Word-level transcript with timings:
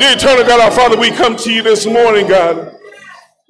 Dear 0.00 0.16
eternal 0.16 0.46
God, 0.46 0.60
our 0.60 0.70
Father, 0.70 0.98
we 0.98 1.10
come 1.10 1.36
to 1.36 1.52
you 1.52 1.62
this 1.62 1.84
morning, 1.84 2.26
God. 2.26 2.74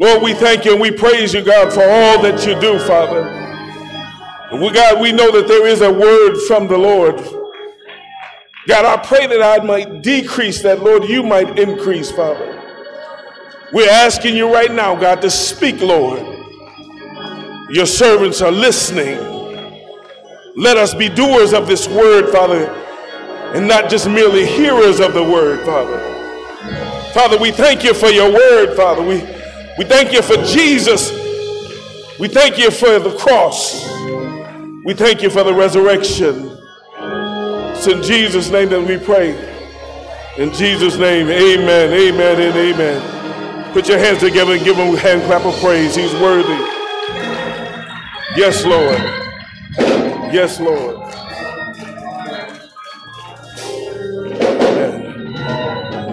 Lord, 0.00 0.20
we 0.20 0.34
thank 0.34 0.64
you 0.64 0.72
and 0.72 0.80
we 0.80 0.90
praise 0.90 1.32
you, 1.32 1.42
God, 1.42 1.72
for 1.72 1.84
all 1.84 2.20
that 2.22 2.44
you 2.44 2.60
do, 2.60 2.76
Father. 2.80 3.20
And 4.50 4.60
we, 4.60 4.72
God, 4.72 5.00
we 5.00 5.12
know 5.12 5.30
that 5.30 5.46
there 5.46 5.68
is 5.68 5.80
a 5.80 5.92
word 5.92 6.40
from 6.48 6.66
the 6.66 6.76
Lord. 6.76 7.18
God, 8.66 8.84
I 8.84 8.96
pray 8.96 9.28
that 9.28 9.40
I 9.40 9.64
might 9.64 10.02
decrease, 10.02 10.60
that, 10.62 10.82
Lord, 10.82 11.04
you 11.04 11.22
might 11.22 11.56
increase, 11.56 12.10
Father. 12.10 12.60
We're 13.72 13.88
asking 13.88 14.36
you 14.36 14.52
right 14.52 14.72
now, 14.72 14.96
God, 14.96 15.22
to 15.22 15.30
speak, 15.30 15.80
Lord. 15.80 16.18
Your 17.70 17.86
servants 17.86 18.42
are 18.42 18.50
listening. 18.50 19.18
Let 20.56 20.76
us 20.76 20.94
be 20.94 21.08
doers 21.08 21.52
of 21.52 21.68
this 21.68 21.86
word, 21.86 22.32
Father, 22.32 22.66
and 23.54 23.68
not 23.68 23.88
just 23.88 24.08
merely 24.08 24.44
hearers 24.44 24.98
of 24.98 25.14
the 25.14 25.22
word, 25.22 25.64
Father. 25.64 26.19
Father, 27.12 27.38
we 27.38 27.50
thank 27.50 27.82
you 27.82 27.92
for 27.92 28.08
your 28.08 28.32
word, 28.32 28.76
Father. 28.76 29.02
We, 29.02 29.16
we 29.78 29.84
thank 29.84 30.12
you 30.12 30.22
for 30.22 30.36
Jesus. 30.44 31.10
We 32.20 32.28
thank 32.28 32.56
you 32.56 32.70
for 32.70 32.98
the 33.00 33.16
cross. 33.18 33.84
We 34.84 34.94
thank 34.94 35.22
you 35.22 35.30
for 35.30 35.42
the 35.42 35.52
resurrection. 35.52 36.56
It's 37.74 37.86
in 37.88 38.02
Jesus' 38.02 38.50
name 38.50 38.68
that 38.68 38.80
we 38.80 38.98
pray. 38.98 39.30
In 40.38 40.52
Jesus' 40.52 40.96
name, 40.96 41.28
amen, 41.28 41.92
amen, 41.92 42.40
and 42.40 42.56
amen. 42.56 43.72
Put 43.72 43.88
your 43.88 43.98
hands 43.98 44.20
together 44.20 44.52
and 44.52 44.64
give 44.64 44.76
him 44.76 44.94
a 44.94 44.98
hand 44.98 45.22
clap 45.22 45.44
of 45.44 45.58
praise. 45.60 45.96
He's 45.96 46.12
worthy. 46.14 46.48
Yes, 48.36 48.64
Lord. 48.64 48.98
Yes, 50.32 50.60
Lord. 50.60 50.99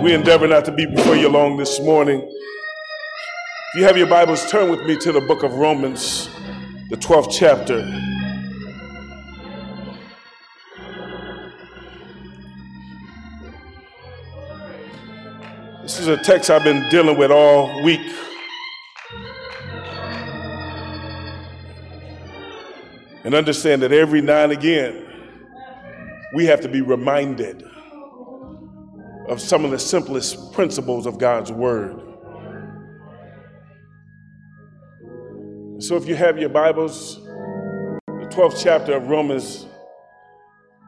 We 0.08 0.14
endeavor 0.14 0.48
not 0.48 0.64
to 0.64 0.72
be 0.72 0.86
before 0.86 1.18
you 1.18 1.28
long 1.28 1.58
this 1.58 1.82
morning. 1.82 2.22
If 2.22 3.76
you 3.76 3.84
have 3.84 3.98
your 3.98 4.08
Bibles, 4.08 4.50
turn 4.50 4.72
with 4.72 4.86
me 4.86 4.96
to 5.00 5.12
the 5.12 5.20
book 5.20 5.44
of 5.44 5.56
Romans, 5.56 6.30
the 6.90 6.96
12th 6.96 7.30
chapter. 7.30 7.82
This 15.82 16.00
is 16.00 16.08
a 16.08 16.16
text 16.16 16.50
I've 16.50 16.64
been 16.64 16.88
dealing 16.88 17.18
with 17.18 17.30
all 17.30 17.84
week. 17.84 18.10
And 23.26 23.36
understand 23.36 23.82
that 23.82 23.92
every 23.92 24.22
now 24.22 24.46
and 24.46 24.54
again, 24.54 25.06
we 26.34 26.46
have 26.46 26.62
to 26.62 26.70
be 26.70 26.80
reminded 26.80 27.62
of 29.28 29.42
some 29.42 29.66
of 29.66 29.72
the 29.72 29.80
simplest 29.80 30.54
principles 30.54 31.06
of 31.06 31.18
God's 31.18 31.52
Word. 31.52 32.02
So 35.80 35.96
if 35.96 36.08
you 36.08 36.16
have 36.16 36.40
your 36.40 36.50
Bibles, 36.50 37.18
the 38.08 38.28
12th 38.32 38.64
chapter 38.64 38.96
of 38.96 39.10
Romans, 39.10 39.66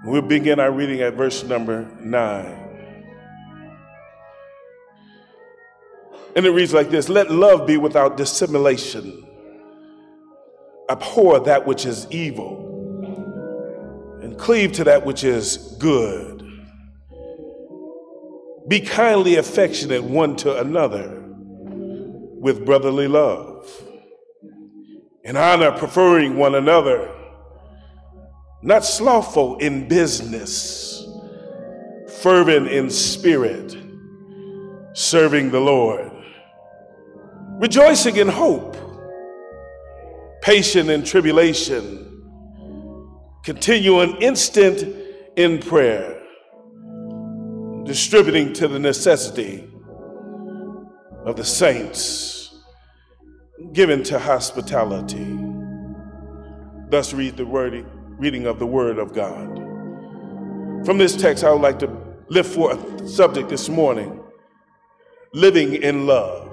we'll 0.06 0.22
begin 0.22 0.60
our 0.60 0.72
reading 0.72 1.02
at 1.02 1.14
verse 1.14 1.44
number 1.44 1.86
9. 2.00 2.70
And 6.36 6.46
it 6.46 6.52
reads 6.52 6.74
like 6.74 6.90
this 6.90 7.10
Let 7.10 7.30
love 7.30 7.68
be 7.68 7.78
without 7.78 8.18
dissimulation. 8.18 9.26
Abhor 10.90 11.42
that 11.42 11.68
which 11.68 11.86
is 11.86 12.08
evil, 12.10 12.66
and 14.24 14.40
cleave 14.40 14.72
to 14.74 14.84
that 14.86 15.06
which 15.06 15.24
is 15.24 15.76
good. 15.80 16.49
Be 18.70 18.80
kindly 18.80 19.36
affectionate 19.36 20.04
one 20.04 20.38
to 20.38 20.58
another 20.58 21.22
with 22.40 22.66
brotherly 22.66 23.10
love, 23.10 23.70
in 25.26 25.36
honor, 25.36 25.72
preferring 25.72 26.38
one 26.38 26.56
another, 26.56 27.14
not 28.62 28.86
slothful 28.86 29.58
in 29.58 29.90
business, 29.90 31.06
fervent 32.22 32.70
in 32.70 32.90
spirit, 32.90 33.76
serving 34.94 35.52
the 35.52 35.60
Lord 35.60 36.10
rejoicing 37.60 38.16
in 38.16 38.30
hope, 38.30 38.78
patient 40.42 40.90
in 40.90 41.04
tribulation, 41.04 42.24
continuing 43.44 44.16
instant 44.22 44.82
in 45.36 45.60
prayer, 45.60 46.19
distributing 47.90 48.54
to 48.54 48.68
the 48.68 48.78
necessity 48.78 49.68
of 51.26 51.36
the 51.36 51.44
saints, 51.44 52.56
given 53.74 54.04
to 54.04 54.20
hospitality. 54.20 55.40
Thus 56.92 57.16
read 57.16 57.36
the 57.36 57.48
word, 57.48 57.84
reading 58.20 58.46
of 58.46 58.60
the 58.60 58.68
word 58.68 59.00
of 59.00 59.12
God. 59.16 59.58
From 60.86 61.00
this 61.00 61.16
text, 61.16 61.44
I 61.44 61.52
would 61.52 61.64
like 61.64 61.80
to 61.80 61.90
lift 62.28 62.54
forth 62.54 63.02
a 63.02 63.08
subject 63.08 63.50
this 63.50 63.68
morning 63.70 64.22
living 65.34 65.74
in 65.74 66.06
love 66.06 66.46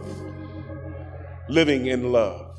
living 1.49 1.87
in 1.87 2.13
love. 2.13 2.57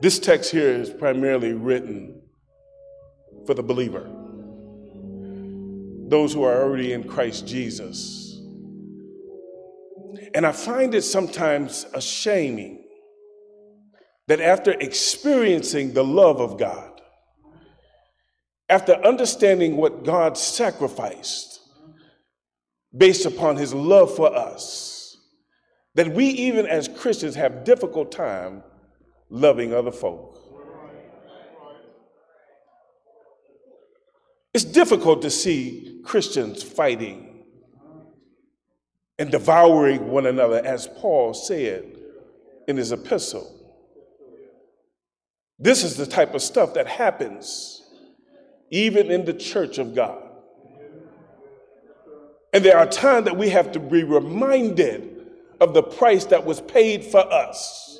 This 0.00 0.18
text 0.18 0.50
here 0.50 0.70
is 0.70 0.90
primarily 0.90 1.52
written 1.52 2.15
for 3.46 3.54
the 3.54 3.62
believer, 3.62 4.10
those 6.08 6.32
who 6.32 6.42
are 6.42 6.62
already 6.62 6.92
in 6.92 7.04
Christ 7.04 7.46
Jesus. 7.46 8.40
And 10.34 10.44
I 10.44 10.52
find 10.52 10.94
it 10.94 11.02
sometimes 11.02 11.86
a 11.94 12.00
shaming 12.00 12.84
that 14.28 14.40
after 14.40 14.72
experiencing 14.72 15.92
the 15.92 16.04
love 16.04 16.40
of 16.40 16.58
God, 16.58 17.00
after 18.68 18.94
understanding 18.94 19.76
what 19.76 20.04
God 20.04 20.36
sacrificed, 20.36 21.60
based 22.96 23.26
upon 23.26 23.56
his 23.56 23.72
love 23.74 24.14
for 24.14 24.34
us 24.34 25.18
that 25.94 26.12
we 26.12 26.26
even 26.26 26.66
as 26.66 26.88
Christians 26.88 27.34
have 27.34 27.64
difficult 27.64 28.12
time 28.12 28.62
loving 29.30 29.72
other 29.72 29.90
folk. 29.90 30.38
It's 34.56 34.64
difficult 34.64 35.20
to 35.20 35.28
see 35.28 36.00
Christians 36.02 36.62
fighting 36.62 37.44
and 39.18 39.30
devouring 39.30 40.08
one 40.08 40.24
another, 40.24 40.64
as 40.64 40.88
Paul 40.96 41.34
said 41.34 41.84
in 42.66 42.78
his 42.78 42.90
epistle. 42.90 43.54
This 45.58 45.84
is 45.84 45.98
the 45.98 46.06
type 46.06 46.32
of 46.32 46.40
stuff 46.40 46.72
that 46.72 46.86
happens 46.86 47.84
even 48.70 49.10
in 49.10 49.26
the 49.26 49.34
church 49.34 49.76
of 49.76 49.94
God. 49.94 50.22
And 52.54 52.64
there 52.64 52.78
are 52.78 52.86
times 52.86 53.26
that 53.26 53.36
we 53.36 53.50
have 53.50 53.72
to 53.72 53.78
be 53.78 54.04
reminded 54.04 55.32
of 55.60 55.74
the 55.74 55.82
price 55.82 56.24
that 56.24 56.46
was 56.46 56.62
paid 56.62 57.04
for 57.04 57.20
us. 57.30 57.95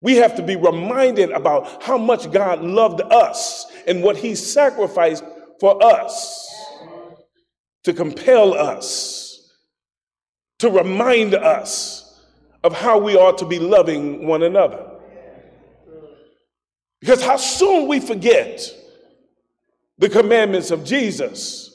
We 0.00 0.16
have 0.16 0.36
to 0.36 0.42
be 0.42 0.56
reminded 0.56 1.30
about 1.30 1.82
how 1.82 1.98
much 1.98 2.30
God 2.30 2.62
loved 2.62 3.00
us 3.00 3.66
and 3.86 4.02
what 4.02 4.16
He 4.16 4.34
sacrificed 4.34 5.24
for 5.60 5.82
us 5.82 6.48
to 7.84 7.92
compel 7.92 8.54
us, 8.54 9.52
to 10.60 10.70
remind 10.70 11.34
us 11.34 12.22
of 12.62 12.74
how 12.74 12.98
we 12.98 13.16
ought 13.16 13.38
to 13.38 13.46
be 13.46 13.58
loving 13.58 14.26
one 14.26 14.42
another. 14.42 14.84
Because 17.00 17.22
how 17.22 17.36
soon 17.36 17.88
we 17.88 18.00
forget 18.00 18.60
the 19.98 20.08
commandments 20.08 20.70
of 20.70 20.84
Jesus 20.84 21.68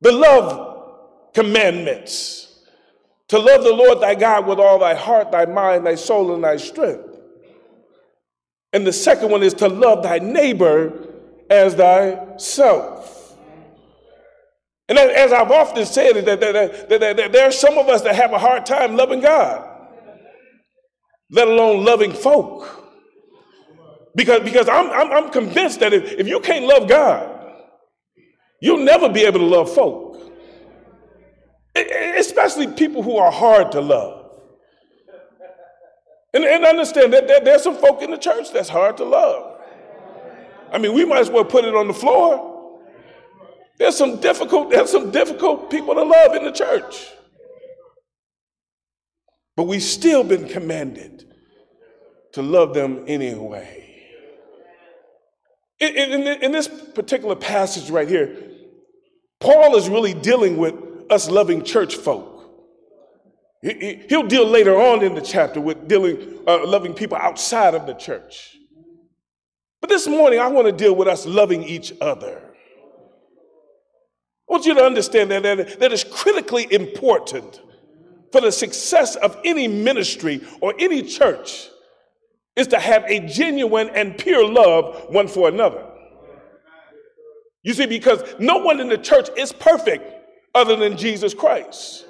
the 0.00 0.12
love 0.12 1.32
commandments 1.34 2.47
to 3.28 3.38
love 3.38 3.62
the 3.62 3.72
Lord 3.72 4.00
thy 4.00 4.14
God 4.14 4.46
with 4.46 4.58
all 4.58 4.78
thy 4.78 4.94
heart, 4.94 5.30
thy 5.30 5.46
mind, 5.46 5.86
thy 5.86 5.94
soul, 5.94 6.34
and 6.34 6.42
thy 6.42 6.56
strength. 6.56 7.04
And 8.72 8.86
the 8.86 8.92
second 8.92 9.30
one 9.30 9.42
is 9.42 9.54
to 9.54 9.68
love 9.68 10.02
thy 10.02 10.18
neighbor 10.18 11.08
as 11.50 11.74
thyself. 11.74 13.36
And 14.88 14.98
as 14.98 15.32
I've 15.32 15.50
often 15.50 15.84
said, 15.84 16.24
that, 16.24 16.40
that, 16.40 16.88
that, 16.88 17.00
that 17.00 17.32
there 17.32 17.46
are 17.46 17.52
some 17.52 17.76
of 17.76 17.88
us 17.88 18.02
that 18.02 18.14
have 18.14 18.32
a 18.32 18.38
hard 18.38 18.64
time 18.64 18.96
loving 18.96 19.20
God, 19.20 19.68
let 21.30 21.48
alone 21.48 21.84
loving 21.84 22.12
folk. 22.12 22.74
Because, 24.14 24.42
because 24.42 24.68
I'm, 24.68 24.90
I'm, 24.90 25.12
I'm 25.12 25.30
convinced 25.30 25.80
that 25.80 25.92
if, 25.92 26.12
if 26.12 26.26
you 26.26 26.40
can't 26.40 26.64
love 26.64 26.88
God, 26.88 27.38
You'll 28.60 28.84
never 28.84 29.08
be 29.08 29.24
able 29.24 29.38
to 29.40 29.46
love 29.46 29.72
folk, 29.72 30.27
especially 32.18 32.66
people 32.68 33.02
who 33.02 33.16
are 33.16 33.30
hard 33.30 33.72
to 33.72 33.80
love. 33.80 34.18
And, 36.34 36.44
and 36.44 36.64
understand 36.64 37.12
that, 37.14 37.44
there's 37.44 37.62
some 37.62 37.76
folk 37.76 38.02
in 38.02 38.10
the 38.10 38.18
church 38.18 38.52
that's 38.52 38.68
hard 38.68 38.96
to 38.98 39.04
love. 39.04 39.60
I 40.70 40.78
mean, 40.78 40.92
we 40.92 41.04
might 41.04 41.20
as 41.20 41.30
well 41.30 41.44
put 41.44 41.64
it 41.64 41.74
on 41.74 41.88
the 41.88 41.94
floor. 41.94 42.80
There's 43.78 43.96
some 43.96 44.20
difficult, 44.20 44.70
there's 44.70 44.90
some 44.90 45.10
difficult 45.10 45.70
people 45.70 45.94
to 45.94 46.02
love 46.02 46.34
in 46.34 46.44
the 46.44 46.52
church. 46.52 47.08
But 49.56 49.64
we've 49.64 49.82
still 49.82 50.22
been 50.22 50.48
commanded 50.48 51.24
to 52.32 52.42
love 52.42 52.74
them 52.74 53.04
anyway. 53.06 53.84
In, 55.80 55.94
in, 55.94 56.26
in, 56.42 56.52
this 56.52 56.68
particular 56.68 57.36
passage 57.36 57.88
right 57.88 58.08
here, 58.08 58.36
Paul 59.40 59.76
is 59.76 59.88
really 59.88 60.12
dealing 60.12 60.56
with 60.56 60.74
us 61.10 61.30
loving 61.30 61.64
church 61.64 61.96
folk. 61.96 62.38
He, 63.62 64.04
will 64.10 64.26
deal 64.26 64.46
later 64.46 64.76
on 64.76 65.02
in 65.02 65.14
the 65.14 65.20
chapter 65.20 65.60
with 65.60 65.88
dealing, 65.88 66.38
uh, 66.46 66.64
loving 66.66 66.94
people 66.94 67.16
outside 67.16 67.74
of 67.74 67.86
the 67.86 67.94
church. 67.94 68.56
But 69.80 69.90
this 69.90 70.06
morning, 70.06 70.38
I 70.38 70.46
want 70.46 70.66
to 70.66 70.72
deal 70.72 70.94
with 70.94 71.08
us 71.08 71.26
loving 71.26 71.64
each 71.64 71.92
other. 72.00 72.40
I 74.48 74.52
want 74.52 74.64
you 74.64 74.74
to 74.74 74.82
understand 74.82 75.30
that, 75.30 75.42
that, 75.42 75.80
that 75.80 75.92
it's 75.92 76.04
critically 76.04 76.72
important 76.72 77.60
for 78.30 78.40
the 78.40 78.52
success 78.52 79.16
of 79.16 79.36
any 79.44 79.66
ministry 79.66 80.40
or 80.60 80.74
any 80.78 81.02
church 81.02 81.68
is 82.56 82.66
to 82.68 82.78
have 82.78 83.04
a 83.06 83.20
genuine 83.20 83.88
and 83.90 84.16
pure 84.18 84.46
love 84.46 85.06
one 85.10 85.28
for 85.28 85.48
another. 85.48 85.84
You 87.62 87.74
see, 87.74 87.86
because 87.86 88.22
no 88.38 88.58
one 88.58 88.80
in 88.80 88.88
the 88.88 88.98
church 88.98 89.28
is 89.36 89.52
perfect 89.52 90.17
other 90.54 90.76
than 90.76 90.96
Jesus 90.96 91.34
Christ. 91.34 92.06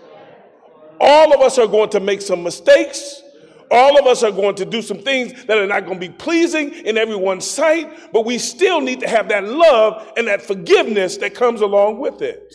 All 1.01 1.33
of 1.33 1.41
us 1.41 1.59
are 1.59 1.67
going 1.67 1.91
to 1.91 2.01
make 2.01 2.21
some 2.21 2.43
mistakes. 2.43 3.23
All 3.71 3.99
of 3.99 4.07
us 4.07 4.23
are 4.23 4.33
going 4.33 4.55
to 4.57 4.65
do 4.65 4.81
some 4.81 4.99
things 4.99 5.45
that 5.45 5.59
are 5.59 5.67
not 5.67 5.85
going 5.85 6.01
to 6.01 6.09
be 6.09 6.13
pleasing 6.13 6.73
in 6.73 6.97
everyone's 6.97 7.49
sight, 7.49 8.13
but 8.13 8.25
we 8.25 8.39
still 8.39 8.81
need 8.81 9.01
to 9.01 9.09
have 9.09 9.29
that 9.29 9.45
love 9.45 10.13
and 10.17 10.27
that 10.27 10.43
forgiveness 10.43 11.19
that 11.19 11.35
comes 11.35 11.61
along 11.61 11.99
with 11.99 12.23
it. 12.23 12.55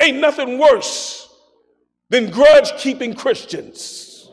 Ain't 0.00 0.18
nothing 0.18 0.58
worse 0.58 1.28
than 2.08 2.30
grudge 2.30 2.76
keeping 2.78 3.14
Christians 3.14 4.28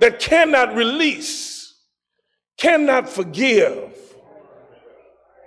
that 0.00 0.18
cannot 0.18 0.74
release, 0.74 1.74
cannot 2.56 3.08
forgive. 3.08 3.96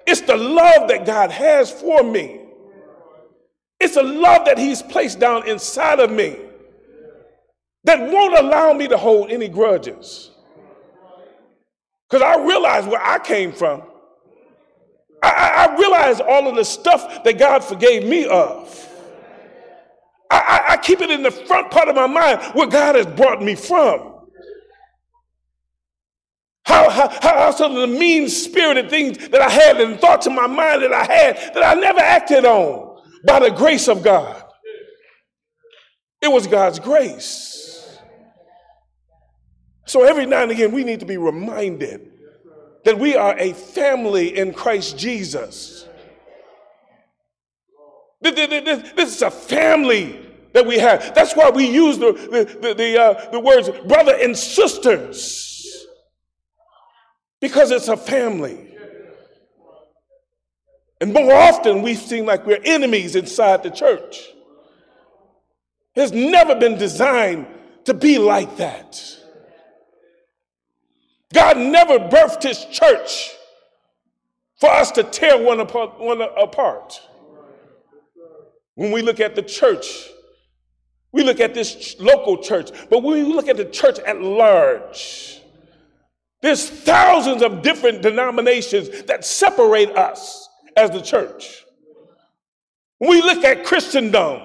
It's 0.06 0.22
the 0.22 0.38
love 0.38 0.90
that 0.90 1.06
God 1.06 1.32
has 1.32 1.72
for 1.72 2.04
me 2.04 2.44
it's 3.84 3.98
a 3.98 4.02
love 4.02 4.46
that 4.46 4.58
He's 4.58 4.82
placed 4.82 5.20
down 5.20 5.46
inside 5.48 6.00
of 6.00 6.10
me 6.10 6.38
that 7.84 8.00
won't 8.00 8.38
allow 8.40 8.72
me 8.72 8.88
to 8.88 8.98
hold 8.98 9.30
any 9.30 9.50
grudges. 9.50 10.32
Because 12.10 12.22
I 12.22 12.42
realize 12.46 12.86
where 12.86 13.04
I 13.04 13.20
came 13.20 13.52
from. 13.52 13.84
I, 15.22 15.68
I, 15.70 15.78
realize 15.78 16.22
all 16.22 16.48
of 16.48 16.56
the 16.56 16.64
stuff 16.64 17.24
that 17.24 17.38
God 17.38 17.64
forgave 17.64 18.06
me 18.06 18.26
of. 18.26 18.90
I, 20.30 20.38
I, 20.38 20.74
I 20.74 20.78
keep 20.78 21.02
it 21.02 21.10
in 21.10 21.24
the 21.24 21.32
front 21.32 21.72
part 21.72 21.88
of 21.88 21.96
my 21.96 22.08
mind 22.08 22.42
where 22.54 22.68
God 22.68 22.96
has 22.96 23.06
brought 23.06 23.42
me 23.42 23.56
from. 23.56 24.13
How, 26.74 26.90
how, 26.90 27.10
how 27.22 27.52
some 27.52 27.76
of 27.76 27.82
the 27.82 28.00
mean 28.00 28.28
spirited 28.28 28.90
things 28.90 29.30
that 29.30 29.42
I 29.42 29.50
had 29.50 29.80
and 29.80 30.00
thoughts 30.00 30.26
in 30.26 30.34
my 30.34 30.48
mind 30.48 30.82
that 30.82 30.92
I 30.92 31.04
had 31.06 31.54
that 31.54 31.64
I 31.64 31.80
never 31.80 32.00
acted 32.00 32.46
on 32.46 33.00
by 33.26 33.40
the 33.40 33.52
grace 33.52 33.88
of 33.88 34.04
God. 34.04 34.44
It 36.20 36.32
was 36.32 36.48
God's 36.48 36.80
grace. 36.80 38.00
So 39.86 40.04
every 40.04 40.26
now 40.26 40.42
and 40.42 40.52
again, 40.52 40.72
we 40.72 40.84
need 40.84 41.02
to 41.02 41.06
be 41.06 41.18
reminded 41.18 42.10
that 42.86 42.98
we 42.98 43.16
are 43.16 43.38
a 43.38 43.54
family 43.54 44.36
in 44.36 44.52
Christ 44.52 44.98
Jesus. 44.98 45.88
This 48.20 49.14
is 49.16 49.22
a 49.22 49.30
family 49.30 50.20
that 50.54 50.66
we 50.66 50.80
have. 50.80 51.14
That's 51.14 51.36
why 51.36 51.52
we 51.52 51.70
use 51.70 52.00
the, 52.00 52.14
the, 52.14 52.60
the, 52.62 52.74
the, 52.74 53.00
uh, 53.00 53.32
the 53.32 53.40
words 53.40 53.70
brother 53.86 54.16
and 54.20 54.36
sisters, 54.36 55.53
because 57.44 57.72
it's 57.72 57.90
a 57.90 57.98
family. 57.98 58.58
And 61.02 61.12
more 61.12 61.34
often, 61.34 61.82
we 61.82 61.94
seem 61.94 62.26
like 62.26 62.46
we're 62.46 62.62
enemies 62.64 63.18
inside 63.18 63.64
the 63.64 63.70
church. 63.70 64.30
It's 65.94 66.14
never 66.14 66.56
been 66.56 66.78
designed 66.78 67.48
to 67.84 67.94
be 67.94 68.18
like 68.18 68.56
that. 68.56 68.98
God 71.34 71.58
never 71.58 72.00
birthed 72.00 72.44
his 72.44 72.64
church 72.72 73.32
for 74.62 74.70
us 74.70 74.92
to 74.92 75.04
tear 75.04 75.38
one 75.38 75.60
apart. 75.60 76.00
One 76.00 76.22
apart. 76.22 76.98
When 78.76 78.94
we 78.94 79.02
look 79.02 79.20
at 79.20 79.36
the 79.36 79.44
church, 79.44 80.08
we 81.12 81.24
look 81.26 81.42
at 81.42 81.54
this 81.54 81.98
local 82.00 82.42
church, 82.42 82.70
but 82.90 83.04
when 83.04 83.26
we 83.26 83.34
look 83.34 83.50
at 83.50 83.58
the 83.58 83.66
church 83.66 84.00
at 84.00 84.22
large, 84.22 85.42
there's 86.44 86.70
thousands 86.70 87.42
of 87.42 87.62
different 87.62 88.02
denominations 88.02 89.04
that 89.04 89.24
separate 89.24 89.96
us 89.96 90.50
as 90.76 90.92
the 90.92 91.00
church. 91.00 91.64
When 92.98 93.12
we 93.12 93.22
look 93.22 93.46
at 93.46 93.64
Christendom, 93.64 94.42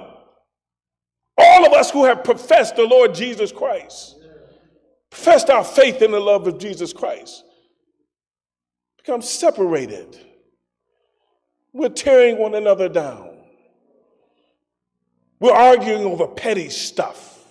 all 1.36 1.66
of 1.66 1.72
us 1.72 1.90
who 1.90 2.04
have 2.04 2.22
professed 2.22 2.76
the 2.76 2.84
Lord 2.84 3.16
Jesus 3.16 3.50
Christ, 3.50 4.14
professed 5.10 5.50
our 5.50 5.64
faith 5.64 6.00
in 6.00 6.12
the 6.12 6.20
love 6.20 6.46
of 6.46 6.58
Jesus 6.58 6.92
Christ, 6.92 7.42
become 8.98 9.20
separated. 9.20 10.24
We're 11.72 11.88
tearing 11.88 12.38
one 12.38 12.54
another 12.54 12.88
down. 12.88 13.38
We're 15.40 15.50
arguing 15.50 16.04
over 16.04 16.28
petty 16.28 16.68
stuff. 16.68 17.44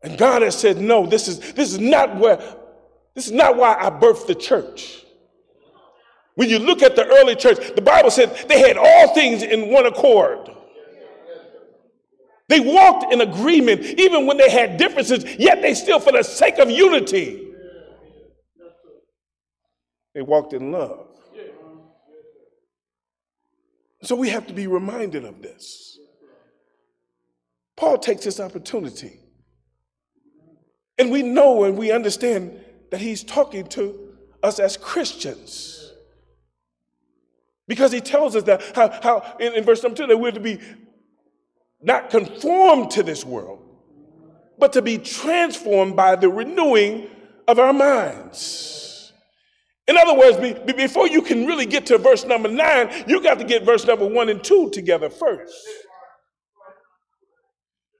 And 0.00 0.16
God 0.16 0.42
has 0.42 0.56
said, 0.56 0.78
no, 0.78 1.06
this 1.06 1.26
is, 1.26 1.40
this 1.54 1.72
is 1.72 1.80
not 1.80 2.16
where, 2.18 2.38
this 3.18 3.26
is 3.26 3.32
not 3.32 3.56
why 3.56 3.74
I 3.76 3.90
birthed 3.90 4.28
the 4.28 4.34
church. 4.36 5.04
When 6.36 6.48
you 6.48 6.60
look 6.60 6.82
at 6.82 6.94
the 6.94 7.04
early 7.04 7.34
church, 7.34 7.74
the 7.74 7.82
Bible 7.82 8.12
said 8.12 8.32
they 8.48 8.60
had 8.60 8.76
all 8.76 9.12
things 9.12 9.42
in 9.42 9.72
one 9.72 9.86
accord. 9.86 10.48
They 12.48 12.60
walked 12.60 13.12
in 13.12 13.20
agreement 13.20 13.80
even 13.80 14.24
when 14.28 14.36
they 14.36 14.48
had 14.48 14.76
differences, 14.76 15.24
yet 15.36 15.62
they 15.62 15.74
still, 15.74 15.98
for 15.98 16.12
the 16.12 16.22
sake 16.22 16.58
of 16.58 16.70
unity, 16.70 17.54
they 20.14 20.22
walked 20.22 20.52
in 20.52 20.70
love. 20.70 21.08
So 24.04 24.14
we 24.14 24.28
have 24.28 24.46
to 24.46 24.54
be 24.54 24.68
reminded 24.68 25.24
of 25.24 25.42
this. 25.42 25.98
Paul 27.76 27.98
takes 27.98 28.22
this 28.22 28.38
opportunity. 28.38 29.18
And 30.98 31.10
we 31.10 31.24
know 31.24 31.64
and 31.64 31.76
we 31.76 31.90
understand 31.90 32.64
that 32.90 33.00
he's 33.00 33.22
talking 33.22 33.66
to 33.68 34.16
us 34.42 34.58
as 34.58 34.76
Christians. 34.76 35.92
Because 37.66 37.92
he 37.92 38.00
tells 38.00 38.34
us 38.34 38.44
that 38.44 38.62
how, 38.74 38.90
how 39.02 39.36
in, 39.38 39.54
in 39.54 39.64
verse 39.64 39.82
number 39.82 39.96
two, 39.96 40.06
that 40.06 40.16
we're 40.16 40.30
to 40.30 40.40
be 40.40 40.58
not 41.82 42.10
conformed 42.10 42.90
to 42.92 43.02
this 43.02 43.24
world, 43.24 43.62
but 44.58 44.72
to 44.72 44.82
be 44.82 44.98
transformed 44.98 45.94
by 45.94 46.16
the 46.16 46.28
renewing 46.28 47.08
of 47.46 47.58
our 47.58 47.72
minds. 47.72 49.12
In 49.86 49.96
other 49.96 50.14
words, 50.18 50.36
be, 50.36 50.72
before 50.72 51.08
you 51.08 51.22
can 51.22 51.46
really 51.46 51.66
get 51.66 51.86
to 51.86 51.98
verse 51.98 52.24
number 52.24 52.48
nine, 52.48 52.90
you 53.06 53.22
got 53.22 53.38
to 53.38 53.44
get 53.44 53.64
verse 53.64 53.86
number 53.86 54.06
one 54.06 54.28
and 54.28 54.42
two 54.42 54.70
together 54.70 55.08
first. 55.08 55.54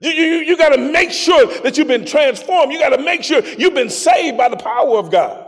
You, 0.01 0.11
you, 0.11 0.35
you 0.39 0.57
got 0.57 0.69
to 0.69 0.77
make 0.77 1.11
sure 1.11 1.45
that 1.61 1.77
you've 1.77 1.87
been 1.87 2.05
transformed. 2.05 2.71
You 2.71 2.79
got 2.79 2.95
to 2.95 3.03
make 3.03 3.23
sure 3.23 3.45
you've 3.45 3.73
been 3.73 3.89
saved 3.89 4.37
by 4.37 4.47
the 4.47 4.55
power 4.57 4.97
of 4.97 5.11
God. 5.11 5.45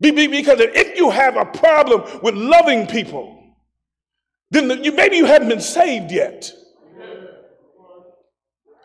Because 0.00 0.60
if 0.60 0.96
you 0.96 1.10
have 1.10 1.36
a 1.36 1.44
problem 1.44 2.20
with 2.22 2.34
loving 2.34 2.86
people, 2.86 3.32
then 4.50 4.82
you, 4.84 4.92
maybe 4.92 5.16
you 5.16 5.26
haven't 5.26 5.48
been 5.48 5.60
saved 5.60 6.10
yet. 6.10 6.50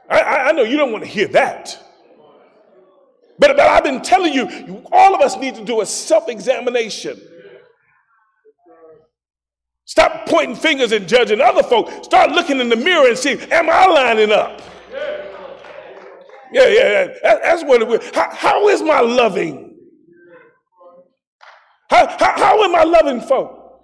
I, 0.09 0.49
I 0.49 0.51
know 0.51 0.63
you 0.63 0.75
don't 0.75 0.91
want 0.91 1.03
to 1.05 1.09
hear 1.09 1.27
that. 1.29 1.77
But, 3.39 3.55
but 3.55 3.61
I've 3.61 3.83
been 3.83 4.01
telling 4.01 4.33
you, 4.33 4.85
all 4.91 5.15
of 5.15 5.21
us 5.21 5.37
need 5.37 5.55
to 5.55 5.63
do 5.63 5.81
a 5.81 5.85
self 5.85 6.27
examination. 6.27 7.19
Stop 9.91 10.25
pointing 10.25 10.55
fingers 10.55 10.93
and 10.93 11.05
judging 11.05 11.41
other 11.41 11.63
folk. 11.63 12.05
Start 12.05 12.31
looking 12.31 12.61
in 12.61 12.69
the 12.69 12.77
mirror 12.77 13.09
and 13.09 13.17
see, 13.17 13.37
am 13.51 13.69
I 13.69 13.87
lining 13.87 14.31
up? 14.31 14.61
Yeah, 16.53 16.67
yeah, 16.69 17.13
yeah. 17.21 17.39
That's 17.43 17.65
what 17.65 17.81
it 17.81 18.15
how, 18.15 18.33
how 18.33 18.69
is 18.69 18.81
my 18.81 19.01
loving? 19.01 19.75
How, 21.89 22.07
how, 22.07 22.37
how 22.37 22.63
am 22.63 22.73
I 22.73 22.83
loving 22.85 23.19
folk? 23.19 23.81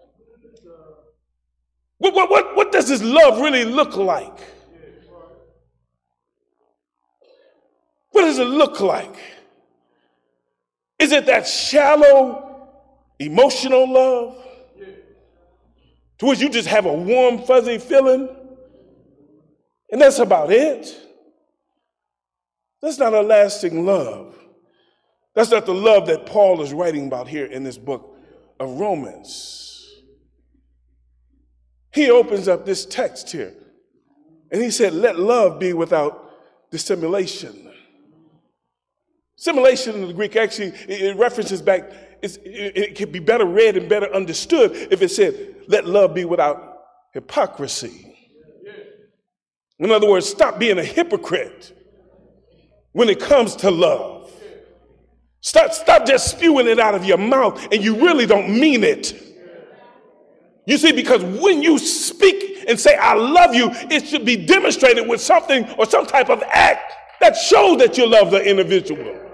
What, 1.97 2.13
what, 2.13 2.29
what, 2.29 2.55
what 2.55 2.71
does 2.71 2.87
this 2.87 3.03
love 3.03 3.41
really 3.41 3.65
look 3.65 3.97
like? 3.97 4.39
What 8.11 8.21
does 8.21 8.39
it 8.39 8.47
look 8.47 8.79
like? 8.79 9.13
Is 10.99 11.07
Is 11.07 11.11
it 11.11 11.25
that 11.25 11.45
shallow, 11.45 12.69
emotional 13.19 13.91
love? 13.91 14.46
To 16.19 16.25
which 16.25 16.39
you 16.39 16.49
just 16.49 16.67
have 16.67 16.85
a 16.85 16.93
warm, 16.93 17.43
fuzzy 17.43 17.77
feeling? 17.77 18.29
And 19.91 20.01
that's 20.01 20.19
about 20.19 20.51
it. 20.51 20.95
That's 22.81 22.97
not 22.97 23.13
a 23.13 23.21
lasting 23.21 23.85
love. 23.85 24.35
That's 25.35 25.51
not 25.51 25.65
the 25.65 25.73
love 25.73 26.07
that 26.07 26.25
Paul 26.25 26.61
is 26.61 26.73
writing 26.73 27.07
about 27.07 27.27
here 27.27 27.45
in 27.45 27.63
this 27.63 27.77
book 27.77 28.17
of 28.59 28.79
Romans. 28.79 29.63
He 31.93 32.09
opens 32.09 32.47
up 32.47 32.65
this 32.65 32.85
text 32.85 33.31
here 33.31 33.53
and 34.51 34.61
he 34.61 34.71
said, 34.71 34.93
Let 34.93 35.19
love 35.19 35.59
be 35.59 35.73
without 35.73 36.31
dissimulation. 36.71 37.71
Simulation 39.35 39.95
in 39.95 40.07
the 40.07 40.13
Greek 40.13 40.35
actually 40.35 40.73
it 40.87 41.15
references 41.17 41.61
back, 41.61 41.91
it 42.21 42.95
could 42.95 43.11
be 43.11 43.19
better 43.19 43.45
read 43.45 43.77
and 43.77 43.87
better 43.87 44.13
understood 44.13 44.71
if 44.91 45.01
it 45.01 45.09
said, 45.09 45.55
Let 45.67 45.85
love 45.85 46.13
be 46.13 46.25
without 46.25 46.81
hypocrisy. 47.13 48.15
In 49.79 49.91
other 49.91 50.09
words, 50.09 50.27
stop 50.27 50.57
being 50.57 50.79
a 50.79 50.83
hypocrite 50.83 51.73
when 52.93 53.09
it 53.09 53.19
comes 53.19 53.55
to 53.57 53.69
love. 53.69 54.31
Stop, 55.41 55.71
stop 55.71 56.05
just 56.05 56.31
spewing 56.31 56.67
it 56.67 56.79
out 56.79 56.95
of 56.95 57.05
your 57.05 57.17
mouth 57.17 57.67
and 57.71 57.83
you 57.83 57.95
really 57.95 58.25
don't 58.25 58.49
mean 58.49 58.83
it. 58.83 59.13
You 60.65 60.77
see, 60.77 60.91
because 60.91 61.23
when 61.23 61.61
you 61.61 61.77
speak 61.77 62.65
and 62.67 62.79
say, 62.79 62.95
I 62.97 63.13
love 63.13 63.55
you, 63.55 63.69
it 63.89 64.05
should 64.05 64.25
be 64.25 64.35
demonstrated 64.35 65.07
with 65.07 65.21
something 65.21 65.69
or 65.77 65.85
some 65.85 66.05
type 66.05 66.29
of 66.29 66.43
act 66.47 66.93
that 67.21 67.37
shows 67.37 67.77
that 67.77 67.97
you 67.97 68.07
love 68.07 68.31
the 68.31 68.43
individual. 68.43 69.26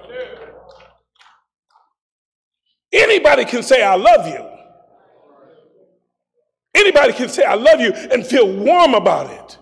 Anybody 2.94 3.44
can 3.44 3.64
say, 3.64 3.82
I 3.82 3.96
love 3.96 4.28
you. 4.28 4.50
Anybody 6.76 7.14
can 7.14 7.28
say, 7.28 7.44
I 7.44 7.56
love 7.56 7.82
you 7.82 7.92
and 7.92 8.26
feel 8.26 8.52
warm 8.52 8.94
about 8.94 9.30
it. 9.32 9.58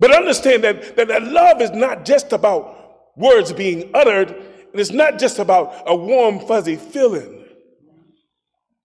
But 0.00 0.10
understand 0.10 0.64
that, 0.64 0.96
that, 0.96 1.08
that 1.08 1.22
love 1.22 1.60
is 1.60 1.70
not 1.70 2.04
just 2.04 2.32
about 2.32 3.16
words 3.16 3.52
being 3.52 3.90
uttered, 3.94 4.30
and 4.30 4.80
it's 4.80 4.90
not 4.90 5.18
just 5.18 5.38
about 5.38 5.82
a 5.86 5.94
warm, 5.94 6.40
fuzzy 6.40 6.76
feeling. 6.76 7.44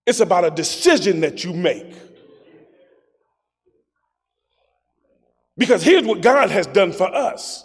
It's 0.05 0.19
about 0.19 0.45
a 0.45 0.51
decision 0.51 1.21
that 1.21 1.43
you 1.43 1.53
make. 1.53 1.93
Because 5.57 5.81
here's 5.81 6.03
what 6.03 6.21
God 6.21 6.51
has 6.51 6.67
done 6.67 6.91
for 6.91 7.13
us 7.13 7.63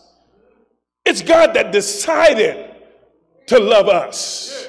it's 1.05 1.21
God 1.21 1.55
that 1.55 1.73
decided 1.73 2.75
to 3.49 3.59
love 3.59 3.89
us. 3.89 4.69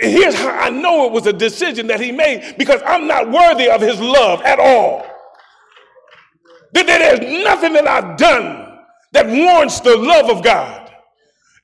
Here's 0.00 0.34
how 0.34 0.50
I 0.50 0.70
know 0.70 1.06
it 1.06 1.12
was 1.12 1.26
a 1.26 1.32
decision 1.32 1.86
that 1.88 2.00
He 2.00 2.10
made 2.10 2.56
because 2.58 2.80
I'm 2.84 3.06
not 3.06 3.30
worthy 3.30 3.68
of 3.68 3.80
His 3.80 4.00
love 4.00 4.42
at 4.42 4.58
all. 4.58 5.06
There's 6.72 7.20
nothing 7.44 7.72
that 7.74 7.86
I've 7.86 8.16
done 8.16 8.78
that 9.12 9.26
warrants 9.26 9.80
the 9.80 9.96
love 9.96 10.28
of 10.28 10.42
God. 10.42 10.92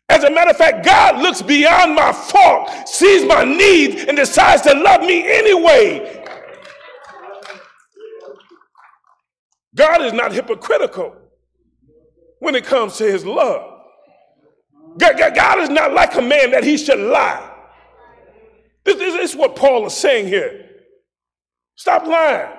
As 0.09 0.25
a 0.25 0.31
matter 0.31 0.51
of 0.51 0.57
fact, 0.57 0.85
God 0.85 1.23
looks 1.23 1.43
beyond 1.43 1.95
my 1.95 2.13
fault, 2.13 2.89
sees 2.89 3.25
my 3.25 3.45
need, 3.45 4.09
and 4.09 4.17
decides 4.17 4.63
to 4.63 4.75
love 4.75 5.01
me 5.01 5.27
anyway. 5.27 6.25
God 9.75 10.03
is 10.03 10.13
not 10.13 10.33
hypocritical 10.33 11.15
when 12.39 12.55
it 12.55 12.65
comes 12.65 12.97
to 12.99 13.05
his 13.05 13.25
love. 13.25 13.81
God, 14.99 15.59
is 15.59 15.71
not 15.71 15.93
like 15.93 16.15
a 16.15 16.23
man 16.23 16.51
that 16.51 16.63
he 16.63 16.77
should 16.77 16.99
lie. 16.99 17.52
This, 18.85 18.97
this 18.97 19.31
is 19.31 19.37
what 19.37 19.57
Paul 19.57 19.87
is 19.87 19.95
saying 19.95 20.27
here. 20.27 20.69
Stop 21.77 22.07
lying. 22.07 22.53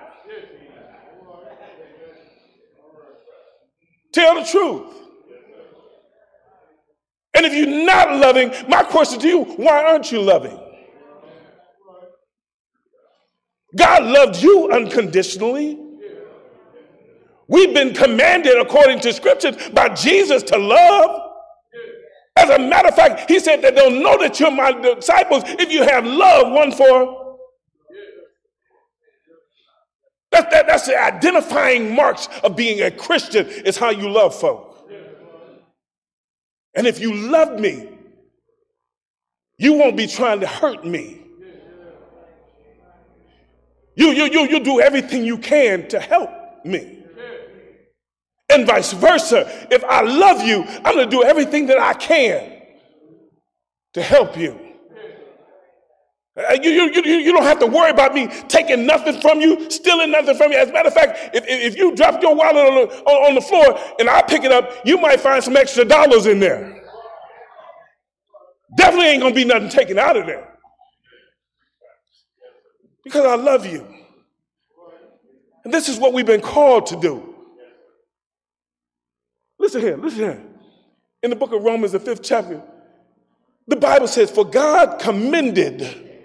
Tell 4.13 4.35
the 4.35 4.45
truth. 4.45 4.93
And 7.35 7.45
if 7.45 7.53
you're 7.53 7.85
not 7.85 8.15
loving, 8.17 8.53
my 8.69 8.83
question 8.83 9.19
to 9.21 9.27
you, 9.27 9.43
why 9.43 9.83
aren't 9.83 10.11
you 10.11 10.21
loving? 10.21 10.59
God 13.75 14.03
loved 14.03 14.41
you 14.41 14.71
unconditionally. 14.71 15.79
We've 17.47 17.73
been 17.73 17.93
commanded, 17.93 18.59
according 18.59 18.99
to 19.01 19.11
scriptures, 19.13 19.55
by 19.69 19.89
Jesus 19.89 20.43
to 20.43 20.57
love. 20.57 21.22
As 22.43 22.49
a 22.49 22.59
matter 22.59 22.89
of 22.89 22.95
fact, 22.95 23.31
he 23.31 23.39
said 23.39 23.61
that 23.61 23.73
they'll 23.73 23.89
know 23.89 24.17
that 24.17 24.37
you're 24.37 24.51
my 24.51 24.73
disciples 24.73 25.43
if 25.47 25.71
you 25.71 25.83
have 25.83 26.05
love 26.05 26.51
one 26.51 26.73
for. 26.73 27.37
That, 30.31 30.51
that, 30.51 30.67
that's 30.67 30.87
the 30.87 31.01
identifying 31.01 31.95
marks 31.95 32.27
of 32.43 32.57
being 32.57 32.81
a 32.81 32.91
Christian 32.91 33.47
is 33.47 33.77
how 33.77 33.91
you 33.91 34.09
love 34.09 34.35
folks. 34.35 34.81
And 36.75 36.85
if 36.85 36.99
you 36.99 37.13
love 37.13 37.59
me, 37.61 37.87
you 39.57 39.73
won't 39.73 39.95
be 39.95 40.07
trying 40.07 40.41
to 40.41 40.47
hurt 40.47 40.83
me. 40.83 41.21
You, 43.95 44.09
you, 44.09 44.25
you, 44.25 44.49
you 44.49 44.59
do 44.59 44.81
everything 44.81 45.23
you 45.23 45.37
can 45.37 45.87
to 45.89 45.99
help 45.99 46.29
me. 46.65 47.02
And 48.53 48.67
vice 48.67 48.93
versa. 48.93 49.67
If 49.71 49.83
I 49.83 50.01
love 50.01 50.41
you, 50.43 50.63
I'm 50.85 50.95
going 50.95 51.09
to 51.09 51.11
do 51.11 51.23
everything 51.23 51.67
that 51.67 51.79
I 51.79 51.93
can 51.93 52.61
to 53.93 54.01
help 54.01 54.37
you. 54.37 54.59
Uh, 56.35 56.57
you, 56.61 56.71
you, 56.71 56.91
you, 56.93 57.17
you 57.17 57.31
don't 57.31 57.43
have 57.43 57.59
to 57.59 57.67
worry 57.67 57.91
about 57.91 58.15
me 58.15 58.27
taking 58.47 58.87
nothing 58.87 59.21
from 59.21 59.39
you, 59.39 59.69
stealing 59.69 60.09
nothing 60.09 60.35
from 60.35 60.51
you. 60.51 60.57
As 60.57 60.69
a 60.69 60.73
matter 60.73 60.87
of 60.87 60.93
fact, 60.93 61.35
if, 61.35 61.43
if 61.47 61.77
you 61.77 61.95
drop 61.95 62.21
your 62.23 62.33
wallet 62.33 62.55
on 62.55 62.75
the, 62.75 63.03
on 63.05 63.35
the 63.35 63.41
floor 63.41 63.79
and 63.99 64.09
I 64.09 64.23
pick 64.23 64.43
it 64.43 64.51
up, 64.51 64.71
you 64.83 64.97
might 64.97 65.19
find 65.19 65.43
some 65.43 65.55
extra 65.55 65.85
dollars 65.85 66.25
in 66.25 66.39
there. 66.39 66.81
Definitely 68.75 69.07
ain't 69.09 69.21
going 69.21 69.33
to 69.33 69.39
be 69.39 69.45
nothing 69.45 69.69
taken 69.69 69.99
out 69.99 70.17
of 70.17 70.25
there. 70.25 70.57
Because 73.03 73.25
I 73.25 73.35
love 73.35 73.67
you. 73.67 73.85
And 75.65 75.73
this 75.73 75.87
is 75.87 75.99
what 75.99 76.13
we've 76.13 76.25
been 76.25 76.41
called 76.41 76.87
to 76.87 76.99
do. 76.99 77.32
Listen 79.73 79.87
here, 79.87 79.97
listen 79.97 80.19
here. 80.19 80.43
In 81.23 81.31
the 81.31 81.35
book 81.35 81.51
of 81.51 81.63
Romans, 81.63 81.93
the 81.93 81.99
fifth 81.99 82.21
chapter, 82.21 82.61
the 83.67 83.75
Bible 83.75 84.07
says, 84.07 84.29
For 84.29 84.45
God 84.45 84.99
commended 84.99 86.21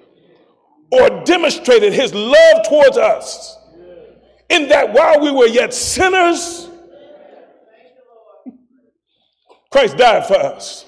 or 0.91 1.25
demonstrated 1.25 1.95
his 1.95 2.13
love 2.13 2.69
towards 2.69 2.99
us 2.99 3.57
in 4.51 4.69
that 4.69 4.93
while 4.93 5.21
we 5.21 5.31
were 5.31 5.47
yet 5.47 5.73
sinners, 5.73 6.69
Christ 9.71 9.97
died 9.97 10.27
for 10.27 10.37
us. 10.37 10.85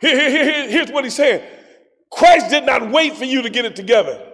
Here, 0.00 0.30
here, 0.30 0.44
here, 0.44 0.68
here's 0.68 0.92
what 0.92 1.02
he's 1.02 1.16
saying 1.16 1.42
Christ 2.12 2.50
did 2.50 2.66
not 2.66 2.88
wait 2.92 3.16
for 3.16 3.24
you 3.24 3.42
to 3.42 3.50
get 3.50 3.64
it 3.64 3.74
together. 3.74 4.30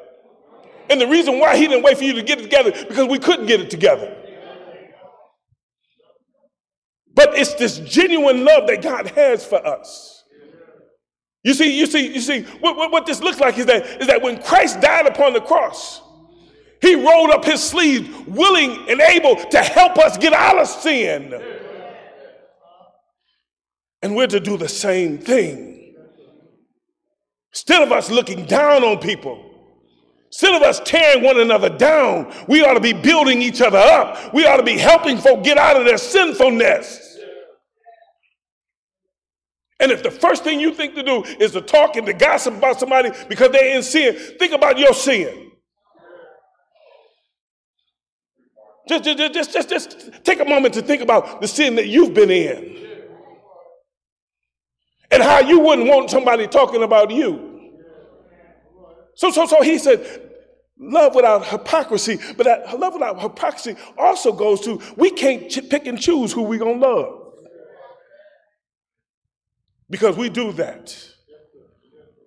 And 0.90 1.00
the 1.00 1.06
reason 1.06 1.38
why 1.38 1.56
he 1.56 1.66
didn't 1.68 1.84
wait 1.84 1.96
for 1.96 2.04
you 2.04 2.12
to 2.14 2.22
get 2.22 2.38
it 2.38 2.42
together 2.42 2.72
because 2.86 3.08
we 3.08 3.18
couldn't 3.18 3.46
get 3.46 3.60
it 3.60 3.70
together. 3.70 4.14
But 7.14 7.36
it's 7.38 7.54
this 7.54 7.78
genuine 7.78 8.44
love 8.44 8.66
that 8.68 8.82
God 8.82 9.08
has 9.08 9.44
for 9.44 9.64
us. 9.66 10.24
You 11.42 11.54
see, 11.54 11.78
you 11.78 11.86
see, 11.86 12.12
you 12.12 12.20
see, 12.20 12.42
what, 12.60 12.76
what, 12.76 12.92
what, 12.92 13.06
this 13.06 13.20
looks 13.20 13.40
like 13.40 13.56
is 13.58 13.66
that, 13.66 13.84
is 14.00 14.06
that 14.06 14.20
when 14.20 14.42
Christ 14.42 14.80
died 14.80 15.06
upon 15.06 15.32
the 15.32 15.40
cross, 15.40 16.02
he 16.82 16.94
rolled 16.94 17.30
up 17.30 17.44
his 17.44 17.62
sleeves, 17.62 18.08
willing 18.26 18.88
and 18.88 19.00
able 19.00 19.36
to 19.36 19.58
help 19.58 19.98
us 19.98 20.18
get 20.18 20.32
out 20.32 20.58
of 20.58 20.68
sin. 20.68 21.34
And 24.02 24.14
we're 24.14 24.26
to 24.28 24.40
do 24.40 24.56
the 24.56 24.68
same 24.68 25.18
thing. 25.18 25.94
Instead 27.52 27.82
of 27.82 27.92
us 27.92 28.10
looking 28.10 28.44
down 28.46 28.84
on 28.84 28.98
people, 28.98 29.49
instead 30.30 30.54
of 30.54 30.62
us 30.62 30.80
tearing 30.84 31.24
one 31.24 31.40
another 31.40 31.68
down, 31.68 32.32
we 32.46 32.62
ought 32.62 32.74
to 32.74 32.80
be 32.80 32.92
building 32.92 33.42
each 33.42 33.60
other 33.60 33.78
up. 33.78 34.32
We 34.32 34.46
ought 34.46 34.58
to 34.58 34.62
be 34.62 34.78
helping 34.78 35.18
folk 35.18 35.42
get 35.42 35.58
out 35.58 35.76
of 35.76 35.84
their 35.84 35.98
sinfulness. 35.98 37.18
And 39.80 39.90
if 39.90 40.02
the 40.02 40.10
first 40.10 40.44
thing 40.44 40.60
you 40.60 40.72
think 40.74 40.94
to 40.94 41.02
do 41.02 41.24
is 41.40 41.52
to 41.52 41.62
talk 41.62 41.96
and 41.96 42.06
to 42.06 42.12
gossip 42.12 42.54
about 42.54 42.78
somebody 42.78 43.10
because 43.28 43.50
they're 43.50 43.76
in 43.76 43.82
sin, 43.82 44.14
think 44.38 44.52
about 44.52 44.78
your 44.78 44.92
sin. 44.92 45.50
Just, 48.88 49.04
just, 49.04 49.34
just, 49.34 49.52
just, 49.52 49.68
just 49.68 50.24
take 50.24 50.40
a 50.40 50.44
moment 50.44 50.74
to 50.74 50.82
think 50.82 51.00
about 51.00 51.40
the 51.40 51.48
sin 51.48 51.76
that 51.76 51.86
you've 51.86 52.12
been 52.12 52.30
in 52.30 52.76
and 55.10 55.22
how 55.22 55.40
you 55.40 55.60
wouldn't 55.60 55.88
want 55.88 56.10
somebody 56.10 56.46
talking 56.46 56.82
about 56.82 57.10
you. 57.10 57.49
So, 59.14 59.30
so, 59.30 59.46
so 59.46 59.62
he 59.62 59.78
said, 59.78 60.30
love 60.78 61.14
without 61.14 61.46
hypocrisy, 61.46 62.18
but 62.36 62.44
that 62.44 62.78
love 62.78 62.94
without 62.94 63.20
hypocrisy 63.20 63.76
also 63.98 64.32
goes 64.32 64.60
to 64.62 64.80
we 64.96 65.10
can't 65.10 65.50
ch- 65.50 65.68
pick 65.68 65.86
and 65.86 66.00
choose 66.00 66.32
who 66.32 66.42
we're 66.42 66.58
going 66.58 66.80
to 66.80 66.86
love. 66.86 67.16
Because 69.90 70.16
we 70.16 70.28
do 70.28 70.52
that. 70.52 70.96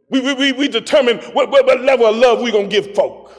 We, 0.09 0.19
we, 0.33 0.51
we, 0.51 0.67
determine 0.67 1.17
what, 1.33 1.49
what, 1.49 1.65
what 1.65 1.81
level 1.81 2.05
of 2.05 2.15
love 2.15 2.41
we're 2.41 2.51
going 2.51 2.69
to 2.69 2.81
give 2.81 2.93
folk. 2.93 3.31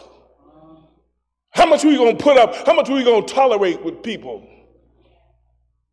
How 1.50 1.66
much 1.66 1.84
we 1.84 1.94
going 1.96 2.16
to 2.16 2.22
put 2.22 2.36
up? 2.36 2.66
How 2.66 2.74
much 2.74 2.88
we 2.88 3.04
going 3.04 3.24
to 3.24 3.32
tolerate 3.32 3.84
with 3.84 4.02
people? 4.02 4.44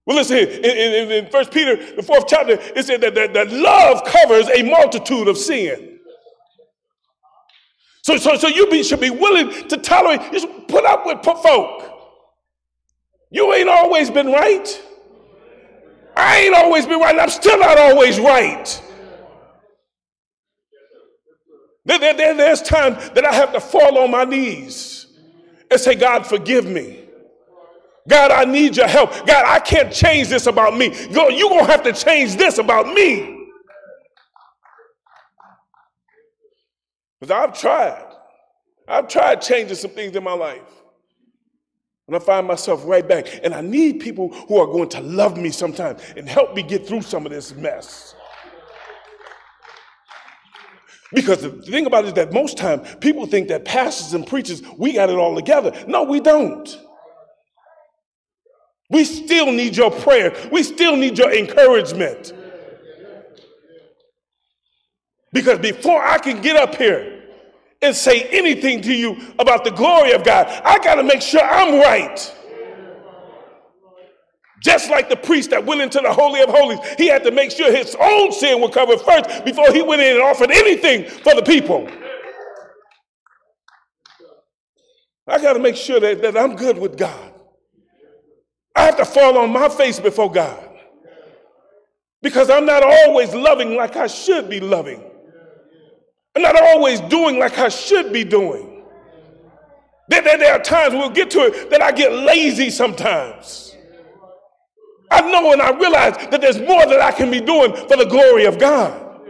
Well, 0.06 0.18
listen. 0.18 0.38
In, 0.38 0.66
in, 0.66 1.12
in 1.12 1.26
1 1.26 1.46
Peter, 1.48 1.96
the 1.96 2.02
fourth 2.02 2.26
chapter, 2.28 2.54
it 2.54 2.84
said 2.84 3.02
that, 3.02 3.14
that, 3.14 3.34
that 3.34 3.52
love 3.52 4.04
covers 4.06 4.50
a 4.50 4.64
multitude 4.64 5.28
of 5.28 5.38
sin. 5.38 5.91
So, 8.04 8.18
so, 8.18 8.36
so 8.36 8.48
you 8.48 8.70
be, 8.70 8.84
should 8.84 9.00
be 9.00 9.12
willing 9.12 9.68
to 9.68 9.78
tolerate, 9.78 10.22
you 10.34 10.40
should 10.40 10.68
put 10.68 10.86
up 10.86 11.06
with 11.06 11.24
folk. 11.24 11.88
You 13.30 13.54
ain't 13.54 13.70
always 13.70 14.10
been 14.10 14.28
right. 14.28 14.82
I 16.16 16.40
ain't 16.40 16.56
always 16.56 16.86
been 16.86 17.00
right. 17.00 17.18
I'm 17.18 17.30
still 17.30 17.60
not 17.60 17.78
always 17.78 18.20
right. 18.20 18.82
There, 21.86 21.98
there, 21.98 22.34
there's 22.36 22.62
times 22.62 23.10
that 23.12 23.26
I 23.26 23.34
have 23.34 23.54
to 23.54 23.60
fall 23.60 23.98
on 24.00 24.12
my 24.12 24.24
knees 24.24 25.08
and 25.70 25.80
say, 25.80 25.96
God, 25.96 26.28
forgive 26.28 26.66
me. 26.66 27.06
God, 28.08 28.32
I 28.32 28.46
need 28.46 28.78
your 28.78 28.88
help. 28.88 29.12
God, 29.26 29.46
I 29.48 29.60
can't 29.60 29.94
change 29.94 30.28
this 30.28 30.48
about 30.48 30.76
me. 30.76 30.90
God, 31.14 31.34
you're 31.34 31.50
going 31.50 31.66
to 31.66 31.72
have 31.72 31.84
to 31.84 31.94
change 31.94 32.36
this 32.36 32.58
about 32.58 32.88
me. 32.88 33.41
Because 37.22 37.32
I've 37.32 37.58
tried. 37.58 38.16
I've 38.88 39.08
tried 39.08 39.42
changing 39.42 39.76
some 39.76 39.92
things 39.92 40.16
in 40.16 40.24
my 40.24 40.34
life. 40.34 40.60
And 42.08 42.16
I 42.16 42.20
find 42.20 42.48
myself 42.48 42.82
right 42.86 43.08
back. 43.08 43.28
And 43.44 43.54
I 43.54 43.62
need 43.62 44.00
people 44.00 44.30
who 44.30 44.58
are 44.58 44.66
going 44.66 44.90
to 44.90 45.02
love 45.02 45.38
me 45.38 45.52
sometimes 45.52 46.02
and 46.18 46.28
help 46.28 46.56
me 46.56 46.64
get 46.64 46.86
through 46.88 47.04
some 47.04 47.26
of 47.26 47.32
this 47.32 47.54
mess. 47.56 48.16
Because 51.14 51.42
the 51.42 51.52
thing 51.52 51.86
about 51.86 52.06
it 52.06 52.08
is 52.08 52.14
that 52.14 52.34
most 52.34 52.58
time 52.58 52.80
people 53.00 53.28
think 53.28 53.50
that 53.50 53.66
pastors 53.66 54.14
and 54.14 54.26
preachers, 54.26 54.64
we 54.78 54.94
got 54.94 55.10
it 55.10 55.16
all 55.16 55.36
together. 55.36 55.72
No, 55.88 56.04
we 56.04 56.22
don't. 56.22 56.76
We 58.90 59.06
still 59.06 59.52
need 59.52 59.78
your 59.78 59.92
prayer. 59.92 60.36
We 60.52 60.64
still 60.64 60.96
need 60.96 61.18
your 61.18 61.32
encouragement. 61.32 62.34
Because 65.34 65.60
before 65.60 66.04
I 66.04 66.18
can 66.18 66.42
get 66.42 66.56
up 66.56 66.76
here 66.76 67.24
and 67.82 67.96
say 67.96 68.24
anything 68.24 68.82
to 68.82 68.94
you 68.94 69.18
about 69.40 69.64
the 69.64 69.72
glory 69.72 70.12
of 70.12 70.24
God, 70.24 70.48
I 70.64 70.78
got 70.80 70.96
to 70.96 71.04
make 71.04 71.22
sure 71.22 71.42
I'm 71.42 71.80
right. 71.80 72.36
Just 74.62 74.92
like 74.92 75.10
the 75.10 75.16
priest 75.16 75.50
that 75.50 75.66
went 75.66 75.82
into 75.82 76.00
the 76.00 76.14
Holy 76.14 76.42
of 76.42 76.50
Holies, 76.50 76.80
he 76.98 77.08
had 77.08 77.24
to 77.24 77.32
make 77.32 77.50
sure 77.50 77.72
his 77.72 77.96
own 78.00 78.32
sin 78.32 78.62
was 78.62 78.72
covered 78.72 79.02
first 79.02 79.44
before 79.44 79.72
he 79.72 79.82
went 79.82 80.02
in 80.02 80.14
and 80.14 80.22
offered 80.22 80.52
anything 80.52 81.06
for 81.06 81.34
the 81.34 81.42
people. 81.42 81.90
I 85.28 85.42
got 85.42 85.54
to 85.54 85.60
make 85.60 85.76
sure 85.76 86.00
that, 86.00 86.22
that 86.22 86.38
I'm 86.38 86.56
good 86.56 86.78
with 86.78 86.98
God. 86.98 87.34
I 88.76 88.84
have 88.84 88.98
to 88.98 89.06
fall 89.06 89.38
on 89.38 89.52
my 89.52 89.70
face 89.70 90.00
before 90.00 90.32
God 90.32 90.70
because 92.22 92.50
I'm 92.50 92.66
not 92.66 92.84
always 92.84 93.34
loving 93.34 93.76
like 93.76 93.96
I 93.96 94.08
should 94.08 94.50
be 94.50 94.60
loving. 94.60 95.11
I'm 96.36 96.42
not 96.42 96.62
always 96.62 97.02
doing 97.02 97.40
like 97.40 97.58
I 97.58 97.70
should 97.70 98.14
be 98.14 98.24
doing. 98.24 98.84
There, 100.08 100.22
there, 100.22 100.38
there 100.38 100.54
are 100.54 100.62
times 100.62 100.94
we'll 100.94 101.10
get 101.10 101.30
to 101.32 101.46
it 101.46 101.70
that 101.70 101.82
I 101.82 101.92
get 101.92 102.12
lazy 102.12 102.70
sometimes. 102.70 103.76
I 105.10 105.22
know 105.30 105.52
and 105.52 105.62
I 105.62 105.72
realize 105.78 106.16
that 106.30 106.40
there's 106.40 106.60
more 106.60 106.86
that 106.86 107.02
I 107.02 107.12
can 107.12 107.30
be 107.30 107.42
doing 107.42 107.76
for 107.76 107.98
the 107.98 108.06
glory 108.06 108.46
of 108.46 108.58
God. 108.58 109.22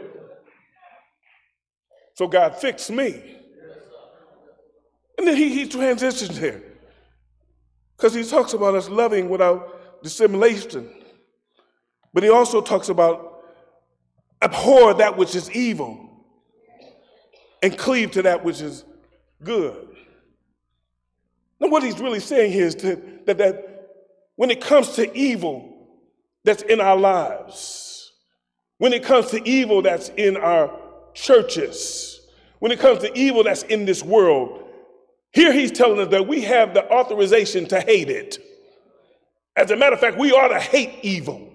So 2.15 2.27
God 2.27 2.55
fixed 2.55 2.91
me. 2.91 3.38
And 5.18 5.27
then 5.27 5.35
he, 5.35 5.50
he 5.50 5.68
transitions 5.68 6.37
here. 6.37 6.64
Because 7.98 8.14
he 8.14 8.24
talks 8.24 8.53
about 8.53 8.75
us 8.75 8.90
loving 8.90 9.29
without 9.29 10.03
dissimulation. 10.03 10.90
But 12.14 12.24
he 12.24 12.29
also 12.29 12.61
talks 12.61 12.90
about 12.90 13.44
abhor 14.42 14.96
that 14.96 15.18
which 15.18 15.35
is 15.35 15.50
evil 15.51 16.11
and 17.62 17.78
cleave 17.78 18.12
to 18.12 18.24
that 18.24 18.44
which 18.44 18.62
is 18.62 18.84
good. 19.44 19.88
Now, 21.60 21.68
what 21.70 21.84
he's 21.84 22.00
really 22.00 22.20
saying 22.20 22.52
here 22.52 22.66
is 22.66 22.76
that, 22.78 23.26
that, 23.28 23.38
that 23.38 23.90
when 24.36 24.50
it 24.50 24.62
comes 24.62 24.90
to 24.94 25.16
evil, 25.16 25.72
that's 26.44 26.64
in 26.64 26.82
our 26.82 26.98
lives, 26.98 28.14
when 28.80 28.94
it 28.94 29.04
comes 29.04 29.28
to 29.28 29.48
evil 29.48 29.84
that's 29.84 30.10
in 30.10 30.38
our 30.38 30.76
churches, 31.14 32.22
when 32.60 32.72
it 32.72 32.80
comes 32.80 33.00
to 33.00 33.16
evil 33.18 33.44
that's 33.44 33.64
in 33.64 33.86
this 33.86 34.04
world, 34.04 34.68
here 35.32 35.54
he's 35.54 35.72
telling 35.72 36.00
us 36.00 36.10
that 36.10 36.28
we 36.28 36.42
have 36.42 36.74
the 36.74 36.92
authorization 36.92 37.68
to 37.68 37.80
hate 37.80 38.10
it. 38.10 38.40
As 39.56 39.70
a 39.72 39.76
matter 39.76 39.94
of 39.94 40.00
fact, 40.00 40.18
we 40.18 40.32
ought 40.32 40.48
to 40.48 40.60
hate 40.60 40.92
evil. 41.04 41.48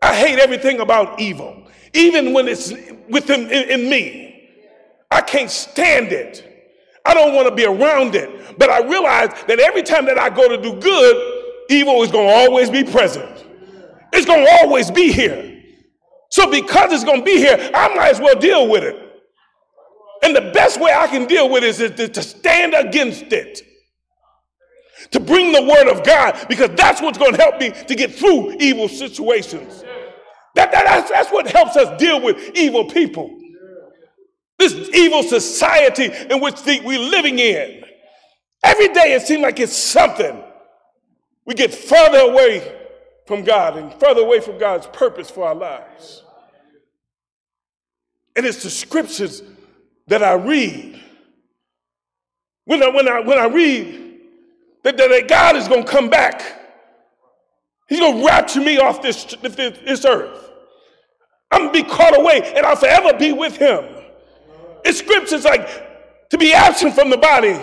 I 0.00 0.14
hate 0.14 0.38
everything 0.38 0.80
about 0.80 1.20
evil, 1.20 1.66
even 1.92 2.32
when 2.32 2.46
it's 2.48 2.72
within 3.08 3.50
in, 3.50 3.80
in 3.80 3.90
me. 3.90 4.25
Can't 5.36 5.50
stand 5.50 6.12
it. 6.12 6.50
I 7.04 7.12
don't 7.12 7.34
want 7.34 7.46
to 7.46 7.54
be 7.54 7.66
around 7.66 8.14
it. 8.14 8.58
But 8.58 8.70
I 8.70 8.82
realize 8.82 9.28
that 9.46 9.60
every 9.60 9.82
time 9.82 10.06
that 10.06 10.18
I 10.18 10.30
go 10.30 10.48
to 10.48 10.56
do 10.56 10.80
good, 10.80 11.66
evil 11.68 12.02
is 12.02 12.10
going 12.10 12.26
to 12.26 12.32
always 12.32 12.70
be 12.70 12.82
present. 12.82 13.44
It's 14.14 14.24
going 14.24 14.46
to 14.46 14.50
always 14.62 14.90
be 14.90 15.12
here. 15.12 15.62
So 16.30 16.50
because 16.50 16.90
it's 16.90 17.04
going 17.04 17.18
to 17.18 17.24
be 17.24 17.36
here, 17.36 17.70
I 17.74 17.94
might 17.94 18.12
as 18.12 18.18
well 18.18 18.38
deal 18.38 18.66
with 18.66 18.82
it. 18.82 18.96
And 20.22 20.34
the 20.34 20.52
best 20.54 20.80
way 20.80 20.94
I 20.94 21.06
can 21.06 21.26
deal 21.26 21.50
with 21.50 21.64
it 21.64 22.00
is 22.00 22.10
to 22.12 22.22
stand 22.22 22.72
against 22.72 23.30
it. 23.30 23.60
To 25.10 25.20
bring 25.20 25.52
the 25.52 25.64
word 25.64 25.86
of 25.86 26.02
God, 26.02 26.46
because 26.48 26.70
that's 26.76 27.02
what's 27.02 27.18
going 27.18 27.34
to 27.34 27.38
help 27.38 27.60
me 27.60 27.72
to 27.72 27.94
get 27.94 28.14
through 28.14 28.56
evil 28.58 28.88
situations. 28.88 29.84
That, 30.54 30.72
that, 30.72 30.86
that's, 30.86 31.10
that's 31.10 31.30
what 31.30 31.46
helps 31.46 31.76
us 31.76 32.00
deal 32.00 32.22
with 32.22 32.56
evil 32.56 32.86
people. 32.86 33.35
This 34.58 34.72
evil 34.94 35.22
society 35.22 36.10
in 36.30 36.40
which 36.40 36.62
the, 36.62 36.80
we're 36.80 36.98
living 36.98 37.38
in. 37.38 37.84
Every 38.62 38.88
day 38.88 39.12
it 39.12 39.22
seems 39.22 39.42
like 39.42 39.60
it's 39.60 39.76
something. 39.76 40.42
We 41.44 41.54
get 41.54 41.74
further 41.74 42.18
away 42.18 42.76
from 43.26 43.44
God 43.44 43.76
and 43.76 43.92
further 43.94 44.22
away 44.22 44.40
from 44.40 44.58
God's 44.58 44.86
purpose 44.88 45.30
for 45.30 45.46
our 45.46 45.54
lives. 45.54 46.22
And 48.34 48.44
it's 48.44 48.62
the 48.62 48.70
scriptures 48.70 49.42
that 50.06 50.22
I 50.22 50.34
read. 50.34 51.00
When 52.64 52.82
I, 52.82 52.88
when 52.88 53.08
I, 53.08 53.20
when 53.20 53.38
I 53.38 53.46
read 53.46 54.20
that, 54.82 54.96
that 54.96 55.28
God 55.28 55.56
is 55.56 55.68
going 55.68 55.84
to 55.84 55.90
come 55.90 56.10
back, 56.10 56.42
He's 57.88 58.00
going 58.00 58.18
to 58.18 58.26
rapture 58.26 58.60
me 58.60 58.78
off 58.78 59.00
this, 59.00 59.24
this, 59.42 59.54
this 59.54 60.04
earth. 60.04 60.50
I'm 61.52 61.62
going 61.62 61.72
to 61.72 61.84
be 61.84 61.88
caught 61.88 62.18
away 62.18 62.52
and 62.56 62.66
I'll 62.66 62.76
forever 62.76 63.16
be 63.16 63.32
with 63.32 63.56
Him. 63.56 63.95
It's 64.86 65.00
scriptures 65.00 65.44
like 65.44 66.30
to 66.30 66.38
be 66.38 66.54
absent 66.54 66.94
from 66.94 67.10
the 67.10 67.16
body 67.16 67.58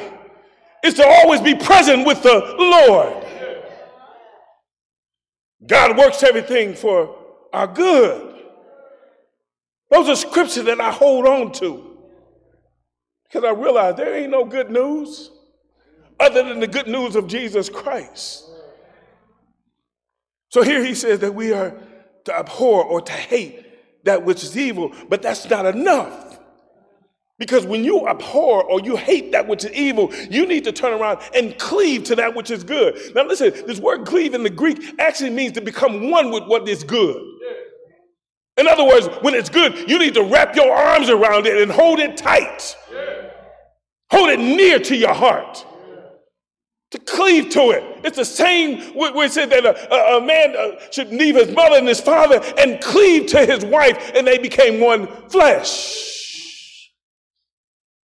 is 0.84 0.96
to 0.96 1.08
always 1.08 1.40
be 1.40 1.56
present 1.56 2.06
with 2.06 2.22
the 2.22 2.56
Lord. 2.60 3.26
God 5.66 5.98
works 5.98 6.22
everything 6.22 6.76
for 6.76 7.16
our 7.54 7.66
good. 7.66 8.42
Those 9.90 10.10
are 10.10 10.16
scriptures 10.18 10.66
that 10.66 10.82
I 10.82 10.92
hold 10.92 11.26
on 11.26 11.54
to 11.54 11.98
because 13.24 13.46
I 13.46 13.52
realize 13.52 13.96
there 13.96 14.14
ain't 14.14 14.32
no 14.32 14.44
good 14.44 14.70
news 14.70 15.32
other 16.20 16.44
than 16.44 16.60
the 16.60 16.68
good 16.68 16.88
news 16.88 17.16
of 17.16 17.28
Jesus 17.28 17.70
Christ. 17.70 18.44
So 20.50 20.62
here 20.62 20.84
he 20.84 20.94
says 20.94 21.20
that 21.20 21.34
we 21.34 21.54
are 21.54 21.74
to 22.26 22.38
abhor 22.38 22.84
or 22.84 23.00
to 23.00 23.12
hate 23.14 23.66
that 24.04 24.26
which 24.26 24.44
is 24.44 24.58
evil, 24.58 24.92
but 25.08 25.22
that's 25.22 25.50
not 25.50 25.66
enough. 25.66 26.42
Because 27.39 27.65
when 27.65 27.84
you 27.84 28.08
abhor 28.08 28.63
or 28.63 28.80
you 28.82 28.96
hate 28.96 29.32
that 29.32 29.48
which 29.48 29.65
is 29.65 29.72
evil, 29.72 30.13
you 30.30 30.46
need 30.46 30.63
to 30.65 30.72
turn 30.72 30.93
around 30.93 31.19
and 31.34 31.58
cleave 31.58 32.04
to 32.06 32.15
that 32.15 32.36
which 32.36 32.52
is 32.52 32.63
good. 32.63 32.96
Now, 33.15 33.26
listen, 33.26 33.52
this 33.65 33.80
word 33.80 34.06
cleave 34.06 34.34
in 34.34 34.43
the 34.43 34.50
Greek 34.50 34.96
actually 35.00 35.32
means 35.32 35.54
to 35.54 35.62
become 35.62 36.12
one 36.12 36.32
with 36.32 36.43
what 36.43 36.69
is 36.69 36.84
good. 36.84 37.22
In 38.58 38.67
other 38.67 38.84
words, 38.84 39.08
when 39.22 39.34
it's 39.34 39.50
good, 39.50 39.89
you 39.89 39.98
need 39.98 40.13
to 40.13 40.24
wrap 40.24 40.56
your 40.56 40.72
arms 40.72 41.10
around 41.10 41.48
it 41.48 41.60
and 41.60 41.72
hold 41.72 42.00
it 42.00 42.17
tight. 42.17 42.78
Hold 44.12 44.30
it 44.30 44.39
near 44.39 44.78
to 44.78 44.96
your 44.96 45.13
heart. 45.13 45.65
To 46.91 47.00
cleave 47.00 47.50
to 47.50 47.72
it. 47.72 47.84
It's 48.04 48.17
the 48.17 48.26
same 48.26 48.78
it 48.96 49.32
said 49.32 49.50
that 49.50 49.65
a, 49.65 50.17
a 50.17 50.22
man 50.22 50.56
uh, 50.56 50.80
should 50.91 51.10
leave 51.10 51.36
his 51.36 51.50
mother 51.50 51.78
and 51.78 51.88
his 51.88 52.00
father 52.00 52.39
and 52.60 52.80
cleave 52.80 53.26
to 53.32 53.43
his 53.43 53.65
wife, 53.65 54.12
and 54.13 54.28
they 54.28 54.38
became 54.38 54.80
one 54.80 55.08
flesh. 55.30 56.23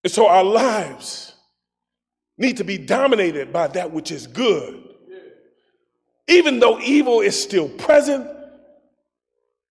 And 0.07 0.11
so 0.13 0.29
our 0.29 0.41
lives 0.41 1.33
need 2.37 2.55
to 2.55 2.63
be 2.63 2.77
dominated 2.77 3.51
by 3.51 3.67
that 3.67 3.91
which 3.91 4.09
is 4.09 4.25
good. 4.25 4.81
Even 6.29 6.61
though 6.61 6.79
evil 6.79 7.19
is 7.19 7.37
still 7.37 7.67
present, 7.67 8.25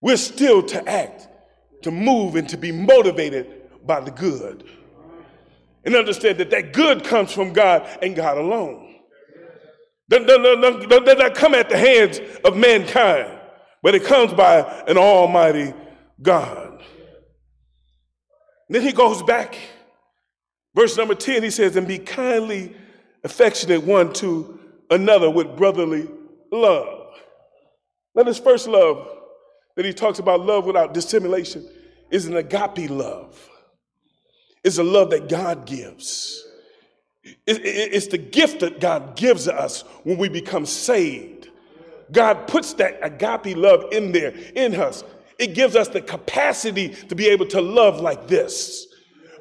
we're 0.02 0.18
still 0.18 0.62
to 0.64 0.86
act, 0.86 1.26
to 1.84 1.90
move, 1.90 2.36
and 2.36 2.46
to 2.50 2.58
be 2.58 2.70
motivated 2.70 3.62
by 3.86 4.00
the 4.00 4.10
good. 4.10 4.64
And 5.86 5.96
understand 5.96 6.36
that 6.36 6.50
that 6.50 6.74
good 6.74 7.02
comes 7.02 7.32
from 7.32 7.54
God 7.54 7.88
and 8.02 8.14
God 8.14 8.36
alone. 8.36 8.94
Does 10.10 10.20
not 10.26 11.34
come 11.34 11.54
at 11.54 11.70
the 11.70 11.78
hands 11.78 12.20
of 12.44 12.58
mankind, 12.58 13.40
but 13.82 13.94
it 13.94 14.04
comes 14.04 14.34
by 14.34 14.58
an 14.86 14.98
almighty 14.98 15.72
God. 16.20 16.82
Then 18.68 18.82
he 18.82 18.92
goes 18.92 19.22
back, 19.22 19.56
verse 20.76 20.96
number 20.96 21.16
10, 21.16 21.42
he 21.42 21.50
says, 21.50 21.74
and 21.74 21.88
be 21.88 21.98
kindly 21.98 22.76
affectionate 23.24 23.82
one 23.82 24.12
to 24.12 24.60
another 24.90 25.28
with 25.28 25.56
brotherly 25.56 26.08
love. 26.52 27.14
Now, 28.14 28.22
this 28.22 28.38
first 28.38 28.68
love 28.68 29.08
that 29.74 29.84
he 29.84 29.92
talks 29.92 30.20
about, 30.20 30.40
love 30.40 30.66
without 30.66 30.94
dissimulation, 30.94 31.68
is 32.10 32.26
an 32.26 32.36
agape 32.36 32.88
love. 32.88 33.50
It's 34.62 34.78
a 34.78 34.84
love 34.84 35.10
that 35.10 35.28
God 35.28 35.66
gives. 35.66 36.44
It's 37.46 38.06
the 38.06 38.18
gift 38.18 38.60
that 38.60 38.78
God 38.78 39.16
gives 39.16 39.48
us 39.48 39.82
when 40.04 40.16
we 40.16 40.28
become 40.28 40.64
saved. 40.64 41.50
God 42.12 42.46
puts 42.46 42.74
that 42.74 42.98
agape 43.02 43.56
love 43.56 43.86
in 43.92 44.12
there, 44.12 44.32
in 44.54 44.76
us. 44.76 45.02
It 45.38 45.54
gives 45.54 45.74
us 45.74 45.88
the 45.88 46.00
capacity 46.00 46.90
to 46.90 47.14
be 47.14 47.26
able 47.28 47.46
to 47.46 47.60
love 47.60 48.00
like 48.00 48.28
this. 48.28 48.86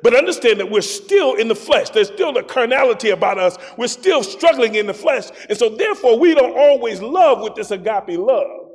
But 0.04 0.16
understand 0.16 0.60
that 0.60 0.70
we're 0.70 0.82
still 0.82 1.36
in 1.36 1.48
the 1.48 1.56
flesh. 1.56 1.90
There's 1.90 2.08
still 2.08 2.34
the 2.34 2.44
carnality 2.44 3.10
about 3.10 3.38
us. 3.38 3.58
We're 3.78 3.88
still 3.88 4.24
struggling 4.24 4.76
in 4.76 4.88
the 4.88 4.94
flesh. 4.94 5.30
And 5.50 5.58
so, 5.58 5.70
therefore, 5.70 6.20
we 6.20 6.36
don't 6.36 6.58
always 6.58 7.02
love 7.02 7.42
with 7.42 7.56
this 7.56 7.72
agape 7.72 8.18
love. 8.20 8.70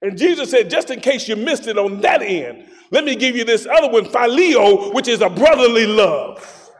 And 0.00 0.18
Jesus 0.18 0.50
said, 0.50 0.68
just 0.68 0.90
in 0.90 1.00
case 1.00 1.28
you 1.28 1.36
missed 1.36 1.66
it 1.66 1.78
on 1.78 2.00
that 2.00 2.22
end, 2.22 2.68
let 2.90 3.04
me 3.04 3.14
give 3.14 3.36
you 3.36 3.44
this 3.44 3.66
other 3.66 3.88
one, 3.90 4.04
phileo, 4.04 4.92
which 4.92 5.08
is 5.08 5.20
a 5.20 5.30
brotherly 5.30 5.86
love. 5.86 6.70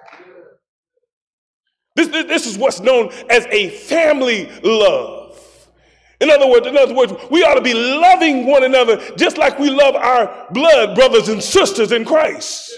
This, 1.94 2.08
this, 2.08 2.26
this 2.26 2.46
is 2.46 2.58
what's 2.58 2.80
known 2.80 3.12
as 3.30 3.46
a 3.50 3.70
family 3.70 4.50
love. 4.62 5.38
In 6.20 6.30
other 6.30 6.48
words, 6.48 6.66
in 6.66 6.76
other 6.76 6.94
words, 6.94 7.12
we 7.30 7.42
ought 7.42 7.54
to 7.54 7.60
be 7.60 7.74
loving 7.74 8.46
one 8.46 8.62
another 8.62 8.96
just 9.16 9.38
like 9.38 9.58
we 9.58 9.70
love 9.70 9.96
our 9.96 10.46
blood 10.52 10.94
brothers 10.94 11.28
and 11.28 11.42
sisters 11.42 11.90
in 11.90 12.04
Christ. 12.04 12.72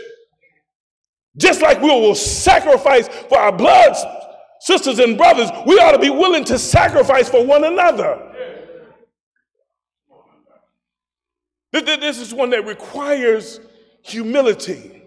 Just 1.37 1.63
like 1.63 1.81
we 1.81 1.89
will 1.89 2.15
sacrifice 2.15 3.09
for 3.09 3.39
our 3.39 3.53
blood 3.53 3.97
sisters 4.61 4.99
and 4.99 5.19
brothers, 5.19 5.51
we 5.67 5.79
ought 5.79 5.93
to 5.93 5.99
be 5.99 6.11
willing 6.11 6.45
to 6.45 6.59
sacrifice 6.59 7.29
for 7.29 7.45
one 7.45 7.65
another. 7.65 8.31
This 11.71 12.19
is 12.19 12.33
one 12.33 12.51
that 12.51 12.65
requires 12.65 13.61
humility. 14.03 15.03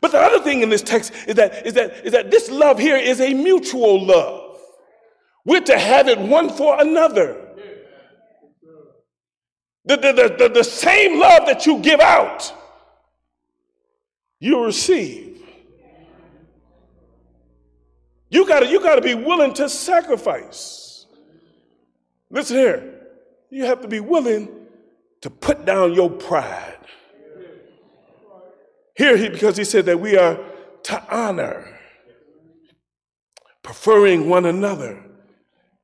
But 0.00 0.12
the 0.12 0.18
other 0.20 0.40
thing 0.40 0.62
in 0.62 0.68
this 0.68 0.82
text 0.82 1.14
is 1.26 1.36
that, 1.36 1.66
is 1.66 1.72
that, 1.74 2.04
is 2.04 2.12
that 2.12 2.30
this 2.30 2.50
love 2.50 2.78
here 2.78 2.96
is 2.96 3.20
a 3.20 3.32
mutual 3.32 4.04
love. 4.04 4.58
We're 5.46 5.62
to 5.62 5.78
have 5.78 6.08
it 6.08 6.18
one 6.18 6.50
for 6.50 6.78
another. 6.80 7.40
The, 9.86 9.96
the, 9.96 10.12
the, 10.12 10.36
the, 10.38 10.48
the 10.56 10.64
same 10.64 11.18
love 11.18 11.46
that 11.46 11.64
you 11.64 11.78
give 11.78 12.00
out, 12.00 12.52
you 14.40 14.64
receive. 14.64 15.33
You 18.30 18.46
gotta, 18.46 18.66
you 18.66 18.80
gotta 18.80 19.00
be 19.00 19.14
willing 19.14 19.54
to 19.54 19.68
sacrifice. 19.68 21.06
Listen 22.30 22.56
here. 22.56 23.00
You 23.50 23.64
have 23.66 23.80
to 23.82 23.88
be 23.88 24.00
willing 24.00 24.48
to 25.20 25.30
put 25.30 25.64
down 25.64 25.94
your 25.94 26.10
pride. 26.10 26.78
Here, 28.96 29.16
he, 29.16 29.28
because 29.28 29.56
he 29.56 29.64
said 29.64 29.86
that 29.86 30.00
we 30.00 30.16
are 30.16 30.38
to 30.84 31.14
honor, 31.14 31.78
preferring 33.62 34.28
one 34.28 34.46
another. 34.46 35.02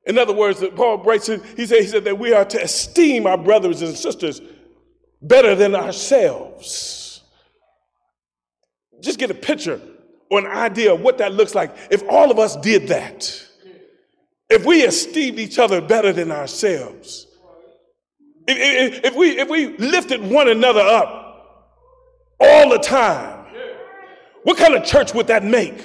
In 0.05 0.17
other 0.17 0.33
words, 0.33 0.59
that 0.59 0.75
Paul 0.75 0.97
writes, 1.03 1.27
he 1.27 1.65
said, 1.65 1.81
he 1.81 1.87
said 1.87 2.03
that 2.05 2.17
we 2.17 2.33
are 2.33 2.45
to 2.45 2.61
esteem 2.61 3.27
our 3.27 3.37
brothers 3.37 3.81
and 3.81 3.95
sisters 3.95 4.41
better 5.21 5.55
than 5.55 5.75
ourselves. 5.75 7.21
Just 8.99 9.19
get 9.19 9.31
a 9.31 9.35
picture 9.35 9.81
or 10.31 10.39
an 10.39 10.47
idea 10.47 10.93
of 10.93 11.01
what 11.01 11.17
that 11.17 11.33
looks 11.33 11.53
like 11.53 11.75
if 11.91 12.01
all 12.09 12.31
of 12.31 12.39
us 12.39 12.55
did 12.55 12.87
that. 12.87 13.47
If 14.49 14.65
we 14.65 14.81
esteemed 14.83 15.37
each 15.39 15.59
other 15.59 15.81
better 15.81 16.13
than 16.13 16.31
ourselves. 16.31 17.27
If, 18.47 18.57
if, 18.57 19.05
if, 19.05 19.15
we, 19.15 19.37
if 19.37 19.49
we 19.49 19.77
lifted 19.77 20.21
one 20.21 20.47
another 20.47 20.79
up 20.79 21.67
all 22.39 22.69
the 22.69 22.79
time, 22.79 23.45
what 24.43 24.57
kind 24.57 24.73
of 24.73 24.83
church 24.85 25.13
would 25.13 25.27
that 25.27 25.43
make? 25.43 25.79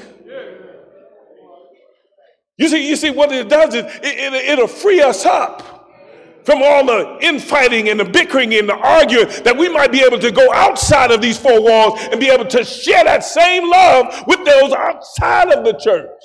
You 2.56 2.68
see, 2.68 2.88
you 2.88 2.96
see, 2.96 3.10
what 3.10 3.30
it 3.32 3.48
does 3.48 3.74
is 3.74 3.84
it, 3.84 4.00
it, 4.02 4.32
it'll 4.32 4.66
free 4.68 5.02
us 5.02 5.26
up 5.26 5.75
from 6.46 6.62
all 6.62 6.86
the 6.86 7.18
infighting 7.20 7.88
and 7.88 7.98
the 7.98 8.04
bickering 8.04 8.54
and 8.54 8.68
the 8.68 8.76
arguing 8.76 9.26
that 9.42 9.56
we 9.58 9.68
might 9.68 9.90
be 9.90 10.00
able 10.00 10.18
to 10.20 10.30
go 10.30 10.52
outside 10.54 11.10
of 11.10 11.20
these 11.20 11.36
four 11.36 11.60
walls 11.60 12.00
and 12.12 12.20
be 12.20 12.28
able 12.28 12.46
to 12.46 12.64
share 12.64 13.02
that 13.02 13.24
same 13.24 13.68
love 13.68 14.24
with 14.28 14.44
those 14.44 14.72
outside 14.72 15.50
of 15.50 15.64
the 15.64 15.72
church. 15.72 16.22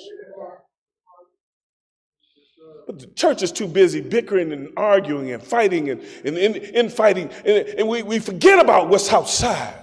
But 2.86 3.00
the 3.00 3.06
church 3.08 3.42
is 3.42 3.50
too 3.50 3.66
busy 3.66 4.00
bickering 4.00 4.52
and 4.52 4.68
arguing 4.76 5.32
and 5.32 5.42
fighting 5.42 5.90
and, 5.90 6.00
and, 6.24 6.38
and 6.38 6.56
infighting, 6.56 7.28
and, 7.44 7.68
and 7.68 7.88
we, 7.88 8.04
we 8.04 8.20
forget 8.20 8.60
about 8.60 8.88
what's 8.88 9.12
outside. 9.12 9.74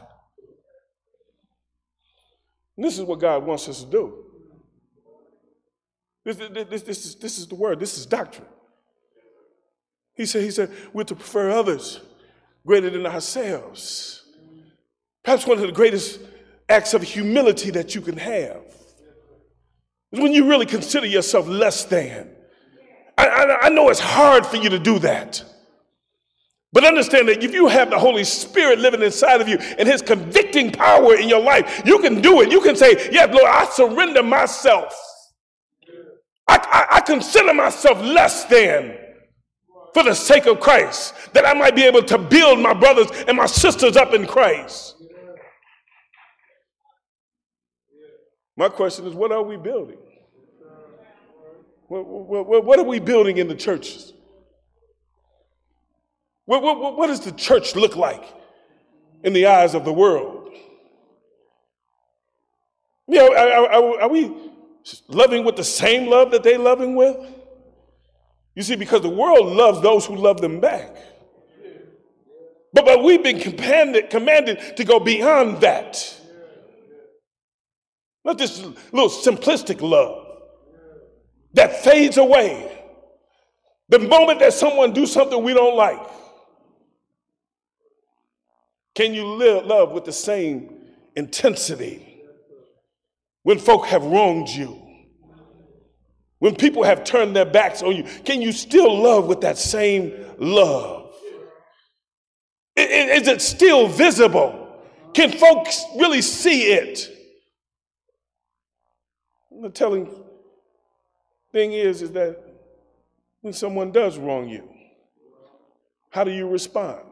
And 2.78 2.86
this 2.86 2.98
is 2.98 3.04
what 3.04 3.20
God 3.20 3.46
wants 3.46 3.68
us 3.68 3.84
to 3.84 3.92
do. 3.92 4.24
This, 6.24 6.38
this, 6.38 6.82
this, 6.84 7.06
is, 7.06 7.16
this 7.16 7.38
is 7.40 7.48
the 7.48 7.56
word, 7.56 7.78
this 7.82 7.98
is 7.98 8.06
doctrine. 8.06 8.48
He 10.20 10.26
said, 10.26 10.44
he 10.44 10.52
said, 10.52 10.70
we're 10.92 11.06
to 11.06 11.16
prefer 11.16 11.50
others 11.50 12.02
greater 12.68 12.90
than 12.90 13.06
ourselves. 13.06 14.26
Perhaps 15.24 15.48
one 15.48 15.60
of 15.60 15.66
the 15.66 15.72
greatest 15.72 16.20
acts 16.68 16.94
of 16.94 17.02
humility 17.02 17.72
that 17.72 17.96
you 17.96 18.02
can 18.02 18.18
have 18.18 18.62
is 20.12 20.20
when 20.20 20.34
you 20.34 20.50
really 20.50 20.66
consider 20.66 21.06
yourself 21.06 21.48
less 21.48 21.86
than. 21.86 22.36
I, 23.18 23.28
I, 23.28 23.66
I 23.68 23.70
know 23.70 23.88
it's 23.88 24.02
hard 24.02 24.46
for 24.46 24.58
you 24.58 24.70
to 24.72 24.78
do 24.78 25.00
that. 25.00 25.42
But 26.74 26.84
understand 26.84 27.30
that 27.30 27.42
if 27.42 27.54
you 27.54 27.70
have 27.70 27.90
the 27.90 27.98
Holy 27.98 28.26
Spirit 28.26 28.80
living 28.80 29.02
inside 29.02 29.40
of 29.40 29.48
you 29.48 29.58
and 29.58 29.88
His 29.88 30.02
convicting 30.02 30.70
power 30.70 31.16
in 31.16 31.30
your 31.30 31.42
life, 31.42 31.82
you 31.86 31.98
can 32.00 32.20
do 32.20 32.42
it. 32.42 32.52
You 32.52 32.60
can 32.60 32.76
say, 32.76 33.08
Yeah, 33.10 33.24
Lord, 33.24 33.48
I 33.48 33.64
surrender 33.68 34.22
myself. 34.22 34.94
I, 36.46 36.58
I, 36.58 36.98
I 36.98 37.00
consider 37.00 37.54
myself 37.54 38.02
less 38.02 38.44
than 38.44 38.98
for 39.94 40.04
the 40.04 40.14
sake 40.14 40.46
of 40.46 40.60
Christ, 40.60 41.14
that 41.34 41.46
I 41.46 41.54
might 41.54 41.76
be 41.76 41.84
able 41.84 42.04
to 42.04 42.18
build 42.18 42.60
my 42.60 42.74
brothers 42.74 43.08
and 43.28 43.38
my 43.38 43.46
sisters 43.46 43.98
up 43.98 44.14
in 44.14 44.26
Christ. 44.26 44.96
My 48.56 48.70
question 48.70 49.08
is, 49.08 49.14
what 49.14 49.32
are 49.32 49.42
we 49.42 49.56
building? 49.56 49.98
What, 51.88 52.06
what, 52.06 52.66
what 52.66 52.78
are 52.78 52.84
we 52.84 53.00
building 53.00 53.38
in 53.38 53.48
the 53.48 53.56
churches? 53.56 54.14
What, 56.46 56.62
what, 56.98 57.08
does 57.08 57.22
the 57.22 57.32
church 57.32 57.76
look 57.76 57.96
like 57.96 58.24
in 59.24 59.34
the 59.34 59.46
eyes 59.46 59.76
of 59.76 59.86
the 59.86 59.94
world? 59.94 60.50
Know, 63.08 63.36
are, 63.36 63.72
are, 63.72 64.02
are 64.02 64.10
we 64.10 64.36
loving 65.08 65.44
with 65.44 65.56
the 65.56 65.64
same 65.64 66.10
love 66.10 66.32
that 66.32 66.44
they're 66.44 66.60
loving 66.60 66.96
with? 66.96 67.18
You 68.60 68.64
see, 68.64 68.76
because 68.76 69.04
the 69.04 69.08
world 69.08 69.56
loves 69.56 69.80
those 69.80 70.06
who 70.06 70.18
love 70.18 70.42
them 70.42 70.60
back. 70.60 70.94
But, 72.74 72.84
but 72.84 73.02
we've 73.02 73.24
been 73.24 73.40
commanded, 73.40 74.10
commanded 74.10 74.76
to 74.76 74.84
go 74.84 75.00
beyond 75.00 75.62
that. 75.62 76.20
Not 78.26 78.38
this 78.38 78.62
little 78.92 79.08
simplistic 79.08 79.80
love 79.80 80.26
that 81.54 81.86
fades 81.86 82.18
away. 82.18 82.84
The 83.88 84.00
moment 84.00 84.42
that 84.42 84.52
someone 84.52 84.92
do 84.92 85.06
something 85.06 85.42
we 85.42 85.54
don't 85.54 85.78
like, 85.78 86.06
can 88.94 89.14
you 89.14 89.26
live, 89.26 89.68
love 89.68 89.94
with 89.94 90.04
the 90.04 90.12
same 90.12 90.82
intensity 91.16 92.24
when 93.44 93.58
folk 93.58 93.86
have 93.86 94.04
wronged 94.04 94.50
you? 94.50 94.89
When 96.40 96.56
people 96.56 96.84
have 96.84 97.04
turned 97.04 97.36
their 97.36 97.46
backs 97.46 97.84
on 97.84 97.96
you, 97.96 98.04
can 98.24 98.42
you 98.42 98.52
still 98.52 98.98
love 98.98 99.28
with 99.28 99.42
that 99.42 99.58
same 99.58 100.14
love? 100.38 101.14
Is 102.76 103.28
it 103.28 103.42
still 103.42 103.88
visible? 103.88 104.82
Can 105.14 105.32
folks 105.32 105.84
really 105.98 106.22
see 106.22 106.72
it? 106.72 107.10
The 109.62 109.70
telling 109.70 110.10
thing 111.52 111.74
is, 111.74 112.02
is 112.02 112.14
that 112.14 112.42
when 113.42 113.52
someone 113.52 113.92
does 113.92 114.18
wrong 114.18 114.48
you, 114.48 114.70
how 116.10 116.24
do 116.24 116.32
you 116.32 116.48
respond? 116.48 117.04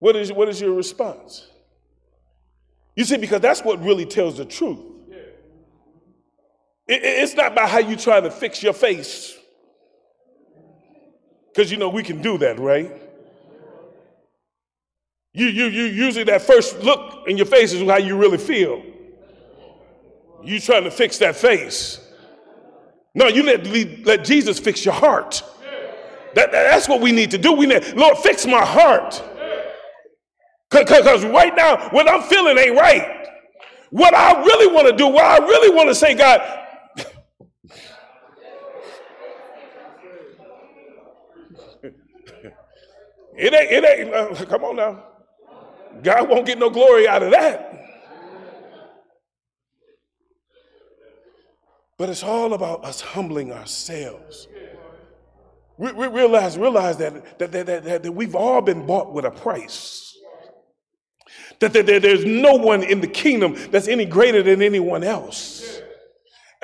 What 0.00 0.16
is, 0.16 0.30
what 0.30 0.50
is 0.50 0.60
your 0.60 0.74
response? 0.74 1.48
You 2.94 3.04
see, 3.04 3.16
because 3.16 3.40
that's 3.40 3.62
what 3.62 3.82
really 3.82 4.04
tells 4.04 4.36
the 4.36 4.44
truth. 4.44 4.93
It, 6.86 7.00
it's 7.02 7.34
not 7.34 7.52
about 7.52 7.70
how 7.70 7.78
you 7.78 7.96
try 7.96 8.20
to 8.20 8.30
fix 8.30 8.62
your 8.62 8.72
face. 8.72 9.36
Because 11.48 11.70
you 11.70 11.76
know 11.76 11.88
we 11.88 12.02
can 12.02 12.20
do 12.20 12.38
that, 12.38 12.58
right? 12.58 12.92
You, 15.32 15.46
you, 15.46 15.66
you 15.66 15.84
usually 15.84 16.24
that 16.24 16.42
first 16.42 16.80
look 16.80 17.28
in 17.28 17.36
your 17.36 17.46
face 17.46 17.72
is 17.72 17.88
how 17.88 17.96
you 17.96 18.16
really 18.16 18.38
feel. 18.38 18.82
You 20.42 20.60
trying 20.60 20.84
to 20.84 20.90
fix 20.90 21.18
that 21.18 21.36
face. 21.36 22.00
No, 23.14 23.28
you 23.28 23.42
let, 23.44 23.66
let 24.04 24.24
Jesus 24.24 24.58
fix 24.58 24.84
your 24.84 24.94
heart. 24.94 25.42
That, 26.34 26.50
that's 26.50 26.88
what 26.88 27.00
we 27.00 27.12
need 27.12 27.30
to 27.30 27.38
do. 27.38 27.52
We 27.52 27.66
need, 27.66 27.94
Lord, 27.94 28.18
fix 28.18 28.46
my 28.46 28.64
heart. 28.64 29.22
Because 30.70 31.24
right 31.24 31.54
now, 31.54 31.88
what 31.90 32.08
I'm 32.08 32.22
feeling 32.22 32.58
ain't 32.58 32.76
right. 32.76 33.28
What 33.90 34.12
I 34.12 34.42
really 34.42 34.72
want 34.74 34.88
to 34.88 34.96
do, 34.96 35.06
what 35.06 35.24
I 35.24 35.38
really 35.38 35.74
want 35.74 35.88
to 35.88 35.94
say, 35.94 36.14
God, 36.14 36.63
it 43.36 43.52
ain't, 43.52 43.70
it 43.72 43.84
ain't, 43.84 44.14
uh, 44.14 44.44
come 44.46 44.64
on 44.64 44.76
now. 44.76 45.04
God 46.02 46.28
won't 46.28 46.46
get 46.46 46.58
no 46.58 46.70
glory 46.70 47.06
out 47.06 47.22
of 47.22 47.30
that. 47.30 47.70
But 51.96 52.10
it's 52.10 52.24
all 52.24 52.54
about 52.54 52.84
us 52.84 53.00
humbling 53.00 53.52
ourselves. 53.52 54.48
We, 55.76 55.92
we 55.92 56.06
realize, 56.08 56.58
realize 56.58 56.96
that, 56.98 57.38
that, 57.38 57.52
that, 57.52 57.66
that, 57.66 58.02
that 58.02 58.12
we've 58.12 58.34
all 58.34 58.60
been 58.60 58.86
bought 58.86 59.12
with 59.12 59.24
a 59.24 59.30
price. 59.30 60.16
That, 61.60 61.72
that, 61.72 61.86
that 61.86 62.02
there's 62.02 62.24
no 62.24 62.54
one 62.54 62.82
in 62.82 63.00
the 63.00 63.06
kingdom 63.06 63.56
that's 63.70 63.88
any 63.88 64.04
greater 64.04 64.42
than 64.42 64.60
anyone 64.60 65.04
else. 65.04 65.80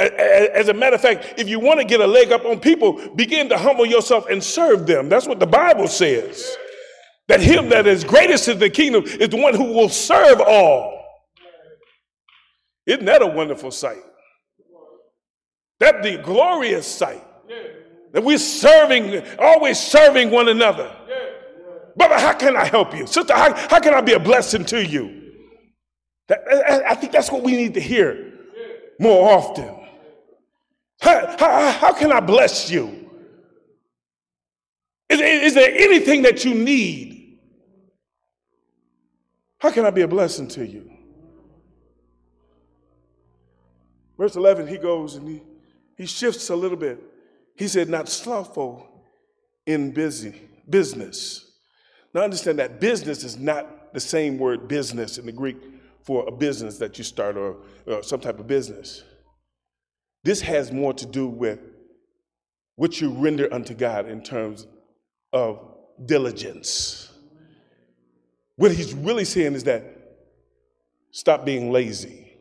As 0.00 0.68
a 0.68 0.74
matter 0.74 0.96
of 0.96 1.02
fact, 1.02 1.34
if 1.36 1.48
you 1.48 1.60
want 1.60 1.78
to 1.78 1.84
get 1.84 2.00
a 2.00 2.06
leg 2.06 2.32
up 2.32 2.44
on 2.44 2.58
people, 2.58 3.14
begin 3.14 3.48
to 3.50 3.58
humble 3.58 3.84
yourself 3.84 4.26
and 4.30 4.42
serve 4.42 4.86
them. 4.86 5.08
That's 5.08 5.26
what 5.26 5.38
the 5.38 5.46
Bible 5.46 5.88
says. 5.88 6.56
That 7.28 7.40
him 7.40 7.68
that 7.68 7.86
is 7.86 8.02
greatest 8.02 8.48
in 8.48 8.58
the 8.58 8.70
kingdom 8.70 9.04
is 9.04 9.28
the 9.28 9.36
one 9.36 9.54
who 9.54 9.72
will 9.72 9.88
serve 9.88 10.40
all. 10.40 11.04
Isn't 12.86 13.04
that 13.04 13.22
a 13.22 13.26
wonderful 13.26 13.70
sight? 13.70 14.02
That 15.78 16.02
the 16.02 16.18
glorious 16.18 16.86
sight. 16.86 17.24
That 18.12 18.24
we're 18.24 18.38
serving, 18.38 19.22
always 19.38 19.78
serving 19.78 20.30
one 20.30 20.48
another. 20.48 20.90
Brother, 21.96 22.18
how 22.18 22.32
can 22.32 22.56
I 22.56 22.64
help 22.64 22.96
you? 22.96 23.06
Sister, 23.06 23.34
how, 23.34 23.54
how 23.54 23.80
can 23.80 23.94
I 23.94 24.00
be 24.00 24.14
a 24.14 24.20
blessing 24.20 24.64
to 24.66 24.84
you? 24.84 25.32
That, 26.28 26.40
I, 26.48 26.92
I 26.92 26.94
think 26.94 27.12
that's 27.12 27.30
what 27.30 27.42
we 27.42 27.52
need 27.52 27.74
to 27.74 27.80
hear 27.80 28.32
more 28.98 29.30
often. 29.30 29.79
How, 31.00 31.36
how, 31.38 31.72
how 31.72 31.92
can 31.92 32.12
I 32.12 32.20
bless 32.20 32.70
you? 32.70 33.10
Is, 35.08 35.20
is 35.20 35.54
there 35.54 35.72
anything 35.74 36.22
that 36.22 36.44
you 36.44 36.54
need? 36.54 37.38
How 39.58 39.70
can 39.70 39.84
I 39.84 39.90
be 39.90 40.02
a 40.02 40.08
blessing 40.08 40.48
to 40.48 40.66
you? 40.66 40.90
Verse 44.16 44.36
11, 44.36 44.66
he 44.66 44.76
goes 44.76 45.16
and 45.16 45.28
he, 45.28 45.42
he 45.96 46.06
shifts 46.06 46.50
a 46.50 46.56
little 46.56 46.76
bit. 46.76 47.02
He 47.56 47.68
said, 47.68 47.88
Not 47.88 48.08
slothful 48.08 48.86
in 49.66 49.92
busy 49.92 50.34
business 50.68 51.50
now, 52.12 52.22
understand 52.22 52.58
that 52.58 52.80
business 52.80 53.22
is 53.22 53.38
not 53.38 53.92
the 53.92 54.00
same 54.00 54.38
word 54.38 54.66
business 54.66 55.18
in 55.18 55.26
the 55.26 55.32
Greek 55.32 55.56
for 56.02 56.26
a 56.26 56.32
business 56.32 56.78
that 56.78 56.98
you 56.98 57.04
start 57.04 57.36
or, 57.36 57.56
or 57.86 58.02
some 58.02 58.20
type 58.20 58.40
of 58.40 58.46
business. 58.46 59.04
This 60.22 60.40
has 60.42 60.70
more 60.70 60.92
to 60.94 61.06
do 61.06 61.26
with 61.26 61.60
what 62.76 63.00
you 63.00 63.10
render 63.10 63.52
unto 63.52 63.74
God 63.74 64.08
in 64.08 64.22
terms 64.22 64.66
of 65.32 65.60
diligence. 66.04 67.12
What 68.56 68.72
he's 68.72 68.94
really 68.94 69.24
saying 69.24 69.54
is 69.54 69.64
that 69.64 69.84
stop 71.10 71.44
being 71.44 71.72
lazy. 71.72 72.38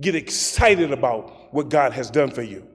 Get 0.00 0.14
excited 0.14 0.92
about 0.92 1.54
what 1.54 1.68
God 1.68 1.92
has 1.92 2.10
done 2.10 2.30
for 2.30 2.42
you. 2.42 2.66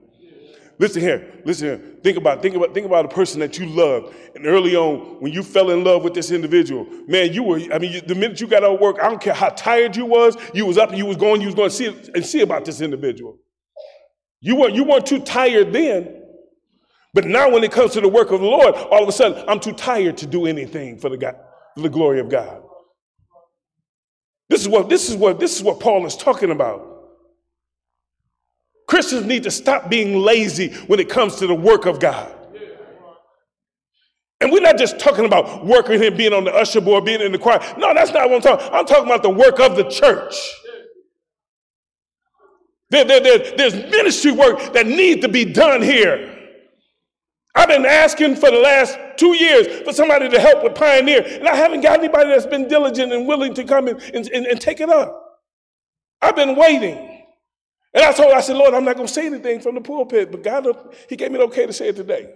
Listen 0.82 1.04
here, 1.04 1.32
listen 1.46 1.68
here. 1.68 1.96
Think 2.02 2.18
about, 2.18 2.42
think 2.42 2.56
about, 2.56 2.74
think 2.74 2.88
about 2.88 3.06
a 3.06 3.08
person 3.08 3.40
that 3.42 3.60
you 3.60 3.68
love. 3.68 4.16
And 4.34 4.48
early 4.48 4.76
on, 4.76 5.22
when 5.22 5.32
you 5.32 5.44
fell 5.44 5.70
in 5.70 5.84
love 5.84 6.04
with 6.04 6.16
this 6.16 6.32
individual, 6.32 6.88
man, 7.08 7.34
you 7.34 7.44
were, 7.44 7.60
I 7.72 7.78
mean, 7.78 7.92
you, 7.92 8.02
the 8.02 8.16
minute 8.16 8.42
you 8.42 8.48
got 8.48 8.64
out 8.64 8.74
of 8.74 8.80
work, 8.80 8.98
I 9.00 9.08
don't 9.08 9.22
care 9.22 9.36
how 9.36 9.50
tired 9.50 9.96
you 9.96 10.08
was, 10.08 10.36
you 10.56 10.66
was 10.66 10.80
up 10.80 10.90
and 10.90 10.98
you 10.98 11.06
was 11.06 11.18
going, 11.18 11.40
you 11.40 11.46
was 11.46 11.54
going 11.54 11.70
to 11.70 11.76
see 11.76 11.86
and 12.16 12.26
see 12.26 12.42
about 12.42 12.66
this 12.66 12.82
individual. 12.82 13.38
You 14.40 14.56
weren't, 14.56 14.74
you 14.74 14.84
weren't 14.84 15.06
too 15.06 15.20
tired 15.20 15.72
then. 15.72 16.24
But 17.14 17.26
now 17.26 17.52
when 17.52 17.64
it 17.64 17.72
comes 17.72 17.94
to 17.94 18.02
the 18.02 18.10
work 18.10 18.32
of 18.32 18.40
the 18.40 18.48
Lord, 18.48 18.74
all 18.74 19.04
of 19.04 19.08
a 19.08 19.12
sudden, 19.12 19.44
I'm 19.48 19.60
too 19.60 19.74
tired 19.74 20.18
to 20.18 20.26
do 20.26 20.48
anything 20.48 20.98
for 20.98 21.10
the 21.10 21.18
God, 21.18 21.36
for 21.76 21.84
the 21.84 21.90
glory 21.90 22.20
of 22.20 22.28
God. 22.28 22.60
This 24.50 24.62
is 24.62 24.68
what, 24.68 24.90
this 24.90 25.12
is 25.12 25.16
what, 25.16 25.40
this 25.40 25.56
is 25.56 25.62
what 25.62 25.80
Paul 25.80 26.08
is 26.08 26.18
talking 26.18 26.50
about. 26.50 26.91
Christians 28.92 29.26
need 29.26 29.44
to 29.44 29.52
stop 29.52 29.90
being 29.90 30.18
lazy 30.18 30.74
when 30.88 31.00
it 31.00 31.08
comes 31.08 31.38
to 31.38 31.48
the 31.48 31.56
work 31.56 31.86
of 31.86 32.02
God. 32.02 32.30
And 34.42 34.52
we're 34.52 34.60
not 34.60 34.78
just 34.78 35.00
talking 35.00 35.24
about 35.24 35.66
working 35.66 36.04
and 36.04 36.18
being 36.18 36.34
on 36.34 36.44
the 36.44 36.54
usher 36.54 36.82
board, 36.82 37.06
being 37.06 37.22
in 37.22 37.32
the 37.32 37.38
choir. 37.38 37.62
No, 37.78 37.94
that's 37.94 38.12
not 38.12 38.30
what 38.30 38.36
I'm 38.36 38.42
talking. 38.42 38.68
About. 38.68 38.78
I'm 38.78 38.86
talking 38.86 39.06
about 39.06 39.24
the 39.24 39.30
work 39.30 39.62
of 39.62 39.78
the 39.78 39.86
church. 39.86 40.36
There, 42.90 43.06
there, 43.06 43.22
there, 43.22 43.56
there's 43.56 43.76
ministry 43.76 44.34
work 44.34 44.74
that 44.74 44.88
needs 44.88 45.22
to 45.22 45.30
be 45.30 45.46
done 45.46 45.82
here. 45.82 46.38
I've 47.56 47.70
been 47.70 47.86
asking 47.86 48.36
for 48.36 48.52
the 48.52 48.60
last 48.60 48.98
two 49.16 49.38
years 49.38 49.84
for 49.86 49.94
somebody 49.94 50.28
to 50.28 50.38
help 50.38 50.66
with 50.66 50.76
Pioneer, 50.76 51.24
and 51.26 51.48
I 51.48 51.56
haven't 51.56 51.80
got 51.80 52.00
anybody 52.00 52.28
that's 52.28 52.46
been 52.46 52.68
diligent 52.68 53.14
and 53.14 53.26
willing 53.26 53.54
to 53.54 53.64
come 53.64 53.88
and, 53.88 54.02
and, 54.02 54.46
and 54.46 54.60
take 54.60 54.82
it 54.82 54.90
up. 54.90 55.40
I've 56.22 56.36
been 56.36 56.58
waiting. 56.58 57.11
And 57.94 58.06
I 58.06 58.14
told, 58.14 58.32
I 58.32 58.42
said, 58.42 58.56
Lord, 58.56 58.74
I'm 58.74 58.86
not 58.86 58.96
going 58.96 59.08
to 59.08 59.14
say 59.14 59.26
anything 59.26 59.60
from 59.60 59.76
the 59.76 59.82
pulpit, 59.82 60.32
but 60.32 60.44
God, 60.44 60.68
He 61.10 61.16
gave 61.16 61.32
me 61.32 61.38
the 61.38 61.44
okay 61.46 61.66
to 61.66 61.74
say 61.74 61.90
it 61.90 61.96
today. 61.96 62.34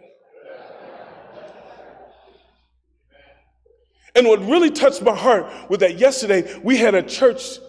And 4.16 4.26
what 4.28 4.40
really 4.40 4.72
touched 4.72 5.02
my 5.02 5.16
heart 5.16 5.46
was 5.70 5.80
that 5.80 5.98
yesterday 5.98 6.60
we 6.64 6.78
had 6.78 6.96
a 6.96 7.04
church 7.04 7.60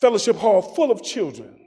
fellowship 0.00 0.36
hall 0.36 0.60
full 0.60 0.90
of 0.90 1.02
children. 1.02 1.60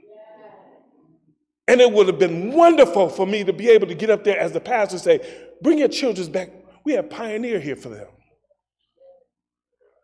And 1.66 1.80
it 1.80 1.92
would 1.92 2.06
have 2.06 2.18
been 2.18 2.52
wonderful 2.52 3.08
for 3.08 3.26
me 3.26 3.44
to 3.44 3.52
be 3.52 3.68
able 3.68 3.86
to 3.88 3.94
get 3.94 4.10
up 4.10 4.24
there 4.24 4.38
as 4.38 4.52
the 4.52 4.60
pastor 4.60 4.98
say, 4.98 5.44
Bring 5.60 5.78
your 5.78 5.88
children 5.88 6.30
back. 6.30 6.50
We 6.84 6.92
have 6.92 7.10
Pioneer 7.10 7.58
here 7.58 7.76
for 7.76 7.88
them. 7.88 8.06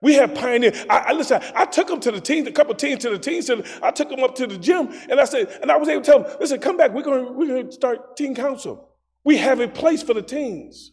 We 0.04 0.12
have 0.16 0.34
pioneer. 0.34 0.72
I, 0.90 0.98
I 0.98 1.12
listen. 1.12 1.40
I 1.54 1.64
took 1.64 1.88
them 1.88 1.98
to 2.00 2.12
the 2.12 2.20
teams, 2.20 2.46
a 2.46 2.52
couple 2.52 2.74
teams 2.74 3.00
to 3.04 3.10
the 3.10 3.18
teams. 3.18 3.46
Center. 3.46 3.64
I 3.82 3.90
took 3.90 4.10
them 4.10 4.22
up 4.22 4.34
to 4.34 4.46
the 4.46 4.58
gym, 4.58 4.90
and 5.08 5.18
I 5.18 5.24
said, 5.24 5.48
and 5.62 5.72
I 5.72 5.78
was 5.78 5.88
able 5.88 6.02
to 6.02 6.06
tell 6.10 6.22
them, 6.22 6.36
listen, 6.38 6.60
come 6.60 6.76
back. 6.76 6.92
We're 6.92 7.00
going. 7.00 7.34
We're 7.34 7.46
going 7.46 7.66
to 7.68 7.72
start 7.72 8.14
teen 8.14 8.34
council. 8.34 8.90
We 9.24 9.38
have 9.38 9.60
a 9.60 9.66
place 9.66 10.02
for 10.02 10.12
the 10.12 10.20
teens, 10.20 10.92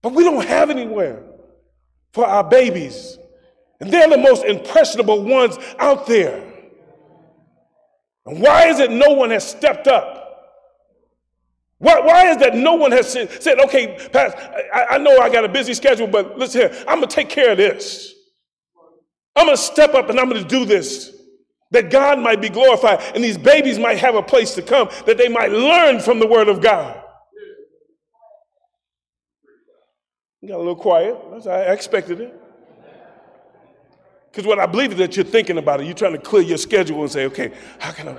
but 0.00 0.12
we 0.12 0.22
don't 0.22 0.46
have 0.46 0.70
anywhere 0.70 1.24
for 2.12 2.24
our 2.24 2.44
babies, 2.44 3.18
and 3.80 3.90
they're 3.92 4.08
the 4.08 4.16
most 4.16 4.44
impressionable 4.44 5.24
ones 5.24 5.58
out 5.80 6.06
there. 6.06 6.40
And 8.26 8.40
why 8.40 8.68
is 8.68 8.78
it 8.78 8.92
no 8.92 9.10
one 9.10 9.30
has 9.30 9.44
stepped 9.44 9.88
up? 9.88 10.13
Why, 11.84 12.00
why 12.00 12.30
is 12.30 12.38
that 12.38 12.56
no 12.56 12.76
one 12.76 12.92
has 12.92 13.12
said, 13.12 13.60
okay, 13.60 14.08
Pastor, 14.10 14.40
I, 14.72 14.86
I 14.92 14.98
know 14.98 15.18
I 15.18 15.28
got 15.28 15.44
a 15.44 15.48
busy 15.50 15.74
schedule, 15.74 16.06
but 16.06 16.38
listen 16.38 16.62
here, 16.62 16.84
I'm 16.88 16.96
going 16.96 17.08
to 17.10 17.14
take 17.14 17.28
care 17.28 17.50
of 17.52 17.58
this. 17.58 18.14
I'm 19.36 19.44
going 19.44 19.56
to 19.56 19.62
step 19.62 19.92
up 19.92 20.08
and 20.08 20.18
I'm 20.18 20.30
going 20.30 20.42
to 20.42 20.48
do 20.48 20.64
this. 20.64 21.14
That 21.72 21.90
God 21.90 22.20
might 22.20 22.40
be 22.40 22.48
glorified 22.48 23.02
and 23.14 23.22
these 23.22 23.36
babies 23.36 23.78
might 23.78 23.98
have 23.98 24.14
a 24.14 24.22
place 24.22 24.54
to 24.54 24.62
come, 24.62 24.88
that 25.04 25.18
they 25.18 25.28
might 25.28 25.52
learn 25.52 26.00
from 26.00 26.20
the 26.20 26.26
Word 26.26 26.48
of 26.48 26.62
God. 26.62 27.02
You 30.40 30.48
got 30.48 30.56
a 30.56 30.58
little 30.58 30.76
quiet. 30.76 31.18
I 31.46 31.72
expected 31.72 32.18
it. 32.22 32.34
Because 34.30 34.46
what 34.46 34.58
I 34.58 34.64
believe 34.64 34.92
is 34.92 34.98
that 34.98 35.16
you're 35.16 35.24
thinking 35.26 35.58
about 35.58 35.82
it. 35.82 35.84
You're 35.84 35.94
trying 35.94 36.12
to 36.12 36.18
clear 36.18 36.44
your 36.44 36.58
schedule 36.58 37.02
and 37.02 37.12
say, 37.12 37.26
okay, 37.26 37.52
how 37.78 37.92
can 37.92 38.08
I, 38.08 38.16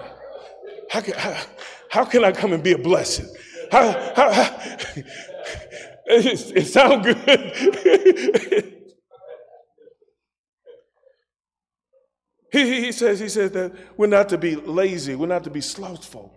how 0.91 1.01
can, 1.01 1.13
how, 1.15 1.41
how 1.89 2.05
can 2.05 2.23
I 2.23 2.31
come 2.31 2.53
and 2.53 2.61
be 2.61 2.73
a 2.73 2.77
blessing? 2.77 3.27
How, 3.71 3.91
how, 4.15 4.31
how? 4.31 4.59
It, 6.07 6.53
it 6.55 6.67
sounds 6.67 7.05
good. 7.05 8.73
he, 12.51 12.85
he 12.85 12.91
says, 12.91 13.19
he 13.19 13.29
says 13.29 13.51
that 13.51 13.73
we're 13.97 14.07
not 14.07 14.29
to 14.29 14.37
be 14.37 14.55
lazy, 14.55 15.15
we're 15.15 15.27
not 15.27 15.43
to 15.45 15.49
be 15.49 15.61
slothful 15.61 16.31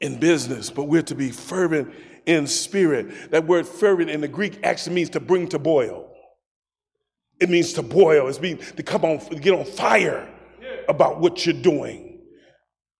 in 0.00 0.18
business, 0.18 0.70
but 0.70 0.84
we're 0.84 1.02
to 1.02 1.14
be 1.14 1.30
fervent 1.30 1.92
in 2.26 2.46
spirit. 2.46 3.30
That 3.30 3.46
word 3.46 3.66
fervent 3.66 4.10
in 4.10 4.20
the 4.20 4.28
Greek 4.28 4.58
actually 4.62 4.94
means 4.96 5.10
to 5.10 5.20
bring 5.20 5.48
to 5.48 5.58
boil. 5.58 6.12
It 7.40 7.48
means 7.48 7.72
to 7.74 7.82
boil. 7.82 8.28
It 8.28 8.40
means 8.40 8.72
to 8.72 8.82
come 8.82 9.04
on, 9.04 9.20
to 9.20 9.36
get 9.36 9.54
on 9.54 9.64
fire 9.64 10.28
about 10.88 11.20
what 11.20 11.46
you're 11.46 11.54
doing. 11.54 12.07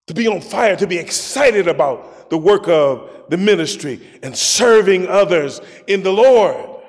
To 0.09 0.15
be 0.15 0.27
on 0.27 0.41
fire, 0.41 0.75
to 0.75 0.87
be 0.87 0.97
excited 0.97 1.67
about 1.67 2.31
the 2.31 2.37
work 2.37 2.67
of 2.67 3.27
the 3.29 3.37
ministry 3.37 4.01
and 4.23 4.35
serving 4.35 5.07
others 5.07 5.61
in 5.85 6.01
the 6.01 6.11
Lord. 6.11 6.81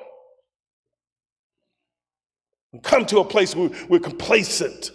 And 2.73 2.81
Come 2.81 3.05
to 3.05 3.19
a 3.19 3.23
place 3.23 3.55
where 3.55 3.69
we're 3.87 3.99
complacent. 3.99 4.89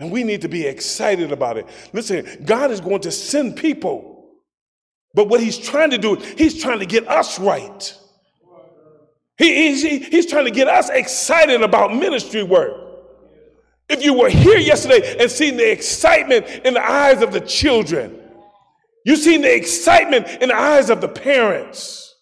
And 0.00 0.10
we 0.10 0.24
need 0.24 0.42
to 0.42 0.48
be 0.48 0.66
excited 0.66 1.30
about 1.30 1.58
it. 1.58 1.68
Listen, 1.92 2.26
God 2.44 2.72
is 2.72 2.80
going 2.80 3.02
to 3.02 3.12
send 3.12 3.54
people. 3.54 4.26
But 5.14 5.28
what 5.28 5.40
he's 5.40 5.58
trying 5.58 5.90
to 5.90 5.98
do, 5.98 6.16
he's 6.16 6.60
trying 6.60 6.80
to 6.80 6.86
get 6.86 7.06
us 7.06 7.38
right. 7.38 7.96
He, 9.36 9.54
he's, 9.54 10.08
he's 10.08 10.26
trying 10.26 10.46
to 10.46 10.50
get 10.50 10.66
us 10.66 10.88
excited 10.88 11.62
about 11.62 11.94
ministry 11.94 12.42
work. 12.42 12.87
If 13.88 14.04
you 14.04 14.14
were 14.14 14.28
here 14.28 14.58
yesterday 14.58 15.16
and 15.18 15.30
seen 15.30 15.56
the 15.56 15.70
excitement 15.70 16.46
in 16.64 16.74
the 16.74 16.84
eyes 16.84 17.22
of 17.22 17.32
the 17.32 17.40
children, 17.40 18.20
you've 19.04 19.20
seen 19.20 19.40
the 19.40 19.54
excitement 19.54 20.28
in 20.42 20.50
the 20.50 20.56
eyes 20.56 20.90
of 20.90 21.00
the 21.00 21.08
parents. 21.08 22.14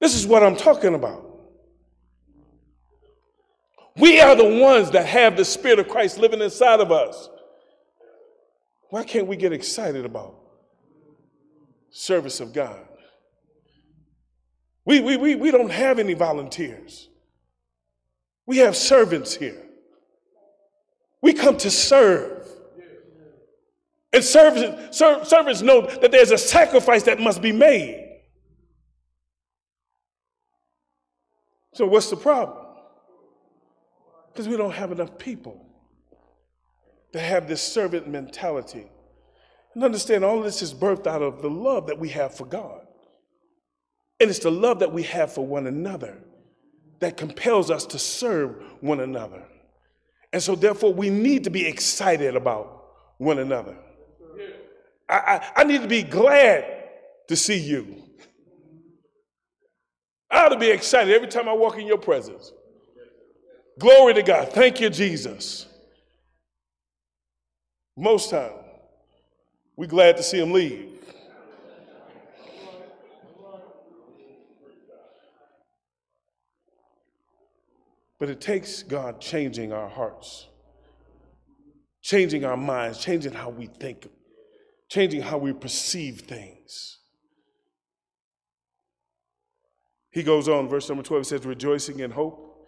This 0.00 0.14
is 0.14 0.26
what 0.26 0.42
I'm 0.42 0.56
talking 0.56 0.94
about. 0.94 1.24
We 3.96 4.20
are 4.20 4.34
the 4.34 4.60
ones 4.60 4.90
that 4.90 5.06
have 5.06 5.36
the 5.36 5.44
Spirit 5.44 5.78
of 5.78 5.88
Christ 5.88 6.18
living 6.18 6.40
inside 6.42 6.80
of 6.80 6.90
us. 6.90 7.28
Why 8.90 9.04
can't 9.04 9.28
we 9.28 9.36
get 9.36 9.52
excited 9.52 10.04
about 10.04 10.34
service 11.90 12.40
of 12.40 12.52
God? 12.52 12.86
We, 14.84 15.00
we, 15.00 15.16
we, 15.16 15.34
we 15.36 15.50
don't 15.52 15.70
have 15.70 15.98
any 15.98 16.14
volunteers. 16.14 17.08
We 18.46 18.58
have 18.58 18.76
servants 18.76 19.34
here. 19.34 19.62
We 21.22 21.32
come 21.32 21.56
to 21.58 21.70
serve. 21.70 22.46
And 24.12 24.22
servants, 24.22 24.98
servants 24.98 25.62
know 25.62 25.86
that 25.86 26.12
there's 26.12 26.30
a 26.30 26.38
sacrifice 26.38 27.04
that 27.04 27.18
must 27.18 27.42
be 27.42 27.52
made. 27.52 28.20
So, 31.72 31.86
what's 31.86 32.10
the 32.10 32.16
problem? 32.16 32.66
Because 34.32 34.48
we 34.48 34.56
don't 34.56 34.74
have 34.74 34.92
enough 34.92 35.18
people 35.18 35.66
that 37.12 37.20
have 37.20 37.48
this 37.48 37.62
servant 37.62 38.08
mentality. 38.08 38.86
And 39.74 39.82
understand 39.82 40.24
all 40.24 40.42
this 40.42 40.62
is 40.62 40.72
birthed 40.72 41.06
out 41.06 41.22
of 41.22 41.42
the 41.42 41.50
love 41.50 41.88
that 41.88 41.98
we 41.98 42.10
have 42.10 42.34
for 42.34 42.44
God. 42.44 42.86
And 44.20 44.30
it's 44.30 44.38
the 44.38 44.50
love 44.50 44.78
that 44.80 44.92
we 44.92 45.02
have 45.04 45.32
for 45.32 45.44
one 45.44 45.66
another 45.66 46.22
that 47.04 47.18
compels 47.18 47.70
us 47.70 47.84
to 47.84 47.98
serve 47.98 48.56
one 48.80 49.00
another. 49.00 49.42
And 50.32 50.42
so, 50.42 50.54
therefore, 50.54 50.94
we 50.94 51.10
need 51.10 51.44
to 51.44 51.50
be 51.50 51.66
excited 51.66 52.34
about 52.34 52.86
one 53.18 53.38
another. 53.38 53.76
I, 55.06 55.14
I, 55.16 55.50
I 55.56 55.64
need 55.64 55.82
to 55.82 55.86
be 55.86 56.02
glad 56.02 56.64
to 57.28 57.36
see 57.36 57.58
you. 57.58 58.02
I 60.30 60.46
ought 60.46 60.48
to 60.48 60.58
be 60.58 60.70
excited 60.70 61.14
every 61.14 61.28
time 61.28 61.46
I 61.46 61.52
walk 61.52 61.78
in 61.78 61.86
your 61.86 61.98
presence. 61.98 62.50
Glory 63.78 64.14
to 64.14 64.22
God. 64.22 64.50
Thank 64.50 64.80
you, 64.80 64.88
Jesus. 64.88 65.66
Most 67.98 68.30
time, 68.30 68.52
we 69.76 69.86
glad 69.86 70.16
to 70.16 70.22
see 70.22 70.40
him 70.40 70.52
leave. 70.52 70.93
But 78.24 78.30
it 78.30 78.40
takes 78.40 78.82
God 78.82 79.20
changing 79.20 79.70
our 79.74 79.86
hearts, 79.86 80.48
changing 82.00 82.46
our 82.46 82.56
minds, 82.56 82.98
changing 82.98 83.34
how 83.34 83.50
we 83.50 83.66
think, 83.66 84.08
changing 84.88 85.20
how 85.20 85.36
we 85.36 85.52
perceive 85.52 86.20
things. 86.20 87.00
He 90.10 90.22
goes 90.22 90.48
on, 90.48 90.70
verse 90.70 90.88
number 90.88 91.04
12, 91.04 91.20
he 91.20 91.28
says, 91.28 91.44
rejoicing 91.44 92.00
in 92.00 92.12
hope 92.12 92.66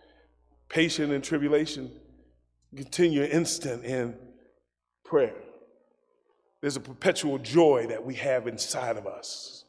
patient 0.68 1.10
in 1.10 1.22
tribulation, 1.22 1.90
continue 2.76 3.22
instant 3.22 3.82
in 3.82 4.14
prayer. 5.06 5.36
There's 6.60 6.76
a 6.76 6.80
perpetual 6.80 7.38
joy 7.38 7.86
that 7.88 8.04
we 8.04 8.12
have 8.16 8.46
inside 8.46 8.98
of 8.98 9.06
us 9.06 9.64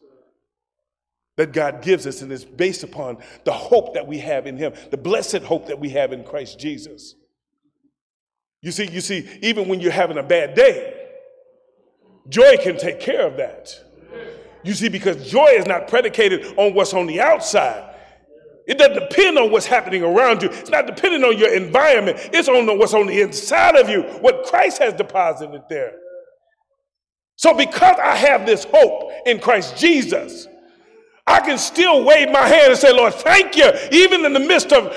that 1.38 1.54
God 1.54 1.82
gives 1.82 2.06
us, 2.06 2.22
and 2.22 2.32
it's 2.32 2.44
based 2.44 2.84
upon 2.84 3.18
the 3.46 3.54
hope 3.54 3.94
that 3.94 4.06
we 4.06 4.18
have 4.20 4.48
in 4.48 4.58
Him, 4.58 4.74
the 4.92 4.98
blessed 4.98 5.44
hope 5.44 5.68
that 5.68 5.80
we 5.80 5.90
have 5.90 6.12
in 6.12 6.24
Christ 6.24 6.60
Jesus. 6.60 7.16
You 8.62 8.72
see, 8.72 8.90
you 8.90 9.02
see, 9.02 9.30
even 9.42 9.68
when 9.68 9.80
you're 9.80 9.92
having 9.92 10.18
a 10.18 10.24
bad 10.24 10.56
day, 10.56 11.08
joy 12.28 12.58
can 12.58 12.78
take 12.78 13.00
care 13.00 13.26
of 13.26 13.38
that. 13.38 13.74
You 14.64 14.74
see, 14.74 14.90
because 14.90 15.30
joy 15.30 15.48
is 15.52 15.68
not 15.68 15.88
predicated 15.88 16.58
on 16.58 16.74
what's 16.74 16.94
on 16.94 17.06
the 17.06 17.22
outside, 17.22 17.96
it 18.68 18.78
doesn't 18.78 19.00
depend 19.10 19.38
on 19.38 19.52
what's 19.52 19.66
happening 19.68 20.04
around 20.04 20.42
you. 20.42 20.50
It's 20.50 20.72
not 20.72 20.88
dependent 20.88 21.24
on 21.24 21.38
your 21.38 21.54
environment. 21.54 22.18
It's 22.34 22.50
on 22.50 22.66
what's 22.78 22.94
on 22.94 23.08
the 23.08 23.22
inside 23.22 23.78
of 23.78 23.88
you, 23.88 24.02
what 24.20 24.44
Christ 24.46 24.80
has 24.80 24.94
deposited 24.94 25.62
there. 25.70 25.94
So, 27.38 27.54
because 27.54 27.98
I 28.04 28.16
have 28.16 28.46
this 28.46 28.66
hope 28.66 29.12
in 29.26 29.40
Christ 29.40 29.78
Jesus, 29.78 30.48
I 31.28 31.42
can 31.42 31.58
still 31.58 32.06
wave 32.06 32.32
my 32.32 32.48
hand 32.48 32.72
and 32.72 32.80
say, 32.80 32.94
Lord, 32.94 33.14
thank 33.14 33.58
you, 33.58 33.70
even 33.92 34.26
in 34.26 34.32
the 34.32 34.40
midst 34.40 34.72
of 34.72 34.96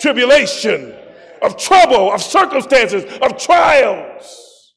tribulation, 0.00 0.94
of 1.42 1.58
trouble, 1.58 2.10
of 2.10 2.22
circumstances, 2.22 3.04
of 3.20 3.36
trials. 3.36 4.74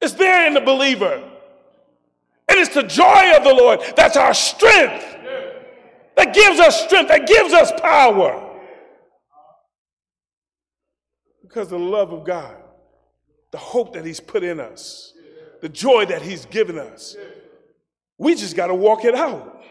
It's 0.00 0.14
there 0.14 0.46
in 0.46 0.54
the 0.54 0.60
believer. 0.62 1.22
And 2.48 2.58
it's 2.58 2.74
the 2.74 2.84
joy 2.84 3.36
of 3.36 3.44
the 3.44 3.52
Lord 3.52 3.80
that's 3.96 4.16
our 4.16 4.32
strength 4.32 5.04
that 6.16 6.32
gives 6.32 6.58
us 6.58 6.84
strength, 6.84 7.08
that 7.08 7.26
gives 7.26 7.52
us 7.52 7.72
power. 7.80 8.42
Because 11.42 11.68
the 11.68 11.78
love 11.78 12.12
of 12.12 12.24
God, 12.24 12.56
the 13.50 13.58
hope 13.58 13.92
that 13.94 14.04
He's 14.04 14.20
put 14.20 14.42
in 14.42 14.60
us, 14.60 15.12
the 15.60 15.68
joy 15.68 16.06
that 16.06 16.22
He's 16.22 16.46
given 16.46 16.78
us. 16.78 17.16
We 18.18 18.34
just 18.34 18.56
got 18.56 18.68
to 18.68 18.74
walk 18.74 19.04
it 19.04 19.14
out. 19.14 19.62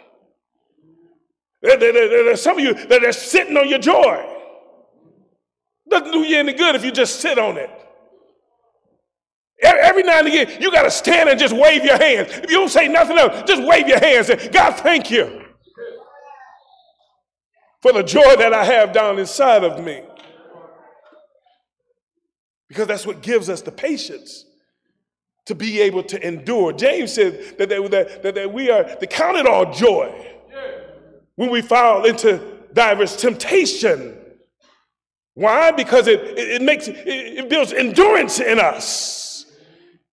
There, 1.62 1.77
there, 1.77 1.93
there, 1.93 2.23
there's 2.25 2.41
some 2.41 2.58
of 2.58 2.63
you 2.63 2.73
that 2.88 3.03
are 3.03 3.12
sitting 3.12 3.58
on 3.58 3.67
your 3.67 3.79
joy. 3.79 4.23
Doesn't 5.89 6.12
do 6.12 6.19
you 6.19 6.38
any 6.38 6.53
good 6.53 6.75
if 6.75 6.86
you 6.86 6.91
just 6.91 7.19
sit 7.19 7.39
on 7.39 7.58
it. 7.58 7.69
Every 9.63 10.03
now 10.03 10.19
and 10.19 10.27
again, 10.27 10.62
you 10.62 10.71
got 10.71 10.84
to 10.84 10.91
stand 10.91 11.29
and 11.29 11.39
just 11.39 11.55
wave 11.55 11.84
your 11.84 11.97
hands. 11.97 12.29
If 12.29 12.51
you 12.51 12.58
don't 12.58 12.69
say 12.69 12.88
nothing 12.88 13.17
else, 13.17 13.43
just 13.47 13.63
wave 13.63 13.88
your 13.88 13.99
hands. 13.99 14.27
Say, 14.27 14.49
God, 14.49 14.73
thank 14.77 15.10
you 15.10 15.43
for 17.81 17.93
the 17.93 18.03
joy 18.03 18.36
that 18.36 18.53
I 18.53 18.63
have 18.65 18.93
down 18.93 19.17
inside 19.17 19.63
of 19.63 19.84
me. 19.84 20.03
Because 22.67 22.88
that's 22.88 23.05
what 23.05 23.21
gives 23.21 23.49
us 23.49 23.62
the 23.62 23.71
patience 23.71 24.45
to 25.45 25.55
be 25.55 25.81
able 25.81 26.03
to 26.03 26.27
endure. 26.27 26.73
James 26.73 27.13
said 27.13 27.58
that, 27.58 27.69
they, 27.69 27.88
that, 27.88 28.23
that, 28.23 28.36
that 28.36 28.53
we 28.53 28.69
are 28.71 28.84
to 28.84 29.08
count 29.08 29.38
it 29.38 29.47
all 29.47 29.71
joy 29.71 30.13
when 31.36 31.49
we 31.51 31.62
fall 31.62 32.05
into 32.05 32.39
diverse 32.73 33.15
temptation. 33.15 34.17
Why? 35.34 35.71
Because 35.71 36.08
it, 36.08 36.21
it, 36.21 36.49
it 36.49 36.62
makes 36.62 36.88
it, 36.88 36.97
it 37.05 37.49
builds 37.49 37.73
endurance 37.73 38.39
in 38.39 38.59
us. 38.59 39.45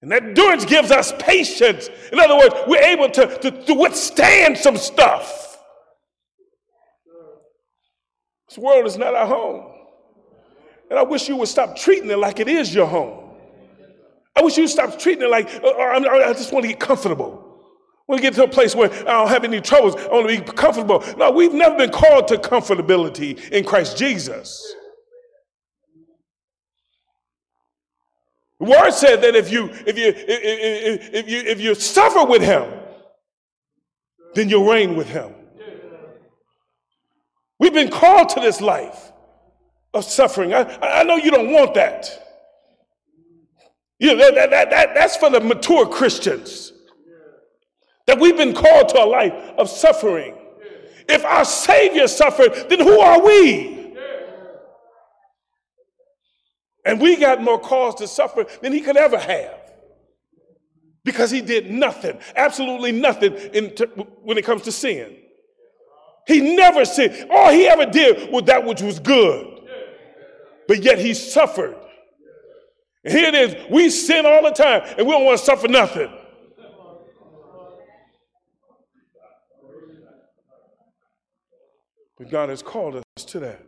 And 0.02 0.10
that 0.10 0.24
endurance 0.24 0.64
gives 0.64 0.90
us 0.90 1.12
patience. 1.18 1.88
In 2.12 2.18
other 2.18 2.36
words, 2.36 2.54
we're 2.66 2.82
able 2.82 3.08
to, 3.10 3.38
to, 3.38 3.64
to 3.64 3.74
withstand 3.74 4.58
some 4.58 4.76
stuff. 4.76 5.56
This 8.48 8.58
world 8.58 8.84
is 8.84 8.98
not 8.98 9.14
our 9.14 9.26
home. 9.26 9.70
And 10.90 10.98
I 10.98 11.04
wish 11.04 11.28
you 11.28 11.36
would 11.36 11.48
stop 11.48 11.76
treating 11.76 12.10
it 12.10 12.18
like 12.18 12.40
it 12.40 12.48
is 12.48 12.74
your 12.74 12.86
home. 12.86 13.21
I 14.34 14.42
wish 14.42 14.56
you 14.56 14.62
would 14.62 14.70
stop 14.70 14.98
treating 14.98 15.24
it 15.24 15.30
like, 15.30 15.48
uh, 15.62 15.68
uh 15.68 16.24
I 16.24 16.32
just 16.32 16.52
want 16.52 16.64
to 16.64 16.68
get 16.68 16.80
comfortable. 16.80 17.52
I 18.08 18.12
want 18.12 18.22
to 18.22 18.22
get 18.22 18.34
to 18.34 18.44
a 18.44 18.48
place 18.48 18.74
where 18.74 18.90
I 18.90 19.12
don't 19.12 19.28
have 19.28 19.44
any 19.44 19.60
troubles. 19.60 19.94
I 19.96 20.08
want 20.08 20.28
to 20.28 20.40
be 20.40 20.52
comfortable. 20.52 21.04
No, 21.16 21.30
we've 21.30 21.52
never 21.52 21.76
been 21.76 21.90
called 21.90 22.28
to 22.28 22.36
comfortability 22.36 23.50
in 23.50 23.64
Christ 23.64 23.96
Jesus. 23.96 24.74
The 28.58 28.70
word 28.70 28.92
said 28.92 29.22
that 29.22 29.34
if 29.34 29.50
you 29.50 29.70
if 29.86 29.98
you 29.98 30.08
if, 30.08 30.24
if, 30.28 31.14
if 31.14 31.28
you 31.28 31.38
if 31.40 31.60
you 31.60 31.74
suffer 31.74 32.24
with 32.24 32.42
him, 32.42 32.72
then 34.34 34.48
you'll 34.48 34.68
reign 34.68 34.96
with 34.96 35.08
him. 35.08 35.34
We've 37.58 37.72
been 37.72 37.90
called 37.90 38.28
to 38.30 38.40
this 38.40 38.60
life 38.60 39.12
of 39.94 40.04
suffering. 40.04 40.54
I, 40.54 40.78
I 40.80 41.02
know 41.04 41.16
you 41.16 41.30
don't 41.30 41.52
want 41.52 41.74
that. 41.74 42.22
You 44.02 44.16
know, 44.16 44.34
that, 44.34 44.50
that, 44.50 44.70
that, 44.70 44.94
that's 44.96 45.16
for 45.16 45.30
the 45.30 45.38
mature 45.38 45.86
Christians. 45.86 46.72
That 48.08 48.18
we've 48.18 48.36
been 48.36 48.52
called 48.52 48.88
to 48.88 48.98
a 49.00 49.06
life 49.06 49.32
of 49.56 49.70
suffering. 49.70 50.34
If 51.08 51.24
our 51.24 51.44
Savior 51.44 52.08
suffered, 52.08 52.68
then 52.68 52.80
who 52.80 52.98
are 52.98 53.24
we? 53.24 53.94
And 56.84 57.00
we 57.00 57.14
got 57.14 57.40
more 57.40 57.60
cause 57.60 57.94
to 57.96 58.08
suffer 58.08 58.44
than 58.60 58.72
he 58.72 58.80
could 58.80 58.96
ever 58.96 59.18
have. 59.18 59.60
Because 61.04 61.30
he 61.30 61.40
did 61.40 61.70
nothing, 61.70 62.18
absolutely 62.34 62.90
nothing 62.90 63.34
in 63.54 63.68
when 64.24 64.36
it 64.36 64.44
comes 64.44 64.62
to 64.62 64.72
sin. 64.72 65.16
He 66.26 66.56
never 66.56 66.84
sinned. 66.84 67.30
All 67.30 67.52
he 67.52 67.68
ever 67.68 67.86
did 67.86 68.32
was 68.32 68.42
that 68.46 68.64
which 68.64 68.82
was 68.82 68.98
good. 68.98 69.60
But 70.66 70.82
yet 70.82 70.98
he 70.98 71.14
suffered 71.14 71.76
here 73.04 73.28
it 73.28 73.34
is, 73.34 73.56
we 73.70 73.90
sin 73.90 74.24
all 74.26 74.42
the 74.42 74.50
time 74.50 74.82
and 74.96 75.06
we 75.06 75.12
don't 75.12 75.24
want 75.24 75.38
to 75.38 75.44
suffer 75.44 75.68
nothing. 75.68 76.10
But 82.16 82.30
God 82.30 82.50
has 82.50 82.62
called 82.62 82.96
us 82.96 83.24
to 83.24 83.40
that. 83.40 83.60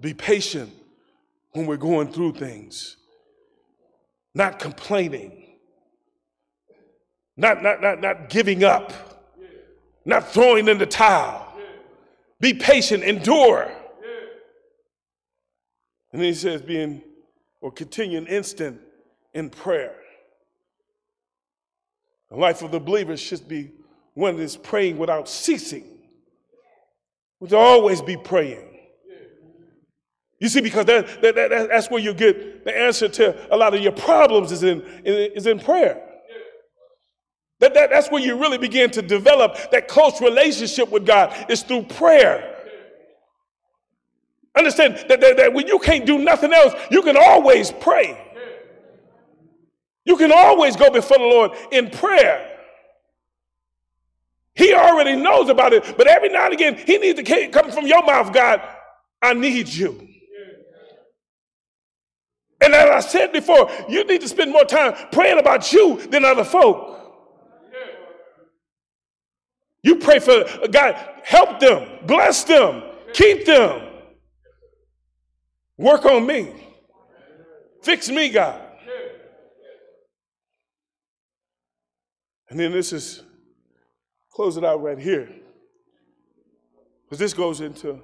Be 0.00 0.14
patient 0.14 0.72
when 1.52 1.66
we're 1.66 1.76
going 1.76 2.12
through 2.12 2.34
things, 2.34 2.96
not 4.34 4.58
complaining, 4.58 5.56
not, 7.36 7.62
not, 7.62 7.82
not, 7.82 8.00
not 8.00 8.28
giving 8.28 8.62
up, 8.62 8.92
not 10.04 10.32
throwing 10.32 10.68
in 10.68 10.78
the 10.78 10.86
towel. 10.86 11.52
Be 12.40 12.54
patient, 12.54 13.02
endure. 13.02 13.70
And 16.12 16.20
then 16.20 16.28
he 16.28 16.34
says, 16.34 16.60
being 16.62 17.02
or 17.60 17.70
continuing 17.70 18.26
instant 18.26 18.80
in 19.32 19.48
prayer. 19.48 19.94
The 22.30 22.36
life 22.36 22.62
of 22.62 22.70
the 22.70 22.80
believer 22.80 23.16
should 23.16 23.46
be 23.48 23.70
one 24.14 24.36
that 24.36 24.42
is 24.42 24.56
praying 24.56 24.98
without 24.98 25.28
ceasing. 25.28 25.84
We 27.40 27.48
should 27.48 27.58
always 27.58 28.02
be 28.02 28.16
praying. 28.16 28.68
You 30.38 30.48
see, 30.48 30.60
because 30.60 30.86
that, 30.86 31.22
that, 31.22 31.34
that, 31.36 31.68
that's 31.68 31.88
where 31.88 32.02
you 32.02 32.12
get 32.12 32.64
the 32.64 32.76
answer 32.76 33.08
to 33.08 33.54
a 33.54 33.56
lot 33.56 33.74
of 33.74 33.80
your 33.80 33.92
problems 33.92 34.50
is 34.50 34.64
in, 34.64 34.82
is 35.04 35.46
in 35.46 35.60
prayer. 35.60 36.02
That, 37.60 37.74
that, 37.74 37.90
that's 37.90 38.10
where 38.10 38.20
you 38.20 38.36
really 38.36 38.58
begin 38.58 38.90
to 38.90 39.02
develop 39.02 39.56
that 39.70 39.86
close 39.86 40.20
relationship 40.20 40.90
with 40.90 41.06
God 41.06 41.32
is 41.48 41.62
through 41.62 41.84
prayer. 41.84 42.51
Understand 44.56 44.96
that, 45.08 45.20
that, 45.20 45.36
that 45.36 45.52
when 45.52 45.66
you 45.66 45.78
can't 45.78 46.04
do 46.04 46.18
nothing 46.18 46.52
else, 46.52 46.74
you 46.90 47.02
can 47.02 47.16
always 47.16 47.72
pray. 47.72 48.18
You 50.04 50.16
can 50.16 50.32
always 50.32 50.76
go 50.76 50.90
before 50.90 51.18
the 51.18 51.24
Lord 51.24 51.52
in 51.70 51.88
prayer. 51.90 52.48
He 54.54 54.74
already 54.74 55.16
knows 55.16 55.48
about 55.48 55.72
it, 55.72 55.96
but 55.96 56.06
every 56.06 56.28
now 56.28 56.44
and 56.44 56.54
again, 56.54 56.76
He 56.76 56.98
needs 56.98 57.22
to 57.22 57.48
come 57.48 57.70
from 57.70 57.86
your 57.86 58.04
mouth, 58.04 58.32
God, 58.32 58.60
I 59.22 59.32
need 59.32 59.68
you. 59.68 60.08
And 62.60 62.74
as 62.74 62.90
I 62.90 63.08
said 63.08 63.32
before, 63.32 63.70
you 63.88 64.04
need 64.04 64.20
to 64.20 64.28
spend 64.28 64.52
more 64.52 64.64
time 64.64 64.94
praying 65.10 65.38
about 65.38 65.72
you 65.72 66.00
than 66.08 66.24
other 66.24 66.44
folk. 66.44 66.90
You 69.82 69.96
pray 69.96 70.20
for 70.20 70.44
God, 70.68 70.94
help 71.24 71.58
them, 71.58 72.06
bless 72.06 72.44
them, 72.44 72.84
keep 73.12 73.46
them. 73.46 73.91
Work 75.82 76.06
on 76.06 76.24
me. 76.24 76.48
Fix 77.82 78.08
me, 78.08 78.28
God. 78.28 78.62
And 82.48 82.60
then 82.60 82.70
this 82.70 82.92
is, 82.92 83.24
close 84.30 84.56
it 84.56 84.64
out 84.64 84.80
right 84.80 84.98
here. 84.98 85.28
Because 87.04 87.18
this 87.18 87.34
goes 87.34 87.60
into 87.60 88.00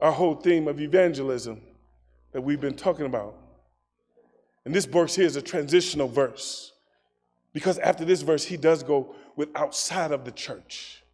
our 0.00 0.10
whole 0.10 0.34
theme 0.34 0.66
of 0.66 0.80
evangelism 0.80 1.60
that 2.32 2.40
we've 2.40 2.60
been 2.60 2.74
talking 2.74 3.06
about. 3.06 3.36
And 4.64 4.74
this 4.74 4.86
verse 4.86 5.14
here 5.14 5.26
is 5.26 5.36
a 5.36 5.42
transitional 5.42 6.08
verse. 6.08 6.72
Because 7.52 7.78
after 7.78 8.04
this 8.04 8.22
verse, 8.22 8.44
he 8.44 8.56
does 8.56 8.82
go 8.82 9.14
with 9.36 9.50
outside 9.54 10.10
of 10.10 10.24
the 10.24 10.32
church. 10.32 11.04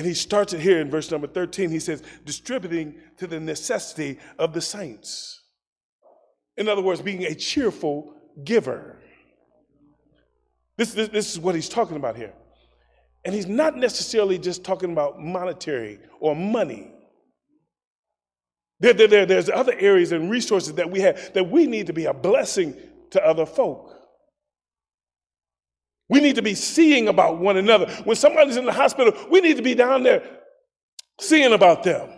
And 0.00 0.06
he 0.06 0.14
starts 0.14 0.54
it 0.54 0.60
here 0.60 0.80
in 0.80 0.88
verse 0.88 1.10
number 1.10 1.26
13. 1.26 1.68
He 1.68 1.78
says, 1.78 2.02
distributing 2.24 2.94
to 3.18 3.26
the 3.26 3.38
necessity 3.38 4.18
of 4.38 4.54
the 4.54 4.60
saints. 4.62 5.42
In 6.56 6.70
other 6.70 6.80
words, 6.80 7.02
being 7.02 7.24
a 7.24 7.34
cheerful 7.34 8.14
giver. 8.42 8.98
This, 10.78 10.94
this, 10.94 11.10
this, 11.10 11.30
is 11.30 11.38
what 11.38 11.54
he's 11.54 11.68
talking 11.68 11.98
about 11.98 12.16
here. 12.16 12.32
And 13.26 13.34
he's 13.34 13.46
not 13.46 13.76
necessarily 13.76 14.38
just 14.38 14.64
talking 14.64 14.90
about 14.90 15.20
monetary 15.20 15.98
or 16.18 16.34
money. 16.34 16.94
There, 18.78 18.94
there, 18.94 19.06
there, 19.06 19.26
there's 19.26 19.50
other 19.50 19.74
areas 19.78 20.12
and 20.12 20.30
resources 20.30 20.72
that 20.76 20.90
we 20.90 21.00
have 21.00 21.34
that 21.34 21.50
we 21.50 21.66
need 21.66 21.88
to 21.88 21.92
be 21.92 22.06
a 22.06 22.14
blessing 22.14 22.74
to 23.10 23.22
other 23.22 23.44
folk. 23.44 23.94
We 26.10 26.20
need 26.20 26.34
to 26.34 26.42
be 26.42 26.54
seeing 26.54 27.06
about 27.06 27.38
one 27.38 27.56
another. 27.56 27.88
When 28.02 28.16
somebody's 28.16 28.56
in 28.56 28.64
the 28.64 28.72
hospital, 28.72 29.14
we 29.30 29.40
need 29.40 29.56
to 29.58 29.62
be 29.62 29.76
down 29.76 30.02
there 30.02 30.22
seeing 31.20 31.52
about 31.52 31.84
them, 31.84 32.10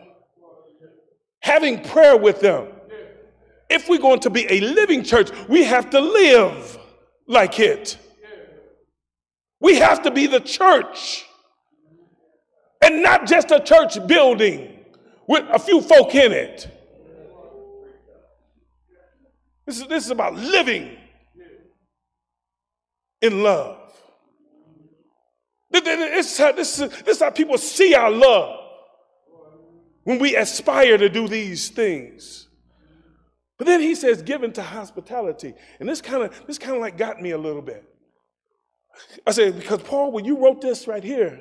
having 1.40 1.82
prayer 1.82 2.16
with 2.16 2.40
them. 2.40 2.68
If 3.68 3.90
we're 3.90 3.99
going 3.99 4.20
to 4.20 4.30
be 4.30 4.47
a 4.51 4.61
living 4.61 5.05
church, 5.05 5.30
we 5.47 5.64
have 5.64 5.90
to 5.90 6.01
live 6.01 6.78
like 7.26 7.61
it. 7.61 7.99
We 9.61 9.76
have 9.76 10.03
to 10.03 10.11
be 10.11 10.26
the 10.26 10.40
church 10.40 11.26
and 12.82 13.03
not 13.03 13.26
just 13.26 13.51
a 13.51 13.61
church 13.61 14.05
building 14.07 14.78
with 15.28 15.45
a 15.53 15.59
few 15.59 15.82
folk 15.82 16.14
in 16.14 16.32
it. 16.32 16.68
This 19.66 19.80
is, 19.80 19.86
this 19.86 20.05
is 20.07 20.11
about 20.11 20.34
living 20.34 20.97
in 23.20 23.43
love. 23.43 23.82
This 25.72 26.32
is, 26.32 26.38
how, 26.38 26.52
this, 26.52 26.78
is, 26.78 26.90
this 27.02 27.16
is 27.16 27.22
how 27.22 27.30
people 27.30 27.56
see 27.58 27.94
our 27.94 28.10
love 28.10 28.58
when 30.04 30.18
we 30.18 30.36
aspire 30.36 30.98
to 30.98 31.08
do 31.08 31.28
these 31.28 31.70
things. 31.70 32.48
But 33.58 33.66
then 33.66 33.80
he 33.80 33.94
says, 33.94 34.22
given 34.22 34.52
to 34.54 34.62
hospitality. 34.62 35.54
And 35.78 35.88
this 35.88 36.00
kind 36.00 36.24
of 36.24 36.46
this 36.46 36.58
kind 36.58 36.74
of 36.74 36.80
like 36.80 36.96
got 36.98 37.22
me 37.22 37.30
a 37.30 37.38
little 37.38 37.62
bit. 37.62 37.84
I 39.26 39.30
said, 39.30 39.56
because 39.58 39.80
Paul, 39.82 40.12
when 40.12 40.24
you 40.24 40.38
wrote 40.38 40.60
this 40.60 40.86
right 40.86 41.02
here, 41.02 41.40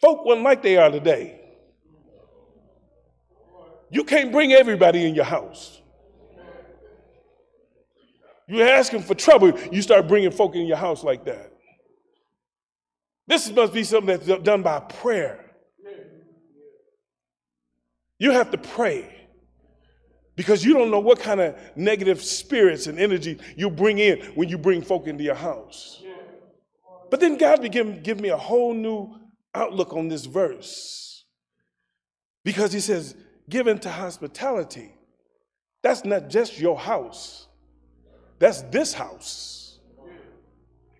folk 0.00 0.26
weren't 0.26 0.42
like 0.42 0.62
they 0.62 0.76
are 0.76 0.90
today. 0.90 1.40
You 3.90 4.04
can't 4.04 4.32
bring 4.32 4.52
everybody 4.52 5.06
in 5.06 5.14
your 5.14 5.24
house. 5.24 5.80
You're 8.46 8.68
asking 8.68 9.02
for 9.02 9.14
trouble, 9.14 9.58
you 9.70 9.82
start 9.82 10.08
bringing 10.08 10.30
folk 10.30 10.54
in 10.56 10.66
your 10.66 10.76
house 10.76 11.04
like 11.04 11.24
that. 11.26 11.52
This 13.28 13.50
must 13.52 13.72
be 13.74 13.84
something 13.84 14.18
that's 14.18 14.42
done 14.42 14.62
by 14.62 14.80
prayer. 14.80 15.44
You 18.18 18.32
have 18.32 18.50
to 18.50 18.58
pray 18.58 19.14
because 20.34 20.64
you 20.64 20.74
don't 20.74 20.90
know 20.90 20.98
what 20.98 21.20
kind 21.20 21.40
of 21.40 21.56
negative 21.76 22.22
spirits 22.24 22.86
and 22.86 22.98
energy 22.98 23.38
you 23.54 23.70
bring 23.70 23.98
in 23.98 24.20
when 24.34 24.48
you 24.48 24.58
bring 24.58 24.82
folk 24.82 25.06
into 25.06 25.22
your 25.22 25.34
house. 25.34 26.02
But 27.10 27.20
then 27.20 27.36
God 27.36 27.62
began 27.62 28.02
give 28.02 28.18
me 28.18 28.30
a 28.30 28.36
whole 28.36 28.74
new 28.74 29.14
outlook 29.54 29.92
on 29.92 30.08
this 30.08 30.24
verse 30.24 31.24
because 32.44 32.72
He 32.72 32.80
says, 32.80 33.14
given 33.48 33.78
to 33.80 33.90
hospitality. 33.90 34.94
That's 35.82 36.04
not 36.04 36.28
just 36.28 36.58
your 36.58 36.78
house, 36.78 37.46
that's 38.38 38.62
this 38.62 38.94
house. 38.94 39.67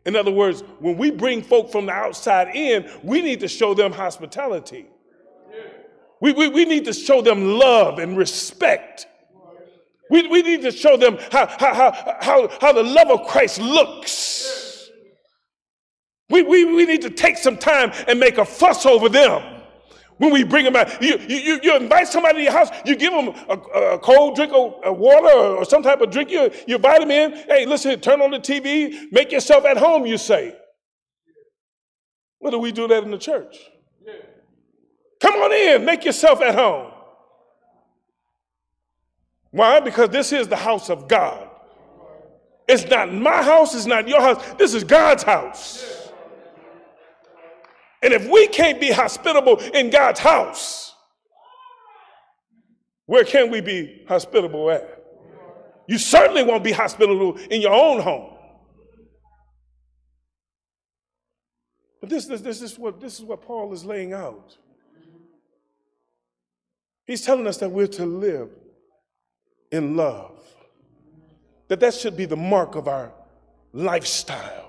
In 0.09 0.17
other 0.17 0.31
words, 0.31 0.63
when 0.79 0.97
we 0.97 1.11
bring 1.11 1.43
folk 1.43 1.71
from 1.71 1.85
the 1.85 1.93
outside 1.93 2.57
in, 2.57 2.91
we 3.03 3.21
need 3.21 3.41
to 3.41 3.49
show 3.49 3.75
them 3.75 3.93
hospitality. 3.93 4.87
We, 6.23 6.33
we, 6.33 6.49
we 6.49 6.65
need 6.65 6.87
to 6.87 6.95
show 6.95 7.21
them 7.21 7.59
love 7.59 7.99
and 7.99 8.17
respect. 8.17 9.07
We, 10.09 10.27
we 10.27 10.41
need 10.41 10.63
to 10.63 10.73
show 10.73 10.97
them 10.97 11.19
how, 11.31 11.47
how, 11.47 11.75
how, 11.75 12.17
how, 12.23 12.49
how 12.59 12.73
the 12.73 12.83
love 12.85 13.11
of 13.11 13.27
Christ 13.27 13.61
looks. 13.61 14.89
We, 16.31 16.41
we, 16.41 16.65
we 16.65 16.87
need 16.87 17.03
to 17.03 17.11
take 17.11 17.37
some 17.37 17.59
time 17.59 17.93
and 18.07 18.19
make 18.19 18.39
a 18.39 18.47
fuss 18.47 18.87
over 18.87 19.11
them 19.11 19.58
when 20.19 20.33
we 20.33 20.45
bring 20.45 20.65
them 20.65 20.77
out. 20.77 21.03
You, 21.03 21.19
you, 21.29 21.61
you 21.63 21.77
invite 21.77 22.09
somebody 22.09 22.39
to 22.39 22.43
your 22.45 22.53
house, 22.53 22.69
you 22.85 22.97
give 22.97 23.13
them 23.13 23.35
a, 23.49 23.55
a 23.55 23.99
cold 23.99 24.37
drink 24.37 24.53
of 24.53 24.99
water 24.99 25.29
or, 25.29 25.65
some 25.65 25.83
type 25.83 26.01
of 26.01 26.11
drink, 26.11 26.31
you, 26.31 26.51
you 26.67 26.77
invite 26.77 27.01
them 27.01 27.11
in. 27.11 27.33
Hey, 27.33 27.67
listen, 27.67 27.99
turn 28.01 28.21
on 28.21 28.31
the 28.31 28.39
TV, 28.39 29.11
make 29.11 29.33
yourself 29.33 29.65
at 29.65 29.77
home, 29.77 30.07
you 30.07 30.19
say. 30.19 30.57
What 32.39 32.51
do 32.51 32.59
we 32.59 32.73
do 32.73 32.87
that 32.89 33.03
in 33.03 33.11
the 33.11 33.19
church? 33.19 33.57
Come 35.21 35.35
on 35.35 35.53
in, 35.53 35.85
make 35.85 36.05
yourself 36.05 36.41
at 36.41 36.55
home. 36.55 36.93
Why? 39.51 39.81
Because 39.81 40.11
this 40.11 40.33
is 40.33 40.47
the 40.47 40.57
house 40.57 40.91
of 40.91 41.09
God. 41.09 41.49
It's 42.69 42.85
not 42.85 43.13
my 43.13 43.43
house, 43.43 43.75
it's 43.75 43.87
not 43.87 44.07
your 44.07 44.21
house. 44.21 44.45
This 44.55 44.75
is 44.75 44.85
God's 44.85 45.23
house. 45.23 45.98
And 48.03 48.13
if 48.13 48.29
we 48.29 48.47
can't 48.49 48.81
be 48.81 48.93
hospitable 48.93 49.59
in 49.75 49.91
God's 49.91 50.21
house, 50.21 50.95
where 53.07 53.25
can 53.25 53.51
we 53.51 53.61
be 53.61 54.05
hospitable 54.07 54.71
at? 54.71 54.99
You 55.89 55.99
certainly 55.99 56.43
won't 56.43 56.63
be 56.63 56.73
hospitable 56.73 57.37
in 57.51 57.63
your 57.63 57.73
own 57.73 58.01
home. 58.01 58.35
But 62.01 62.11
this, 62.11 62.27
this, 62.27 62.43
this, 62.43 62.63
is 62.63 62.79
what, 62.79 63.01
this 63.01 63.19
is 63.19 63.25
what 63.25 63.43
Paul 63.43 63.73
is 63.73 63.85
laying 63.85 64.13
out. 64.13 64.57
He's 67.07 67.23
telling 67.23 67.47
us 67.47 67.57
that 67.57 67.71
we're 67.71 67.87
to 67.87 68.05
live 68.05 68.51
in 69.73 69.97
love, 69.97 70.39
that 71.69 71.81
that 71.81 71.95
should 71.95 72.17
be 72.17 72.27
the 72.27 72.37
mark 72.37 72.75
of 72.75 72.87
our 72.87 73.13
lifestyle. 73.73 74.68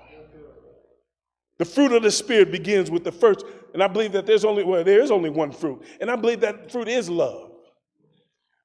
The 1.60 1.66
fruit 1.66 1.92
of 1.92 2.02
the 2.02 2.10
Spirit 2.10 2.50
begins 2.50 2.90
with 2.90 3.04
the 3.04 3.12
first, 3.12 3.44
and 3.74 3.82
I 3.82 3.86
believe 3.86 4.12
that 4.12 4.24
there's 4.24 4.46
only, 4.46 4.64
well, 4.64 4.82
there 4.82 5.02
is 5.02 5.10
only 5.10 5.28
one 5.28 5.52
fruit, 5.52 5.82
and 6.00 6.10
I 6.10 6.16
believe 6.16 6.40
that 6.40 6.72
fruit 6.72 6.88
is 6.88 7.10
love. 7.10 7.50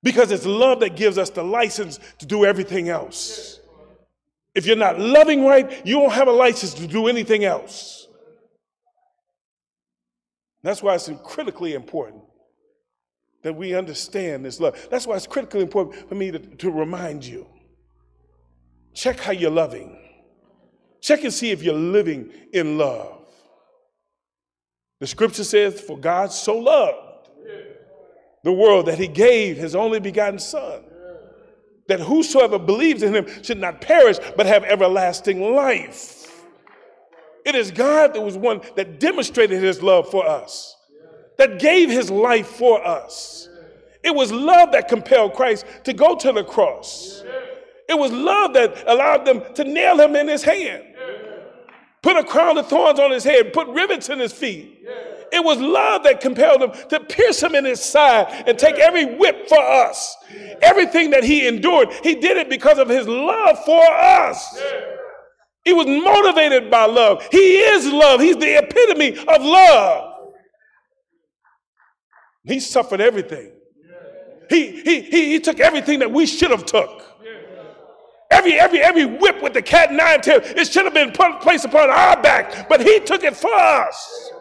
Because 0.02 0.32
it's 0.32 0.46
love 0.46 0.80
that 0.80 0.96
gives 0.96 1.18
us 1.18 1.30
the 1.30 1.44
license 1.44 2.00
to 2.20 2.26
do 2.26 2.46
everything 2.46 2.88
else. 2.88 3.60
If 4.54 4.66
you're 4.66 4.78
not 4.78 4.98
loving 4.98 5.44
right, 5.44 5.86
you 5.86 6.00
don't 6.00 6.14
have 6.14 6.30
a 6.30 6.32
license 6.32 6.74
to 6.76 6.88
do 6.88 7.08
anything 7.08 7.44
else. 7.44 8.08
That's 10.64 10.82
why 10.82 10.96
it's 10.96 11.12
critically 11.22 11.74
important 11.74 12.24
that 13.44 13.58
we 13.58 13.76
understand 13.76 14.46
this 14.46 14.62
love. 14.62 14.88
That's 14.90 15.06
why 15.06 15.18
it's 15.18 15.28
critically 15.28 15.64
important 15.64 16.08
for 16.08 16.16
me 16.16 16.32
to, 16.32 16.40
to 16.40 16.72
remind 16.72 17.26
you. 17.26 17.46
Check 18.94 19.20
how 19.20 19.34
you're 19.34 19.52
loving. 19.52 20.05
Check 21.06 21.24
and 21.24 21.32
see 21.32 21.52
if 21.52 21.62
you're 21.62 21.76
living 21.76 22.32
in 22.52 22.80
love. 22.80 23.20
The 25.00 25.06
scripture 25.06 25.44
says, 25.44 25.80
For 25.80 26.00
God 26.00 26.32
so 26.32 26.58
loved 26.58 27.30
the 28.44 28.52
world 28.52 28.88
that 28.88 28.98
he 28.98 29.08
gave 29.08 29.56
his 29.56 29.76
only 29.76 30.00
begotten 30.00 30.40
Son, 30.40 30.84
that 31.88 32.00
whosoever 32.00 32.58
believes 32.58 33.04
in 33.04 33.14
him 33.14 33.28
should 33.44 33.60
not 33.60 33.82
perish 33.82 34.18
but 34.36 34.48
have 34.48 34.64
everlasting 34.64 35.54
life. 35.54 36.44
It 37.46 37.54
is 37.54 37.70
God 37.70 38.16
that 38.16 38.22
was 38.22 38.36
one 38.36 38.62
that 38.76 39.00
demonstrated 39.00 39.62
his 39.62 39.84
love 39.84 40.10
for 40.10 40.28
us 40.28 40.76
that 41.38 41.60
gave 41.60 41.92
his 41.92 42.10
life 42.10 42.48
for 42.48 42.84
us. 42.84 43.48
It 44.04 44.16
was 44.16 44.32
love 44.32 44.72
that 44.72 44.88
compelled 44.88 45.34
Christ 45.34 45.68
to 45.84 45.94
go 45.94 46.16
to 46.16 46.32
the 46.32 46.44
cross. 46.44 47.24
It 47.88 48.00
was 48.00 48.12
love 48.12 48.54
that 48.54 48.84
allowed 48.88 49.26
them 49.26 49.44
to 49.54 49.64
nail 49.64 50.00
him 50.00 50.16
in 50.16 50.28
his 50.28 50.42
hand, 50.42 50.95
put 52.06 52.18
a 52.18 52.24
crown 52.24 52.56
of 52.56 52.68
thorns 52.68 53.00
on 53.00 53.10
his 53.10 53.24
head, 53.24 53.52
put 53.52 53.68
rivets 53.70 54.10
in 54.10 54.20
his 54.20 54.32
feet. 54.32 54.86
It 55.34 55.44
was 55.44 55.58
love 55.58 56.04
that 56.04 56.22
compelled 56.22 56.62
him 56.62 56.72
to 56.90 57.00
pierce 57.00 57.42
him 57.42 57.56
in 57.56 57.66
his 57.66 57.84
side 57.84 58.44
and 58.46 58.60
take 58.60 58.76
every 58.76 59.16
whip 59.16 59.50
for 59.50 59.58
us. 59.60 60.16
Everything 60.62 61.10
that 61.10 61.24
he 61.24 61.48
endured, 61.48 61.92
he 62.04 62.14
did 62.14 62.38
it 62.38 62.48
because 62.48 62.78
of 62.78 62.88
his 62.90 63.08
love 63.08 63.58
for 63.66 63.84
us. 63.84 64.56
He 65.64 65.74
was 65.74 65.88
motivated 65.88 66.70
by 66.70 66.86
love. 66.86 67.28
He 67.32 67.58
is 67.58 67.92
love. 67.92 68.22
He's 68.22 68.38
the 68.38 68.60
epitome 68.60 69.18
of 69.18 69.42
love. 69.42 70.14
He 72.44 72.60
suffered 72.60 73.02
everything. 73.02 73.52
He, 74.48 74.80
he, 74.84 75.02
he, 75.02 75.32
he 75.32 75.40
took 75.40 75.60
everything 75.60 75.98
that 76.00 76.12
we 76.12 76.28
should 76.28 76.52
have 76.52 76.68
took. 76.68 77.15
Every, 78.46 78.60
every, 78.60 78.82
every 78.82 79.06
whip 79.06 79.42
with 79.42 79.54
the 79.54 79.62
cat 79.62 79.92
nine 79.92 80.22
tails, 80.22 80.44
it 80.46 80.68
should 80.68 80.86
have 80.86 80.94
been 80.94 81.12
put, 81.12 81.42
placed 81.42 81.66
upon 81.66 81.90
our 81.90 82.22
back, 82.22 82.70
but 82.70 82.80
he 82.80 83.00
took 83.00 83.24
it 83.24 83.36
for 83.36 83.52
us. 83.52 84.32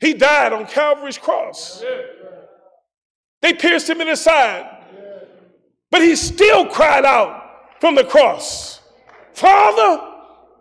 He 0.00 0.14
died 0.14 0.52
on 0.52 0.66
Calvary's 0.66 1.18
cross. 1.18 1.82
They 3.42 3.54
pierced 3.54 3.90
him 3.90 4.00
in 4.00 4.06
the 4.06 4.14
side, 4.14 4.84
but 5.90 6.00
he 6.00 6.14
still 6.14 6.66
cried 6.66 7.04
out 7.04 7.42
from 7.80 7.96
the 7.96 8.04
cross, 8.04 8.80
Father, 9.32 10.12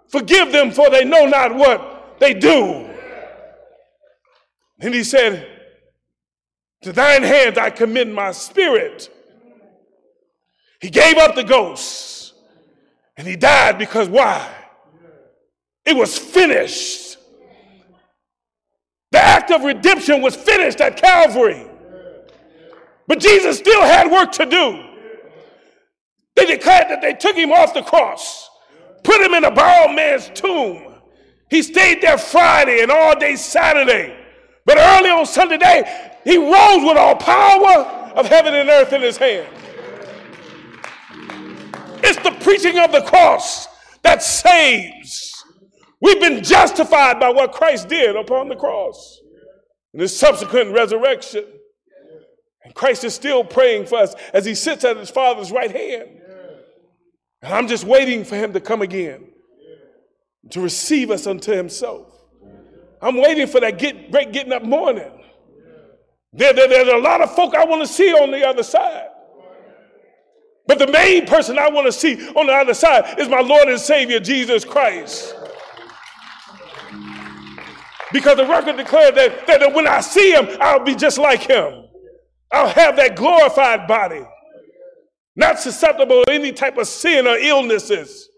forgive 0.08 0.52
them, 0.52 0.72
for 0.72 0.90
they 0.90 1.06
know 1.06 1.28
not 1.28 1.54
what 1.54 2.18
they 2.20 2.34
do. 2.34 2.90
And 4.80 4.96
he 4.96 5.04
said, 5.04 5.48
To 6.82 6.92
thine 6.92 7.22
hands 7.22 7.60
I 7.60 7.70
commend 7.70 8.16
my 8.16 8.32
spirit. 8.32 9.12
He 10.84 10.90
gave 10.90 11.16
up 11.16 11.34
the 11.34 11.46
ghost 11.46 12.34
and 13.16 13.26
he 13.26 13.38
died 13.38 13.78
because 13.78 14.10
why? 14.10 14.54
It 15.86 15.96
was 15.96 16.18
finished. 16.18 17.16
The 19.12 19.18
act 19.18 19.50
of 19.52 19.64
redemption 19.64 20.22
was 20.22 20.36
finished 20.36 20.82
at 20.82 20.98
Calvary. 20.98 21.66
But 23.08 23.22
Jesus 23.22 23.60
still 23.60 23.82
had 23.82 24.12
work 24.12 24.34
to 24.34 24.46
do. 24.46 24.84
They 26.36 26.48
declared 26.48 26.90
that 26.90 27.02
they 27.02 27.14
took 27.14 27.38
him 27.38 27.54
off 27.54 27.74
the 27.74 27.84
cross, 27.84 28.50
put 29.06 29.22
him 29.22 29.34
in 29.36 29.46
a 29.46 29.52
borrowed 29.52 29.96
man's 29.96 30.30
tomb. 30.34 30.96
He 31.50 31.64
stayed 31.64 32.02
there 32.02 32.18
Friday 32.18 32.82
and 32.82 32.92
all 32.92 33.18
day 33.18 33.38
Saturday. 33.38 34.18
But 34.66 34.78
early 34.78 35.12
on 35.12 35.26
Sunday 35.28 35.60
day, 35.60 36.18
he 36.26 36.36
rose 36.36 36.84
with 36.84 36.98
all 36.98 37.16
power 37.16 37.86
of 38.18 38.28
heaven 38.28 38.54
and 38.54 38.68
earth 38.68 38.92
in 38.92 39.02
his 39.02 39.16
hand. 39.16 39.48
It's 42.04 42.22
the 42.22 42.32
preaching 42.44 42.78
of 42.80 42.92
the 42.92 43.02
cross 43.02 43.68
that 44.02 44.22
saves. 44.22 45.32
We've 46.02 46.20
been 46.20 46.44
justified 46.44 47.20
by 47.20 47.30
what 47.30 47.54
Christ 47.54 47.88
did 47.88 48.18
upon 48.18 48.50
the 48.50 48.58
cross 48.58 49.22
and 49.94 50.02
his 50.02 50.16
subsequent 50.16 50.74
resurrection. 50.74 51.46
And 52.66 52.76
Christ 52.76 53.06
is 53.06 53.14
still 53.14 53.44
praying 53.44 53.86
for 53.86 54.00
us 54.00 54.14
as 54.34 54.46
he 54.46 54.54
sits 54.54 54.84
at 54.84 54.98
his 54.98 55.10
Father's 55.10 55.52
right 55.52 55.72
hand. 55.72 56.10
And 57.42 57.54
I'm 57.54 57.68
just 57.68 57.86
waiting 57.86 58.24
for 58.26 58.36
him 58.36 58.54
to 58.54 58.60
come 58.60 58.82
again 58.82 59.30
to 60.52 60.60
receive 60.62 61.10
us 61.10 61.26
unto 61.26 61.54
himself. 61.54 62.10
I'm 63.02 63.18
waiting 63.18 63.48
for 63.48 63.60
that 63.62 63.80
get, 63.80 64.12
great 64.12 64.32
getting 64.32 64.54
up 64.54 64.64
morning. 64.64 65.12
There, 66.34 66.54
there, 66.54 66.68
there's 66.68 66.88
a 66.88 66.98
lot 66.98 67.22
of 67.22 67.34
folk 67.36 67.54
I 67.54 67.66
want 67.66 67.82
to 67.82 67.88
see 67.88 68.12
on 68.12 68.32
the 68.32 68.46
other 68.46 68.64
side. 68.64 69.08
But 70.66 70.80
the 70.80 70.88
main 70.88 71.26
person 71.26 71.60
I 71.60 71.70
want 71.70 71.88
to 71.88 71.92
see 71.92 72.28
on 72.30 72.48
the 72.48 72.54
other 72.54 72.74
side 72.74 73.20
is 73.20 73.28
my 73.28 73.42
Lord 73.42 73.68
and 73.68 73.80
Savior, 73.80 74.20
Jesus 74.20 74.64
Christ. 74.64 75.36
Because 78.14 78.38
the 78.38 78.46
record 78.46 78.78
declared 78.78 79.16
that, 79.16 79.48
that 79.48 79.74
when 79.74 79.88
I 79.88 80.00
see 80.00 80.32
him, 80.32 80.48
I'll 80.62 80.84
be 80.84 80.96
just 80.96 81.18
like 81.18 81.42
him. 81.42 81.86
I'll 82.52 82.70
have 82.70 82.96
that 82.98 83.16
glorified 83.16 83.88
body, 83.88 84.24
not 85.36 85.60
susceptible 85.60 86.24
to 86.24 86.32
any 86.32 86.52
type 86.52 86.78
of 86.78 86.88
sin 86.88 87.26
or 87.26 87.36
illnesses. 87.38 88.30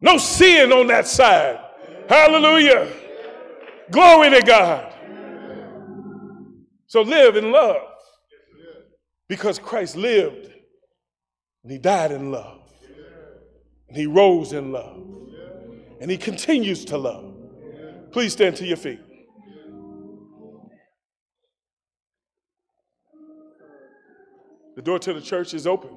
No 0.00 0.16
sin 0.18 0.72
on 0.72 0.86
that 0.86 1.08
side. 1.08 1.58
Hallelujah. 2.08 2.88
Glory 3.90 4.30
to 4.30 4.42
God. 4.42 4.92
So 6.86 7.02
live 7.02 7.36
in 7.36 7.50
love 7.50 7.82
because 9.28 9.58
Christ 9.58 9.96
lived 9.96 10.52
and 11.66 11.72
he 11.72 11.78
died 11.78 12.12
in 12.12 12.30
love 12.30 12.60
and 13.88 13.96
he 13.96 14.06
rose 14.06 14.52
in 14.52 14.70
love 14.70 15.02
and 16.00 16.08
he 16.08 16.16
continues 16.16 16.84
to 16.84 16.96
love. 16.96 17.34
Please 18.12 18.32
stand 18.34 18.54
to 18.54 18.64
your 18.64 18.76
feet. 18.76 19.00
The 24.76 24.82
door 24.82 25.00
to 25.00 25.12
the 25.12 25.20
church 25.20 25.54
is 25.54 25.66
open. 25.66 25.90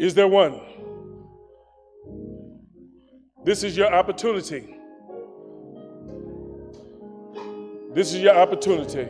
Is 0.00 0.14
there 0.14 0.26
one? 0.26 0.60
This 3.44 3.62
is 3.62 3.76
your 3.76 3.94
opportunity. 3.94 4.79
This 7.92 8.14
is 8.14 8.20
your 8.20 8.36
opportunity. 8.36 9.08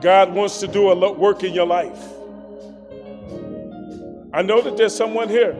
God 0.00 0.34
wants 0.34 0.60
to 0.60 0.66
do 0.66 0.90
a 0.90 1.12
work 1.12 1.44
in 1.44 1.52
your 1.52 1.66
life. 1.66 2.02
I 4.32 4.42
know 4.42 4.60
that 4.62 4.76
there's 4.76 4.94
someone 4.94 5.28
here 5.28 5.52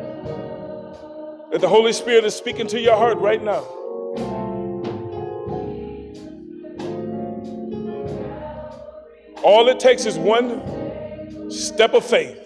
that 1.52 1.60
the 1.60 1.68
Holy 1.68 1.92
Spirit 1.92 2.24
is 2.24 2.34
speaking 2.34 2.66
to 2.68 2.80
your 2.80 2.96
heart 2.96 3.18
right 3.18 3.42
now. 3.42 3.60
All 9.42 9.68
it 9.68 9.78
takes 9.78 10.06
is 10.06 10.18
one 10.18 11.50
step 11.50 11.92
of 11.92 12.04
faith. 12.04 12.43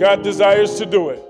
God 0.00 0.22
desires 0.22 0.76
to 0.78 0.86
do 0.86 1.10
it. 1.10 1.22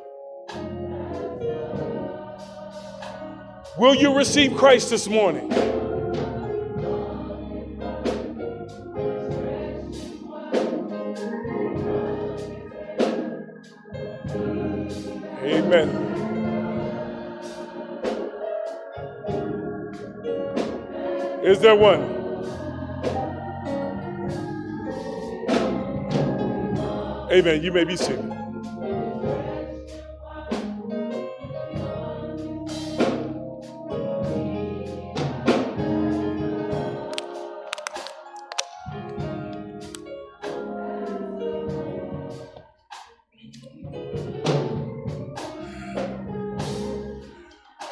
Will 3.77 3.97
you 3.97 4.17
receive 4.17 4.57
Christ 4.57 4.91
this 4.91 5.09
morning? 5.09 5.53
Amen. 15.43 15.89
Is 21.43 21.59
there 21.59 21.75
one? 21.75 22.03
Amen. 27.33 27.65
You 27.65 27.73
may 27.73 27.83
be 27.83 27.97
seated. 27.97 28.40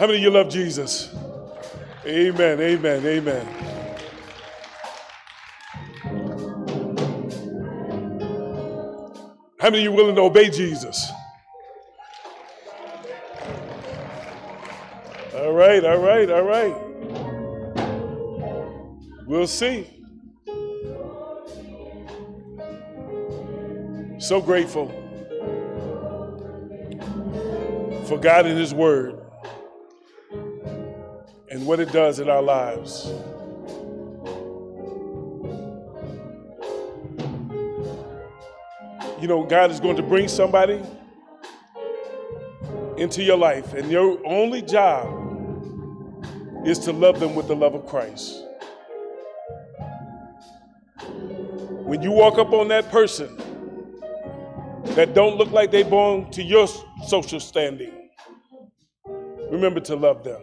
Many 0.09 0.19
of 0.19 0.25
you 0.25 0.31
love 0.31 0.49
Jesus? 0.49 1.15
Amen, 2.07 2.61
amen, 2.61 3.07
amen. 3.07 3.47
How 9.61 9.71
many 9.71 9.79
of 9.79 9.85
you 9.85 9.93
willing 9.93 10.15
to 10.15 10.23
obey 10.23 10.49
Jesus? 10.49 11.11
All 15.35 15.53
right, 15.53 15.85
all 15.85 15.99
right, 15.99 16.31
all 16.31 16.43
right. 16.43 16.75
We'll 19.27 19.47
see. 19.47 19.87
So 24.19 24.41
grateful 24.41 24.89
for 28.07 28.17
God 28.19 28.47
and 28.47 28.59
His 28.59 28.73
Word 28.73 29.18
what 31.69 31.81
it 31.81 31.93
does 31.93 32.19
in 32.19 32.31
our 32.31 32.41
lives. 32.41 33.13
You 39.21 39.29
know, 39.29 39.45
God 39.45 39.71
is 39.71 39.79
going 39.79 39.97
to 39.97 40.03
bring 40.03 40.29
somebody 40.29 40.81
into 42.97 43.23
your 43.23 43.37
life, 43.37 43.75
and 43.75 43.91
your 43.91 44.19
only 44.27 44.63
job 44.63 45.07
is 46.65 46.79
to 46.81 46.93
love 46.93 47.21
them 47.21 47.35
with 47.35 47.49
the 47.49 47.55
love 47.55 47.75
of 47.75 47.85
Christ. 47.85 48.45
When 51.85 52.01
you 52.01 52.13
walk 52.13 52.39
up 52.39 52.55
on 52.55 52.69
that 52.69 52.91
person 52.91 53.37
that 54.95 55.13
don't 55.13 55.37
look 55.37 55.51
like 55.51 55.71
they 55.71 55.83
belong 55.83 56.31
to 56.31 56.43
your 56.43 56.67
social 57.07 57.41
standing, 57.41 58.09
remember 59.51 59.81
to 59.81 59.97
love 59.97 60.25
them. 60.25 60.41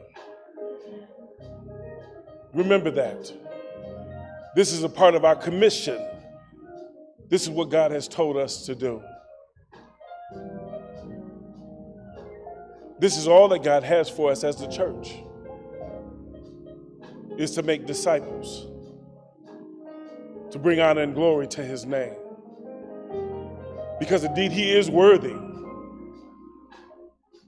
Remember 2.56 2.90
that. 2.90 3.34
This 4.56 4.72
is 4.72 4.84
a 4.84 4.90
part 4.90 5.14
of 5.14 5.26
our 5.26 5.36
commission. 5.36 6.02
This 7.28 7.44
is 7.44 7.50
what 7.50 7.70
God 7.70 7.92
has 7.92 8.08
told 8.08 8.38
us 8.38 8.66
to 8.66 8.76
do. 8.76 9.04
This 12.98 13.18
is 13.18 13.28
all 13.28 13.50
that 13.50 13.62
God 13.62 13.84
has 13.84 14.10
for 14.10 14.32
us 14.32 14.46
as 14.46 14.56
the 14.56 14.68
church 14.68 15.16
is 17.38 17.52
to 17.52 17.62
make 17.62 17.86
disciples, 17.86 18.68
to 20.52 20.58
bring 20.58 20.80
honor 20.80 21.02
and 21.02 21.14
glory 21.14 21.48
to 21.48 21.62
his 21.62 21.86
name. 21.86 22.16
Because 24.00 24.24
indeed 24.24 24.54
he 24.54 24.72
is 24.72 24.90
worthy. 24.90 25.36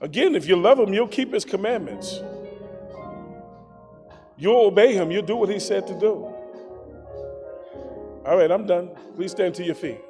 Again, 0.02 0.34
if 0.34 0.46
you 0.46 0.56
love 0.56 0.78
him, 0.78 0.92
you'll 0.92 1.08
keep 1.08 1.32
his 1.32 1.46
commandments. 1.46 2.20
You'll 4.38 4.66
obey 4.66 4.94
him. 4.94 5.10
You'll 5.10 5.22
do 5.22 5.36
what 5.36 5.48
he 5.48 5.58
said 5.58 5.86
to 5.88 5.98
do. 5.98 6.32
All 8.24 8.36
right, 8.36 8.50
I'm 8.50 8.66
done. 8.66 8.90
Please 9.16 9.32
stand 9.32 9.54
to 9.56 9.64
your 9.64 9.74
feet. 9.74 10.00